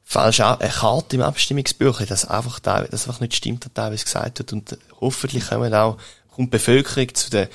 falsch 0.05 0.40
eine 0.40 0.69
Karte 0.69 1.17
im 1.17 1.23
Abstimmungsbuch, 1.23 2.03
dass 2.03 2.27
einfach 2.27 2.61
da, 2.61 2.83
das 2.83 3.09
einfach 3.09 3.21
nicht 3.21 3.35
stimmt, 3.35 3.64
was 3.64 3.73
teilweise 3.73 4.05
gesagt 4.05 4.38
wird. 4.38 4.53
Und 4.53 4.79
hoffentlich 5.01 5.49
kommen 5.49 5.75
auch, 5.75 5.97
kommt 6.31 6.49
die 6.49 6.59
Bevölkerung 6.59 7.14
zu 7.14 7.31
der, 7.31 7.49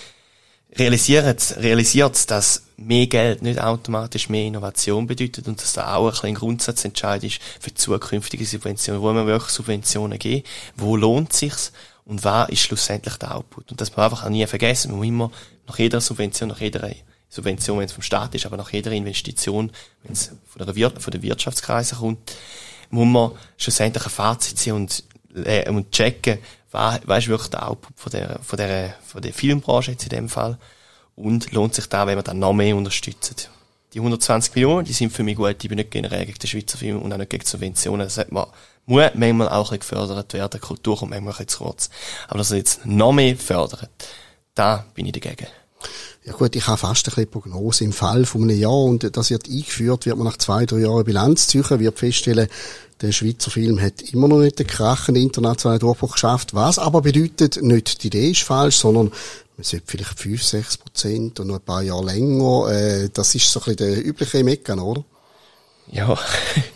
realisiert, 0.78 1.56
realisiert, 1.58 2.30
dass 2.30 2.64
mehr 2.78 3.08
Geld 3.08 3.42
nicht 3.42 3.60
automatisch 3.60 4.30
mehr 4.30 4.46
Innovation 4.46 5.08
bedeutet 5.08 5.48
und 5.48 5.62
dass 5.62 5.74
da 5.74 5.96
auch 5.96 6.24
ein, 6.24 6.30
ein 6.30 6.36
Grundsatzentscheid 6.36 7.24
ist 7.24 7.42
für 7.60 7.74
zukünftige 7.74 8.46
Subventionen. 8.46 9.02
Wo 9.02 9.12
man 9.12 9.28
wirklich 9.28 9.52
Subventionen 9.52 10.20
geben? 10.20 10.44
Wo 10.76 10.96
lohnt 10.96 11.34
sich's? 11.34 11.72
Und 12.06 12.24
was 12.24 12.50
ist 12.50 12.62
schlussendlich 12.62 13.18
der 13.18 13.36
Output? 13.36 13.72
Und 13.72 13.82
das 13.82 13.96
man 13.96 14.06
einfach 14.06 14.26
auch 14.26 14.30
nie 14.30 14.46
vergessen. 14.48 14.92
Man 14.92 15.00
muss 15.00 15.08
immer 15.08 15.32
nach 15.68 15.78
jeder 15.78 16.02
Subvention, 16.02 16.50
nach 16.50 16.60
jeder 16.60 16.90
Subvention, 17.30 17.78
wenn 17.78 17.86
es 17.86 17.94
vom 17.94 18.04
Staat 18.04 18.34
ist, 18.36 18.46
aber 18.46 18.58
nach 18.58 18.72
jeder 18.72 18.92
Investition, 18.92 19.72
wenn 20.04 20.14
es 20.14 20.32
von 20.48 20.66
der, 20.66 20.76
Wir 20.76 20.92
von 20.92 21.12
der 21.12 21.22
Wirtschaftskreise 21.22 21.96
kommt, 21.96 22.36
muss 22.90 23.08
man 23.08 23.32
schlussendlich 23.58 24.04
ein 24.04 24.10
Fazit 24.10 24.58
ziehen 24.58 24.74
und, 24.74 25.04
äh, 25.46 25.70
und 25.70 25.92
checken, 25.92 26.40
was, 26.72 27.02
was 27.06 27.20
ist 27.20 27.30
wirklich 27.30 27.50
der 27.50 27.68
Output 27.68 28.00
von 28.00 28.12
der, 28.12 28.40
von 28.42 28.58
der, 28.58 28.96
von 29.06 29.22
der 29.22 29.34
Filmbranche 29.34 29.92
jetzt 29.92 30.04
in 30.04 30.10
dem 30.10 30.30
Fall 30.30 30.58
und 31.16 31.52
lohnt 31.52 31.76
sich 31.76 31.88
da, 31.88 32.08
wenn 32.08 32.16
man 32.16 32.24
dann 32.24 32.40
noch 32.40 32.54
mehr 32.54 32.76
unterstützt. 32.76 33.50
Die 33.94 34.00
120 34.00 34.54
Millionen, 34.56 34.86
die 34.86 34.94
sind 34.94 35.12
für 35.12 35.24
mich 35.24 35.36
gut, 35.36 35.64
ich 35.64 35.70
bin 35.70 35.78
nicht 35.78 35.92
generell 35.92 36.26
gegen 36.26 36.38
den 36.38 36.48
Schweizer 36.48 36.78
Film 36.78 37.02
und 37.02 37.12
auch 37.12 37.18
nicht 37.18 37.30
gegen 37.30 37.46
Subventionen, 37.46 38.06
das 38.06 38.18
hat 38.18 38.32
man, 38.32 38.48
muss 38.86 39.12
manchmal 39.14 39.50
auch 39.50 39.72
ein 39.72 39.80
bisschen 39.80 39.98
gefördert 39.98 40.34
werden, 40.34 40.62
Kultur 40.62 40.98
kommt 40.98 41.12
manchmal 41.12 41.34
ein 41.34 41.38
bisschen 41.38 41.48
zu 41.48 41.64
kurz. 41.64 41.90
Aber 42.28 42.40
dass 42.40 42.52
er 42.52 42.58
jetzt 42.58 42.86
noch 42.86 43.12
mehr 43.12 43.36
fördert, 43.36 43.90
da 44.56 44.86
bin 44.94 45.06
ich 45.06 45.12
dagegen. 45.12 45.48
Ja 46.26 46.34
gut, 46.34 46.56
ich 46.56 46.68
habe 46.68 46.78
fast 46.78 47.08
ein 47.08 47.16
bisschen 47.16 47.32
Prognose. 47.32 47.84
Im 47.84 47.94
Fall 47.94 48.26
von 48.26 48.44
einem 48.44 48.60
Jahr 48.60 48.84
und 48.84 49.16
das 49.16 49.30
wird 49.30 49.48
eingeführt, 49.50 50.06
wird 50.06 50.18
man 50.18 50.28
nach 50.28 50.38
zwei, 50.38 50.66
drei 50.66 50.80
Jahren 50.80 51.06
Bilanz 51.06 51.48
ziehen, 51.48 51.64
wird 51.68 51.98
feststellen, 51.98 52.48
der 53.02 53.14
Schweizer 53.14 53.50
Film 53.50 53.82
hat 53.82 54.02
immer 54.14 54.28
noch 54.28 54.40
nicht 54.40 54.60
den 54.60 54.68
krachenden 54.68 55.24
internationalen 55.24 55.80
Durchbruch 55.80 56.14
geschafft. 56.14 56.54
Was 56.54 56.80
aber 56.80 57.02
bedeutet, 57.02 57.62
nicht 57.62 58.04
die 58.04 58.08
Idee 58.08 58.32
ist 58.32 58.42
falsch, 58.42 58.76
sondern 58.76 59.12
man 59.56 59.64
sollte 59.64 59.86
vielleicht 59.88 60.20
5, 60.20 60.44
6 60.44 60.78
Prozent 60.78 61.40
und 61.40 61.48
noch 61.48 61.56
ein 61.56 61.62
paar 61.62 61.82
Jahre 61.82 62.06
länger. 62.06 62.70
Äh, 62.70 63.10
das 63.14 63.36
ist 63.36 63.50
so 63.50 63.62
ein 63.62 63.76
bisschen 63.76 63.78
der 63.78 64.06
übliche 64.06 64.44
Meckern, 64.44 64.80
oder? 64.80 65.04
Ja. 65.92 66.18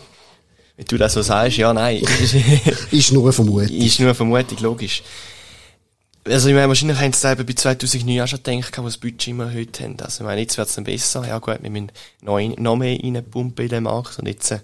Wenn 0.78 0.86
du 0.86 0.98
das 0.98 1.14
so 1.14 1.22
sagst, 1.22 1.58
ja, 1.58 1.74
nein. 1.74 2.02
ist 2.92 3.12
nur 3.12 3.24
eine 3.24 3.34
Vermutung. 3.34 3.70
Ist 3.70 4.00
nur 4.00 4.10
eine 4.10 4.16
Vermutung, 4.16 4.58
logisch. 4.60 5.04
Also 6.26 6.48
ich 6.48 6.56
meine, 6.56 6.68
wahrscheinlich 6.70 6.98
haben 7.00 7.12
sie 7.14 7.32
eben 7.32 7.46
bei 7.46 7.54
2009 7.54 8.22
auch 8.22 8.28
schon 8.28 8.42
gedacht, 8.44 8.78
wo 8.78 8.84
das 8.84 8.98
Budget 8.98 9.28
immer 9.28 9.46
erhöht 9.46 9.80
haben. 9.82 9.98
Also 10.00 10.24
ich 10.24 10.26
meine, 10.26 10.42
jetzt 10.42 10.58
wird 10.58 10.70
es 10.70 10.76
dann 10.76 10.86
besser. 10.86 11.28
Ja 11.28 11.40
gut, 11.40 11.58
wir 11.62 11.70
müssen 11.70 11.92
noch, 12.22 12.40
noch 12.58 12.76
mehr 12.78 12.98
reinpumpen 13.02 13.66
in 13.66 13.70
den 13.70 13.84
Markt 13.84 14.20
und 14.20 14.28
jetzt 14.28 14.52
äh, 14.52 14.60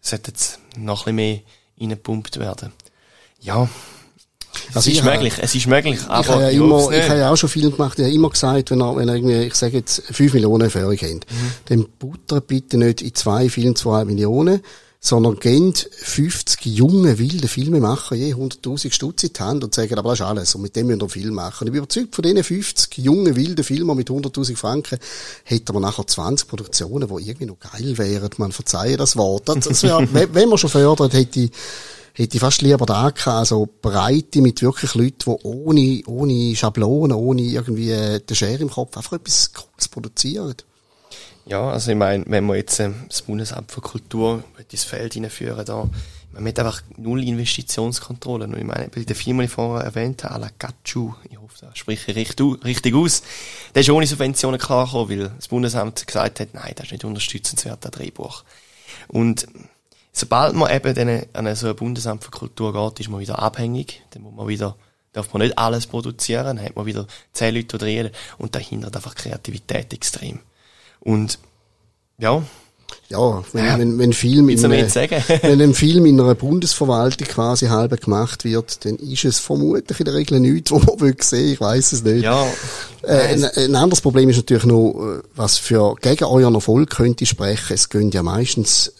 sollte 0.00 0.30
jetzt 0.30 0.58
noch 0.78 1.06
ein 1.06 1.14
bisschen 1.14 1.16
mehr 1.16 1.40
reingepumpt 1.80 2.38
werden. 2.38 2.72
Ja, 3.40 3.68
Also 4.68 4.78
es 4.78 4.86
ist 4.86 4.92
ich 4.94 5.04
möglich, 5.04 5.34
es 5.38 5.54
ist 5.54 5.66
möglich, 5.66 5.98
Ich 6.00 6.08
aber 6.08 6.28
habe 6.28 6.42
ja 6.44 6.48
ich 6.50 6.56
immer, 6.56 6.90
ich 6.90 7.08
habe 7.08 7.18
ja 7.18 7.30
auch 7.30 7.36
schon 7.36 7.50
Film 7.50 7.70
gemacht, 7.72 7.98
ich 7.98 8.04
habe 8.06 8.14
immer 8.14 8.30
gesagt, 8.30 8.70
wenn 8.70 8.80
er, 8.80 8.96
wenn 8.96 9.08
er 9.08 9.14
irgendwie, 9.16 9.42
ich 9.42 9.54
sage 9.54 9.76
jetzt, 9.76 10.02
5 10.10 10.32
Millionen 10.32 10.70
für 10.70 10.86
euch 10.86 11.02
habt, 11.02 11.30
Mhm. 11.30 11.52
dann 11.66 11.86
buttert 11.98 12.46
bitte 12.46 12.78
nicht 12.78 13.02
in 13.02 13.14
zwei 13.14 13.50
Filme 13.50 13.74
2 13.74 14.06
Millionen, 14.06 14.62
sondern 15.06 15.38
gebt 15.38 15.88
50 15.92 16.66
junge, 16.66 17.18
wilde 17.18 17.46
Filmemacher 17.46 18.16
je 18.16 18.34
100.000 18.34 18.92
Stutz 18.92 19.22
in 19.22 19.32
die 19.32 19.40
Hand 19.40 19.62
und 19.62 19.72
sagen, 19.72 19.96
aber 19.98 20.10
das 20.10 20.20
ist 20.20 20.26
alles, 20.26 20.54
und 20.56 20.62
mit 20.62 20.74
dem 20.74 20.88
müsst 20.88 20.98
ihr 20.98 21.02
einen 21.02 21.10
Film 21.10 21.34
machen. 21.34 21.68
Ich 21.68 21.72
bin 21.72 21.78
überzeugt, 21.78 22.14
von 22.14 22.22
diesen 22.22 22.42
50 22.42 22.98
jungen, 22.98 23.36
wilden 23.36 23.62
Filmen 23.62 23.96
mit 23.96 24.10
100.000 24.10 24.56
Franken 24.56 24.98
hätten 25.44 25.74
wir 25.74 25.80
nachher 25.80 26.06
20 26.06 26.48
Produktionen, 26.48 27.08
die 27.08 27.28
irgendwie 27.28 27.46
noch 27.46 27.60
geil 27.60 27.96
wären. 27.98 28.30
Man 28.38 28.50
verzeihe 28.50 28.96
das 28.96 29.16
Wort. 29.16 29.48
Das, 29.48 29.60
das 29.60 29.84
wär, 29.84 30.08
wenn 30.12 30.34
wenn 30.34 30.48
man 30.48 30.58
schon 30.58 30.70
fördert, 30.70 31.12
hätte 31.12 31.40
ich, 31.40 31.50
hätte 32.12 32.36
ich 32.36 32.40
fast 32.40 32.62
lieber 32.62 32.84
da 32.84 33.10
gehabt, 33.10 33.28
also 33.28 33.68
Breite 33.80 34.40
mit 34.40 34.60
wirklich 34.60 34.94
Leuten, 34.94 35.18
die 35.24 35.46
ohne, 35.46 36.02
ohne 36.06 36.56
Schablonen, 36.56 37.16
ohne 37.16 37.42
irgendwie 37.42 37.92
äh, 37.92 38.18
den 38.18 38.34
Schere 38.34 38.62
im 38.62 38.70
Kopf 38.70 38.96
einfach 38.96 39.12
etwas 39.12 39.52
Cooles 39.52 39.86
produzieren. 39.88 40.56
Ja, 41.48 41.70
also 41.70 41.92
ich 41.92 41.96
meine, 41.96 42.24
wenn 42.26 42.44
wir 42.46 42.56
jetzt 42.56 42.80
ähm, 42.80 43.04
das 43.08 43.22
Bundesamt 43.22 43.70
für 43.70 43.80
Kultur 43.80 44.42
ins 44.68 44.82
Feld 44.82 45.14
hineinführen, 45.14 45.64
da, 45.64 45.88
man 46.32 46.48
hat 46.48 46.58
einfach 46.58 46.82
null 46.96 47.22
Investitionskontrolle. 47.22 48.46
Und 48.46 48.58
ich 48.58 48.64
meine, 48.64 48.88
bei 48.88 49.04
den 49.04 49.14
Firmen, 49.14 49.42
die 49.42 49.44
ich 49.44 49.52
vorher 49.52 49.84
erwähnt 49.84 50.24
habe, 50.24 50.34
à 50.34 50.38
la 50.38 50.48
Gachu, 50.58 51.14
ich 51.30 51.38
hoffe, 51.38 51.58
da 51.60 51.70
spreche 51.74 52.10
ich 52.10 52.36
richtig 52.64 52.94
aus, 52.96 53.22
der 53.72 53.82
ist 53.82 53.90
ohne 53.90 54.08
Subventionen 54.08 54.58
klargekommen, 54.58 55.08
weil 55.08 55.28
das 55.36 55.46
Bundesamt 55.46 56.04
gesagt 56.04 56.40
hat, 56.40 56.52
nein, 56.52 56.72
das 56.74 56.86
ist 56.86 56.92
nicht 56.92 57.04
unterstützenswert, 57.04 57.84
das 57.84 57.92
Drehbuch. 57.92 58.42
Und 59.06 59.46
sobald 60.12 60.54
man 60.54 60.74
eben 60.74 60.94
dann 60.96 61.46
an 61.46 61.54
so 61.54 61.68
ein 61.68 61.76
Bundesamt 61.76 62.24
für 62.24 62.32
Kultur 62.32 62.72
geht, 62.72 63.00
ist 63.00 63.08
man 63.08 63.20
wieder 63.20 63.38
abhängig, 63.38 64.02
dann 64.10 64.22
muss 64.22 64.34
man 64.34 64.48
wieder 64.48 64.76
darf 65.12 65.32
man 65.32 65.42
nicht 65.42 65.56
alles 65.56 65.86
produzieren, 65.86 66.44
dann 66.44 66.60
hat 66.60 66.76
man 66.76 66.84
wieder 66.84 67.06
zehn 67.32 67.54
Leute, 67.54 67.78
die 67.78 67.78
drehen, 67.78 68.10
und 68.36 68.54
da 68.54 68.58
hindert 68.58 68.96
einfach 68.96 69.14
Kreativität 69.14 69.94
extrem. 69.94 70.40
Und 71.00 71.38
ja, 72.18 72.42
Ja, 73.08 73.44
wenn, 73.52 73.78
wenn, 73.78 73.98
wenn 73.98 74.12
Film 74.12 74.48
in 74.48 74.58
sagen? 74.58 75.22
wenn 75.42 75.60
ein 75.60 75.74
Film 75.74 76.06
in 76.06 76.20
einer 76.20 76.34
Bundesverwaltung 76.34 77.28
quasi 77.28 77.66
halb 77.66 78.00
gemacht 78.00 78.44
wird, 78.44 78.84
dann 78.84 78.96
ist 78.96 79.24
es 79.24 79.38
vermutlich 79.38 80.00
in 80.00 80.06
der 80.06 80.14
Regel 80.14 80.40
nichts, 80.40 80.70
wo 80.72 80.78
man 80.78 81.00
will 81.00 81.16
sehen, 81.20 81.52
ich 81.52 81.60
weiß 81.60 81.92
es 81.92 82.02
nicht. 82.02 82.24
ja, 82.24 82.46
Äh, 83.02 83.34
ein, 83.34 83.44
ein 83.44 83.76
anderes 83.76 84.00
Problem 84.00 84.28
ist 84.28 84.36
natürlich 84.36 84.64
noch, 84.64 84.94
äh, 84.94 85.22
was 85.36 85.58
für 85.58 85.94
gegen 86.00 86.24
euren 86.24 86.54
Erfolg 86.54 86.90
könnte 86.90 87.26
sprechen. 87.26 87.74
Es 87.74 87.88
gehen 87.88 88.10
ja 88.10 88.22
meistens 88.24 88.92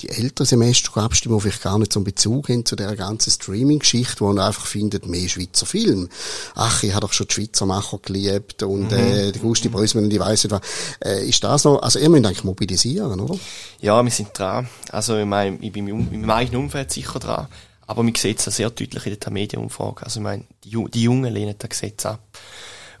die 0.00 0.10
älteren 0.10 0.46
Semester 0.46 0.96
abstimmen, 0.98 1.36
die 1.36 1.42
vielleicht 1.42 1.62
gar 1.62 1.78
nicht 1.78 1.92
so 1.92 1.98
einen 1.98 2.04
Bezug 2.04 2.48
haben 2.48 2.64
zu 2.64 2.76
der 2.76 2.94
ganzen 2.94 3.30
Streaming-Geschichte, 3.30 4.20
wo 4.20 4.28
man 4.28 4.38
einfach 4.38 4.66
findet, 4.66 5.06
mehr 5.06 5.28
Schweizer 5.28 5.66
Film. 5.66 6.08
Ach, 6.54 6.82
ich 6.84 6.92
habe 6.92 7.00
doch 7.00 7.12
schon 7.12 7.26
die 7.26 7.34
Schweizer 7.34 7.66
Macher 7.66 7.98
geliebt 7.98 8.62
und 8.62 8.92
äh, 8.92 9.32
die 9.32 9.40
Gusti 9.40 9.68
Brösmann 9.68 10.04
und 10.04 10.12
ich 10.12 10.20
weiss 10.20 10.44
nicht 10.44 10.52
was. 10.52 10.60
Äh, 11.04 11.28
ist 11.28 11.42
das 11.42 11.64
noch, 11.64 11.82
also 11.82 11.98
ihr 11.98 12.08
müsst 12.10 12.26
eigentlich 12.26 12.44
mobilisieren, 12.44 13.18
oder? 13.18 13.38
ja, 13.80 14.02
wir 14.02 14.10
sind 14.10 14.36
dran. 14.38 14.68
Also, 14.90 15.16
ich 15.16 15.26
meine, 15.26 15.58
ich 15.60 15.72
bin 15.72 15.88
im 15.88 16.12
in 16.12 16.20
meinem 16.20 16.30
eigenen 16.30 16.62
Umfeld 16.62 16.92
sicher 16.92 17.18
dran. 17.18 17.48
Aber 17.86 18.02
man 18.02 18.14
sieht 18.14 18.38
es 18.38 18.46
ja 18.46 18.52
sehr 18.52 18.70
deutlich 18.70 19.06
in 19.06 19.18
der 19.18 19.32
Medienumfrage. 19.32 20.04
Also, 20.04 20.20
ich 20.20 20.24
meine, 20.24 20.44
die, 20.64 20.84
die 20.92 21.02
Jungen 21.02 21.32
lehnen 21.32 21.54
das 21.58 21.70
Gesetz 21.70 22.06
ab. 22.06 22.20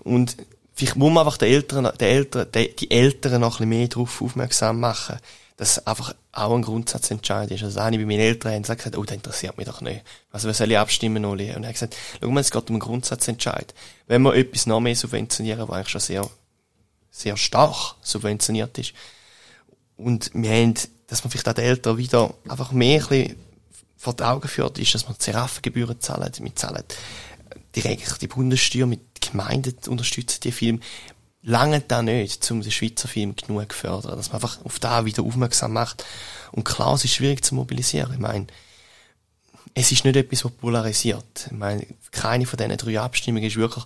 Und 0.00 0.36
vielleicht 0.74 0.96
muss 0.96 1.12
man 1.12 1.26
einfach 1.26 1.38
den 1.38 1.52
Eltern, 1.52 1.84
den 1.98 2.08
Eltern, 2.08 2.46
die, 2.54 2.74
die 2.74 2.90
Eltern 2.90 3.40
noch 3.40 3.60
ein 3.60 3.68
bisschen 3.68 3.68
mehr 3.68 3.88
darauf 3.88 4.22
aufmerksam 4.22 4.80
machen, 4.80 5.16
dass 5.58 5.84
einfach 5.86 6.14
auch 6.30 6.54
ein 6.54 6.62
Grundsatzentscheid 6.62 7.50
ist. 7.50 7.64
Also, 7.64 7.80
eine 7.80 7.98
bei 7.98 8.06
meinen 8.06 8.20
Eltern 8.20 8.52
haben 8.52 8.62
gesagt, 8.62 8.96
oh, 8.96 9.02
das 9.02 9.16
interessiert 9.16 9.58
mich 9.58 9.66
doch 9.66 9.80
nicht. 9.80 10.02
Also, 10.30 10.46
wer 10.46 10.54
soll 10.54 10.70
ich 10.70 10.78
abstimmen, 10.78 11.24
Oli? 11.24 11.50
Und 11.54 11.64
er 11.64 11.70
hat 11.70 11.74
gesagt, 11.74 11.96
schau 12.22 12.30
mal, 12.30 12.40
es 12.40 12.52
geht 12.52 12.70
um 12.70 12.76
einen 12.76 12.80
Grundsatzentscheid. 12.80 13.74
Wenn 14.06 14.22
wir 14.22 14.34
etwas 14.36 14.66
noch 14.66 14.78
mehr 14.78 14.94
subventionieren, 14.94 15.68
was 15.68 15.76
eigentlich 15.76 15.88
schon 15.88 16.00
sehr, 16.00 16.30
sehr 17.10 17.36
stark 17.36 17.96
subventioniert 18.02 18.78
ist, 18.78 18.94
und 19.96 20.30
wir 20.32 20.50
haben, 20.50 20.74
dass 21.08 21.24
man 21.24 21.32
vielleicht 21.32 21.48
auch 21.48 21.54
den 21.54 21.64
Eltern 21.64 21.98
wieder 21.98 22.34
einfach 22.48 22.70
mehr 22.70 23.02
ein 23.02 23.08
bisschen 23.08 23.36
vor 23.96 24.14
die 24.14 24.22
Augen 24.22 24.46
führt, 24.46 24.78
ist, 24.78 24.94
dass 24.94 25.08
man 25.08 25.16
die 25.20 25.30
Raffengebühren 25.32 26.00
zahlen. 26.00 26.32
Wir 26.38 26.54
zahlen 26.54 26.84
direkt 27.74 28.22
die 28.22 28.28
Bundessteuer 28.28 28.86
mit 28.86 29.00
Gemeinden 29.20 29.76
unterstützen 29.88 30.38
die 30.44 30.52
Filme. 30.52 30.78
Lange 31.48 31.80
da 31.80 32.02
nicht, 32.02 32.50
um 32.50 32.60
den 32.60 32.70
Schweizer 32.70 33.08
Film 33.08 33.34
genug 33.34 33.72
zu 33.72 33.78
fördern, 33.78 34.16
dass 34.16 34.28
man 34.28 34.42
einfach 34.42 34.62
auf 34.64 34.78
da 34.78 35.06
wieder 35.06 35.22
aufmerksam 35.22 35.72
macht. 35.72 36.04
Und 36.52 36.64
klar, 36.64 36.92
es 36.92 37.04
ist 37.04 37.14
schwierig 37.14 37.42
zu 37.42 37.54
mobilisieren. 37.54 38.12
Ich 38.12 38.18
meine, 38.18 38.46
es 39.72 39.90
ist 39.90 40.04
nicht 40.04 40.16
etwas, 40.16 40.44
was 40.44 40.52
polarisiert. 40.52 41.46
Ich 41.46 41.52
meine, 41.52 41.86
keine 42.10 42.44
von 42.44 42.58
diesen 42.58 42.76
drei 42.76 43.00
Abstimmungen 43.00 43.48
ist 43.48 43.56
wirklich, 43.56 43.84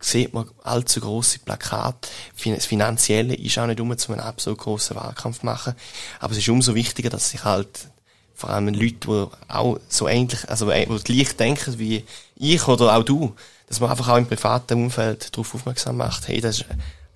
sieht 0.00 0.34
man 0.34 0.50
allzu 0.64 1.00
grosse 1.00 1.38
Plakate. 1.38 2.08
Das 2.44 2.66
Finanzielle 2.66 3.36
ist 3.36 3.58
auch 3.58 3.66
nicht 3.66 3.80
um 3.80 3.96
zu 3.96 4.12
einem 4.12 4.22
absolut 4.22 4.58
grossen 4.58 4.96
Wahlkampf 4.96 5.44
machen. 5.44 5.74
Aber 6.18 6.32
es 6.32 6.38
ist 6.38 6.48
umso 6.48 6.74
wichtiger, 6.74 7.10
dass 7.10 7.30
sich 7.30 7.44
halt 7.44 7.88
vor 8.34 8.50
allem 8.50 8.68
Leute, 8.68 8.96
die 9.06 9.26
auch 9.46 9.78
so 9.88 10.08
ähnlich, 10.08 10.48
also 10.50 10.68
äh, 10.68 10.86
die 10.86 11.04
gleich 11.04 11.36
denken 11.36 11.78
wie 11.78 12.04
ich 12.34 12.66
oder 12.66 12.96
auch 12.96 13.04
du, 13.04 13.36
dass 13.68 13.78
man 13.78 13.90
einfach 13.90 14.08
auch 14.08 14.16
im 14.16 14.26
privaten 14.26 14.82
Umfeld 14.82 15.32
darauf 15.32 15.54
aufmerksam 15.54 15.96
macht, 15.96 16.26
hey, 16.26 16.40
das 16.40 16.60
ist, 16.60 16.66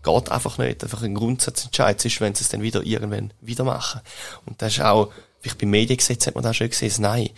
geht 0.03 0.31
einfach 0.31 0.59
nicht, 0.59 0.83
einfach 0.83 1.03
ein 1.03 1.15
Grundsatzentscheid, 1.15 2.01
sonst 2.01 2.21
wenn 2.21 2.35
sie 2.35 2.43
es 2.43 2.49
dann 2.49 2.63
wieder 2.63 2.83
irgendwann 2.85 3.33
wieder 3.41 3.65
machen. 3.65 4.01
Und 4.47 4.61
das 4.63 4.75
ist 4.75 4.81
auch, 4.81 5.13
vielleicht 5.41 5.59
beim 5.59 5.71
Mediengesetz 5.71 6.27
hat 6.27 6.35
man 6.35 6.45
das 6.45 6.57
schon 6.57 6.71
gesehen, 6.71 6.89
das 6.89 6.99
Nein 6.99 7.31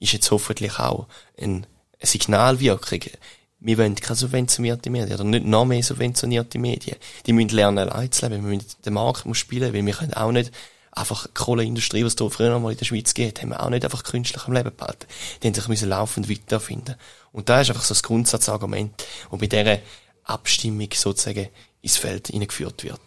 ist 0.00 0.12
jetzt 0.12 0.30
hoffentlich 0.30 0.78
auch 0.78 1.06
ein, 1.40 1.66
Signalwirkung. 2.00 3.00
Wir 3.60 3.78
wollen 3.78 3.96
keine 3.96 4.16
subventionierte 4.16 4.90
Medien, 4.90 5.14
oder 5.14 5.24
nicht 5.24 5.44
noch 5.44 5.64
mehr 5.64 5.82
subventionierte 5.82 6.58
Medien. 6.58 6.96
Die 7.26 7.32
müssen 7.32 7.48
lernen, 7.48 7.88
allein 7.88 8.12
zu 8.12 8.26
leben. 8.26 8.44
Wir 8.44 8.54
müssen, 8.54 8.68
der 8.84 8.92
Markt 8.92 9.26
muss 9.26 9.38
spielen, 9.38 9.74
weil 9.74 9.84
wir 9.84 9.94
können 9.94 10.14
auch 10.14 10.30
nicht 10.30 10.52
einfach 10.92 11.26
die 11.26 11.34
Kohleindustrie, 11.34 12.04
was 12.04 12.12
es 12.12 12.16
da 12.16 12.28
früher 12.28 12.50
noch 12.50 12.60
mal 12.60 12.72
in 12.72 12.78
der 12.78 12.84
Schweiz 12.84 13.14
geht, 13.14 13.42
haben 13.42 13.50
wir 13.50 13.62
auch 13.62 13.70
nicht 13.70 13.84
einfach 13.84 14.04
künstlich 14.04 14.44
am 14.44 14.52
Leben 14.52 14.74
behalten. 14.76 15.06
Die 15.42 15.48
haben 15.48 15.54
sich 15.54 15.68
müssen 15.68 15.88
laufend 15.88 16.30
weiterfinden. 16.30 16.96
Und 17.32 17.48
da 17.48 17.60
ist 17.60 17.70
einfach 17.70 17.84
so 17.84 17.94
das 17.94 18.02
Grundsatzargument, 18.02 19.04
das 19.30 19.40
bei 19.40 19.46
dieser 19.46 19.78
Abstimmung 20.24 20.88
sozusagen 20.94 21.48
ins 21.82 21.96
Feld 21.96 22.28
hineingeführt 22.28 22.84
wird. 22.84 23.00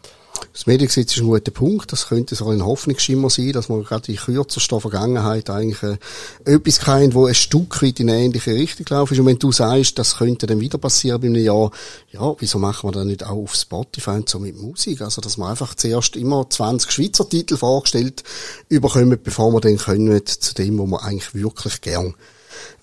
Das 0.53 0.65
Mediengesetz 0.65 1.15
ist 1.15 1.21
ein 1.21 1.27
guter 1.27 1.51
Punkt. 1.51 1.91
Das 1.91 2.07
könnte 2.07 2.35
so 2.35 2.49
ein 2.49 2.65
Hoffnungsschimmer 2.65 3.29
sein, 3.29 3.53
dass 3.53 3.69
man 3.69 3.83
gerade 3.83 4.11
in 4.11 4.17
kürzester 4.17 4.81
Vergangenheit 4.81 5.49
eigentlich 5.49 5.81
äh, 5.83 5.97
etwas 6.45 6.79
kennt, 6.79 7.13
wo 7.13 7.25
ein 7.25 7.35
Stück 7.35 7.81
weit 7.81 7.99
in 7.99 8.09
eine 8.09 8.19
ähnliche 8.19 8.53
Richtung 8.53 8.85
ist. 8.85 9.19
Und 9.19 9.25
wenn 9.25 9.39
du 9.39 9.51
sagst, 9.51 9.97
das 9.97 10.17
könnte 10.17 10.47
dann 10.47 10.59
wieder 10.59 10.77
passieren 10.77 11.21
bei 11.21 11.27
einem 11.27 11.43
Jahr, 11.43 11.71
ja, 12.11 12.35
wieso 12.39 12.59
machen 12.59 12.89
wir 12.89 12.91
das 12.91 13.05
nicht 13.05 13.23
auch 13.23 13.37
auf 13.37 13.55
Spotify 13.55 14.11
und 14.11 14.29
so 14.29 14.39
mit 14.39 14.59
Musik? 14.59 15.01
Also, 15.01 15.21
dass 15.21 15.37
man 15.37 15.51
einfach 15.51 15.75
zuerst 15.75 16.15
immer 16.15 16.49
20 16.49 16.91
Schweizer 16.91 17.29
Titel 17.29 17.57
vorgestellt 17.57 18.23
überkommen, 18.67 19.19
bevor 19.23 19.51
wir 19.53 19.61
dann 19.61 19.77
kommen 19.77 20.25
zu 20.25 20.53
dem, 20.53 20.77
wo 20.77 20.85
wir 20.85 21.03
eigentlich 21.03 21.33
wirklich 21.33 21.81
gern 21.81 22.15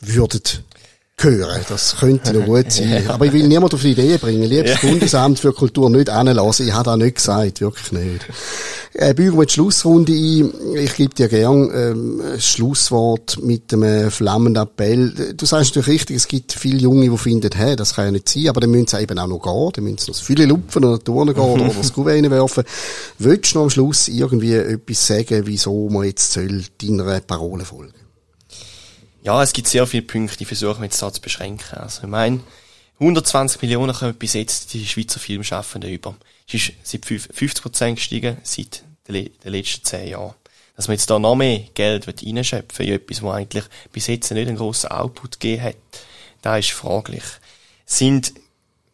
würden 0.00 0.42
hören. 1.24 1.60
Das 1.68 1.96
könnte 1.96 2.32
noch 2.32 2.46
gut 2.46 2.70
sein. 2.72 3.04
Aber 3.08 3.26
ich 3.26 3.32
will 3.32 3.46
niemand 3.46 3.74
auf 3.74 3.82
die 3.82 3.92
Idee 3.92 4.16
bringen. 4.18 4.44
Liebes 4.44 4.80
Bundesamt 4.80 5.38
für 5.38 5.52
Kultur 5.52 5.90
nicht 5.90 6.10
anlassen. 6.10 6.66
Ich 6.66 6.74
habe 6.74 6.84
das 6.84 6.96
nicht 6.96 7.16
gesagt. 7.16 7.60
Wirklich 7.60 7.92
nicht. 7.92 8.26
Äh, 8.94 9.14
bügen 9.14 9.38
wir 9.38 9.46
die 9.46 9.52
Schlussrunde 9.52 10.12
ein. 10.12 10.52
Ich 10.76 10.94
gebe 10.94 11.14
dir 11.14 11.28
gern 11.28 11.70
ähm, 11.74 12.22
ein 12.34 12.40
Schlusswort 12.40 13.38
mit 13.42 13.72
einem 13.72 14.10
flammenden 14.10 14.62
Appell. 14.62 15.34
Du 15.36 15.46
sagst 15.46 15.76
natürlich 15.76 16.00
richtig, 16.00 16.16
es 16.16 16.28
gibt 16.28 16.52
viele 16.52 16.78
Junge, 16.78 17.08
die 17.08 17.18
finden, 17.18 17.50
hey, 17.54 17.76
das 17.76 17.94
kann 17.94 18.06
ja 18.06 18.10
nicht 18.12 18.28
sein, 18.28 18.48
aber 18.48 18.60
dann 18.60 18.70
müssen 18.70 18.88
sie 18.88 19.00
eben 19.00 19.18
auch 19.18 19.26
noch 19.26 19.42
gehen. 19.42 19.70
Dann 19.74 19.84
müssen 19.84 19.98
sie 19.98 20.10
noch 20.10 20.18
viele 20.18 20.46
lupfen 20.46 20.84
oder 20.84 21.02
Turnen 21.02 21.34
gehen 21.34 21.44
oder 21.44 21.68
das 21.68 21.92
Kuvert 21.92 22.28
werfen. 22.30 22.64
Willst 23.18 23.54
du 23.54 23.58
noch 23.58 23.64
am 23.64 23.70
Schluss 23.70 24.08
irgendwie 24.08 24.54
etwas 24.54 25.06
sagen, 25.06 25.42
wieso 25.44 25.88
man 25.88 26.04
jetzt 26.04 26.32
soll 26.32 26.64
deiner 26.80 27.20
Parole 27.20 27.64
folgen? 27.64 28.07
Ja, 29.28 29.42
es 29.42 29.52
gibt 29.52 29.68
sehr 29.68 29.86
viele 29.86 30.04
Punkte, 30.04 30.38
die 30.38 30.46
versuchen 30.46 30.78
wir 30.78 30.84
jetzt 30.86 31.02
da 31.02 31.12
zu 31.12 31.20
beschränken. 31.20 31.76
Also, 31.76 32.00
ich 32.04 32.08
meine, 32.08 32.40
120 32.98 33.60
Millionen 33.60 33.92
kommen 33.94 34.14
bis 34.14 34.32
jetzt 34.32 34.72
die 34.72 34.86
Schweizer 34.86 35.20
Filmschaffenden 35.20 35.90
über. 35.90 36.16
Es 36.48 36.54
ist 36.54 36.72
seit 36.82 37.04
50 37.04 37.60
Prozent 37.60 37.96
gestiegen 37.96 38.38
seit 38.42 38.84
den, 39.06 39.14
le- 39.16 39.28
den 39.28 39.52
letzten 39.52 39.84
10 39.84 40.08
Jahren. 40.08 40.32
Dass 40.76 40.88
man 40.88 40.94
jetzt 40.96 41.10
da 41.10 41.18
noch 41.18 41.34
mehr 41.34 41.58
Geld 41.74 42.08
reinschöpfen 42.08 42.78
will, 42.78 42.88
in 42.88 42.94
etwas, 42.94 43.22
was 43.22 43.34
eigentlich 43.34 43.64
bis 43.92 44.06
jetzt 44.06 44.30
nicht 44.30 44.48
einen 44.48 44.56
grossen 44.56 44.92
Output 44.92 45.38
gegeben 45.40 45.62
hat, 45.62 45.76
da 46.40 46.56
ist 46.56 46.70
fraglich. 46.70 47.24
Sind 47.84 48.32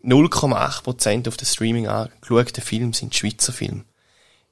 0,8 0.02 0.82
Prozent 0.82 1.28
auf 1.28 1.36
den 1.36 1.46
Streaming 1.46 1.86
angeschauten 1.86 2.60
Filme 2.60 2.92
sind 2.92 3.14
Schweizer 3.14 3.52
Filme. 3.52 3.84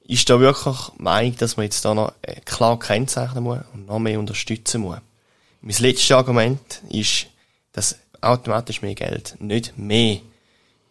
Ist 0.07 0.29
da 0.29 0.39
wirklich 0.39 0.77
Meinung, 0.97 1.35
dass 1.35 1.57
man 1.57 1.65
jetzt 1.65 1.83
da 1.83 1.93
noch 1.93 2.13
äh, 2.21 2.39
klar 2.39 2.79
kennzeichnen 2.79 3.43
muss 3.43 3.59
und 3.73 3.87
noch 3.87 3.99
mehr 3.99 4.17
unterstützen 4.17 4.79
muss? 4.79 4.99
Mein 5.65 5.77
letztes 5.77 6.11
Argument 6.11 6.81
ist, 6.89 7.27
dass 7.71 7.95
automatisch 8.19 8.81
mehr 8.81 8.95
Geld 8.95 9.35
nicht 9.39 9.77
mehr 9.77 10.19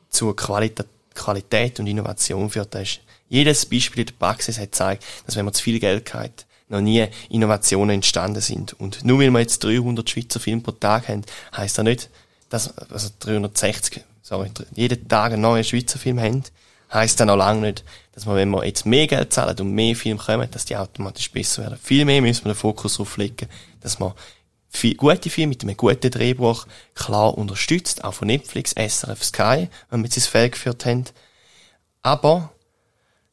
zur 0.08 0.34
Qualität, 0.34 0.86
Qualität 1.14 1.78
und 1.78 1.86
Innovation 1.86 2.48
führt. 2.48 2.74
Das 2.74 2.82
ist, 2.82 3.00
jedes 3.28 3.66
Beispiel 3.66 4.00
in 4.00 4.06
der 4.06 4.14
Praxis 4.14 4.56
hat 4.56 4.72
gezeigt, 4.72 5.04
dass 5.26 5.36
wenn 5.36 5.44
man 5.44 5.52
zu 5.52 5.62
viel 5.62 5.78
Geld 5.78 6.14
hat, 6.14 6.46
noch 6.70 6.80
nie 6.80 7.06
Innovationen 7.28 7.96
entstanden 7.96 8.40
sind. 8.40 8.72
Und 8.72 9.04
nur 9.04 9.20
weil 9.20 9.30
wir 9.30 9.40
jetzt 9.40 9.62
300 9.62 10.08
Schweizer 10.08 10.40
Filme 10.40 10.62
pro 10.62 10.72
Tag 10.72 11.06
haben, 11.08 11.22
heisst 11.54 11.76
das 11.76 11.84
nicht, 11.84 12.08
dass, 12.48 12.74
also 12.78 13.10
360, 13.20 14.02
sorry, 14.22 14.50
jeden 14.74 15.06
Tag 15.06 15.32
einen 15.32 15.42
neuen 15.42 15.64
Schweizer 15.64 15.98
Film 15.98 16.18
haben, 16.18 16.44
heisst 16.90 17.20
dann 17.20 17.28
auch 17.28 17.36
lange 17.36 17.60
nicht, 17.60 17.84
dass 18.14 18.24
man, 18.24 18.36
wenn 18.36 18.48
wir 18.48 18.64
jetzt 18.64 18.86
mehr 18.86 19.06
Geld 19.06 19.34
zahlen 19.34 19.58
und 19.60 19.72
mehr 19.72 19.94
Filme 19.96 20.20
kommen, 20.20 20.50
dass 20.50 20.64
die 20.64 20.76
automatisch 20.76 21.30
besser 21.30 21.62
werden. 21.62 21.78
Viel 21.82 22.06
mehr 22.06 22.22
müssen 22.22 22.46
wir 22.46 22.52
den 22.52 22.58
Fokus 22.58 22.94
darauf 22.94 23.18
legen, 23.18 23.48
dass 23.82 23.98
man 23.98 24.14
gute 24.96 25.30
Filme 25.30 25.50
mit 25.50 25.62
einem 25.62 25.76
guten 25.76 26.10
Drehbuch 26.10 26.66
klar 26.94 27.36
unterstützt, 27.36 28.04
auch 28.04 28.14
von 28.14 28.26
Netflix, 28.28 28.72
SRF 28.72 29.22
Sky, 29.22 29.68
wenn 29.90 30.00
wir 30.00 30.04
jetzt 30.06 30.16
ins 30.16 30.26
Feld 30.26 30.52
geführt 30.52 30.84
haben. 30.86 31.04
Aber 32.02 32.52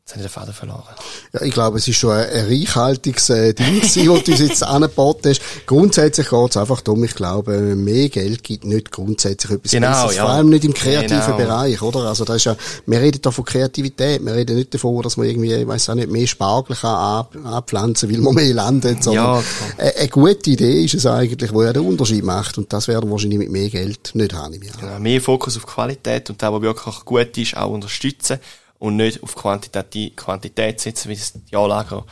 Jetzt 0.09 0.15
habe 0.15 0.25
ich 0.25 0.31
den 0.31 0.41
Faden 0.41 0.53
verloren. 0.55 0.95
Ja, 1.33 1.41
ich 1.43 1.53
glaube, 1.53 1.77
es 1.77 1.87
ist 1.87 1.97
schon 1.97 2.11
ein, 2.11 2.27
ein 2.31 2.45
reichhaltiges 2.47 3.29
äh, 3.29 3.53
Ding 3.53 3.79
das 3.79 3.93
du 3.93 4.11
uns 4.11 4.39
jetzt 4.39 4.63
angeboten 4.63 5.29
hast. 5.29 5.41
Grundsätzlich 5.67 6.29
geht 6.29 6.49
es 6.49 6.57
einfach 6.57 6.81
darum, 6.81 7.03
ich 7.03 7.13
glaube, 7.13 7.75
mehr 7.75 8.09
Geld 8.09 8.43
gibt 8.43 8.65
nicht 8.65 8.91
grundsätzlich 8.91 9.51
etwas 9.51 9.71
genau, 9.71 9.89
Besseres. 9.89 10.15
Ja. 10.15 10.23
Vor 10.23 10.31
allem 10.31 10.49
nicht 10.49 10.65
im 10.65 10.73
kreativen 10.73 11.21
genau. 11.21 11.37
Bereich, 11.37 11.81
oder? 11.83 12.05
Also 12.05 12.25
da 12.25 12.33
ist 12.33 12.45
ja, 12.45 12.55
wir 12.87 12.99
reden 12.99 13.21
da 13.21 13.29
von 13.29 13.45
Kreativität, 13.45 14.25
wir 14.25 14.33
reden 14.33 14.55
nicht 14.55 14.73
davon, 14.73 14.99
dass 15.03 15.15
man 15.15 15.27
irgendwie, 15.27 15.53
ich 15.53 15.67
weiss 15.67 15.87
auch 15.91 15.93
nicht, 15.93 16.09
mehr 16.09 16.25
Spargel 16.25 16.75
kann 16.75 16.95
ab, 16.95 17.35
abpflanzen, 17.43 18.11
weil 18.11 18.17
man 18.17 18.33
mehr 18.33 18.51
landet, 18.51 19.03
sondern 19.03 19.25
Ja, 19.25 19.43
eine, 19.77 19.95
eine 19.95 20.07
gute 20.07 20.49
Idee 20.49 20.85
ist 20.85 20.95
es 20.95 21.05
eigentlich, 21.05 21.53
wo 21.53 21.61
ja 21.61 21.71
den 21.71 21.85
Unterschied 21.85 22.23
macht 22.23 22.57
und 22.57 22.73
das 22.73 22.87
werden 22.87 23.09
wir 23.09 23.11
wahrscheinlich 23.11 23.37
mit 23.37 23.51
mehr 23.51 23.69
Geld 23.69 24.09
nicht 24.15 24.33
haben 24.33 24.55
im 24.55 24.63
Jahr. 24.63 24.75
Genau, 24.79 24.99
mehr 24.99 25.21
Fokus 25.21 25.55
auf 25.55 25.67
Qualität 25.67 26.31
und 26.31 26.41
da, 26.41 26.51
was 26.51 26.63
wirklich 26.63 27.05
gut 27.05 27.37
ist, 27.37 27.55
auch 27.55 27.69
unterstützen 27.69 28.39
und 28.79 28.95
nicht 28.95 29.21
auf 29.21 29.35
Quantität, 29.35 30.17
Quantität 30.17 30.79
setzen, 30.79 31.09
wie 31.09 31.13
es 31.13 31.33
die 31.33 31.55
Anlager 31.55 32.05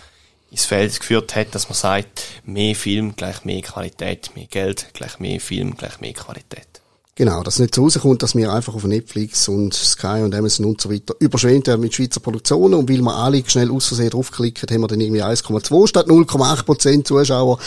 ins 0.52 0.66
Feld 0.66 1.00
geführt 1.00 1.36
hat, 1.36 1.56
dass 1.56 1.68
man 1.68 1.76
sagt, 1.76 2.24
mehr 2.44 2.76
Film 2.76 3.16
gleich 3.16 3.44
mehr 3.44 3.62
Qualität, 3.62 4.32
mehr 4.36 4.48
Geld 4.48 4.94
gleich 4.94 5.20
mehr 5.20 5.40
Film 5.40 5.76
gleich 5.76 6.00
mehr 6.00 6.14
Qualität. 6.14 6.82
Genau, 7.18 7.42
dass 7.42 7.58
nicht 7.58 7.74
so 7.74 7.82
rauskommt, 7.82 8.22
dass 8.22 8.36
wir 8.36 8.54
einfach 8.54 8.76
auf 8.76 8.84
Netflix 8.84 9.48
und 9.48 9.74
Sky 9.74 10.22
und 10.22 10.36
Amazon 10.36 10.68
und 10.68 10.80
so 10.80 10.92
weiter 10.92 11.16
überschwemmt 11.18 11.66
werden 11.66 11.82
mit 11.82 11.96
Schweizer 11.96 12.20
Produktionen 12.20 12.76
und 12.76 12.88
weil 12.88 13.02
wir 13.02 13.16
alle 13.16 13.42
schnell 13.48 13.72
aus 13.72 13.88
Versehen 13.88 14.12
draufklicken, 14.12 14.70
haben 14.70 14.82
wir 14.82 14.88
dann 14.88 15.02
irgendwie 15.02 15.24
1,2 15.24 15.88
statt 15.88 16.06
0,8 16.06 16.64
Prozent 16.64 17.08
Zuschauer. 17.08 17.58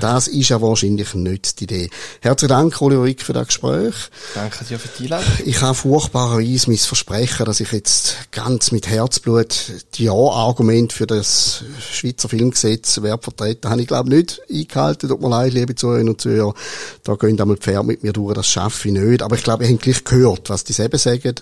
Das 0.00 0.26
ist 0.26 0.48
ja 0.48 0.62
wahrscheinlich 0.62 1.12
nicht 1.12 1.60
die 1.60 1.64
Idee. 1.64 1.90
Herzlichen 2.22 2.48
Dank, 2.48 2.80
Oliver 2.80 3.04
Wick, 3.04 3.20
für 3.20 3.34
das 3.34 3.48
Gespräch. 3.48 3.94
Danke 4.34 4.64
dir 4.64 4.78
für 4.78 4.88
die 4.98 5.02
Einladung. 5.02 5.32
Ich 5.44 5.60
habe 5.60 5.74
furchtbarerweise 5.74 6.70
mein 6.70 6.78
Versprechen, 6.78 7.44
dass 7.44 7.60
ich 7.60 7.72
jetzt 7.72 8.16
ganz 8.30 8.72
mit 8.72 8.88
Herzblut 8.88 9.84
die 9.96 10.04
Ja-Argument 10.04 10.94
für 10.94 11.06
das 11.06 11.62
Schweizer 11.92 12.30
Filmgesetz 12.30 13.02
werde 13.02 13.22
vertreten, 13.22 13.68
habe 13.68 13.82
ich 13.82 13.86
glaube 13.86 14.08
nicht 14.08 14.40
eingehalten. 14.50 15.10
Tut 15.10 15.20
mir 15.20 15.28
leid, 15.28 15.52
liebe 15.52 15.74
Zuhörerinnen 15.74 16.14
und 16.14 16.22
Zuhörer. 16.22 16.54
Da 17.02 17.16
gehen 17.16 17.38
einmal 17.38 17.56
die 17.56 17.62
Pferde 17.62 17.86
mit 17.86 18.02
mir 18.02 18.14
durch, 18.14 18.32
das 18.32 18.46
schaffe 18.46 18.88
ich 18.88 18.93
nicht. 18.94 19.22
Aber 19.22 19.36
ich 19.36 19.42
glaube, 19.42 19.64
ihr 19.64 19.72
habt 19.72 19.82
gleich 19.82 20.04
gehört, 20.04 20.50
was 20.50 20.64
die 20.64 20.72
selber 20.72 20.98
sagen. 20.98 21.34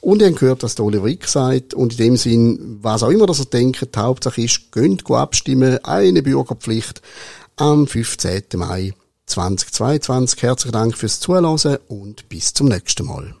Und 0.00 0.22
ihr 0.22 0.28
habt 0.28 0.38
gehört, 0.38 0.62
was 0.62 0.74
der 0.74 0.84
Oliver 0.84 1.04
Wick 1.04 1.26
sagt. 1.26 1.74
Und 1.74 1.92
in 1.92 1.98
dem 1.98 2.16
Sinn, 2.16 2.78
was 2.80 3.02
auch 3.02 3.10
immer, 3.10 3.26
dass 3.26 3.40
ihr 3.40 3.46
denkt, 3.46 3.94
die 3.94 3.98
Hauptsache 3.98 4.42
ist, 4.42 4.72
gönnt 4.72 5.08
abstimmen, 5.10 5.84
eine 5.84 6.22
Bürgerpflicht 6.22 7.02
am 7.56 7.86
15. 7.86 8.42
Mai 8.56 8.94
2022. 9.26 10.42
Herzlichen 10.42 10.72
Dank 10.72 10.96
fürs 10.96 11.20
Zuhören 11.20 11.78
und 11.88 12.28
bis 12.28 12.54
zum 12.54 12.68
nächsten 12.68 13.06
Mal. 13.06 13.34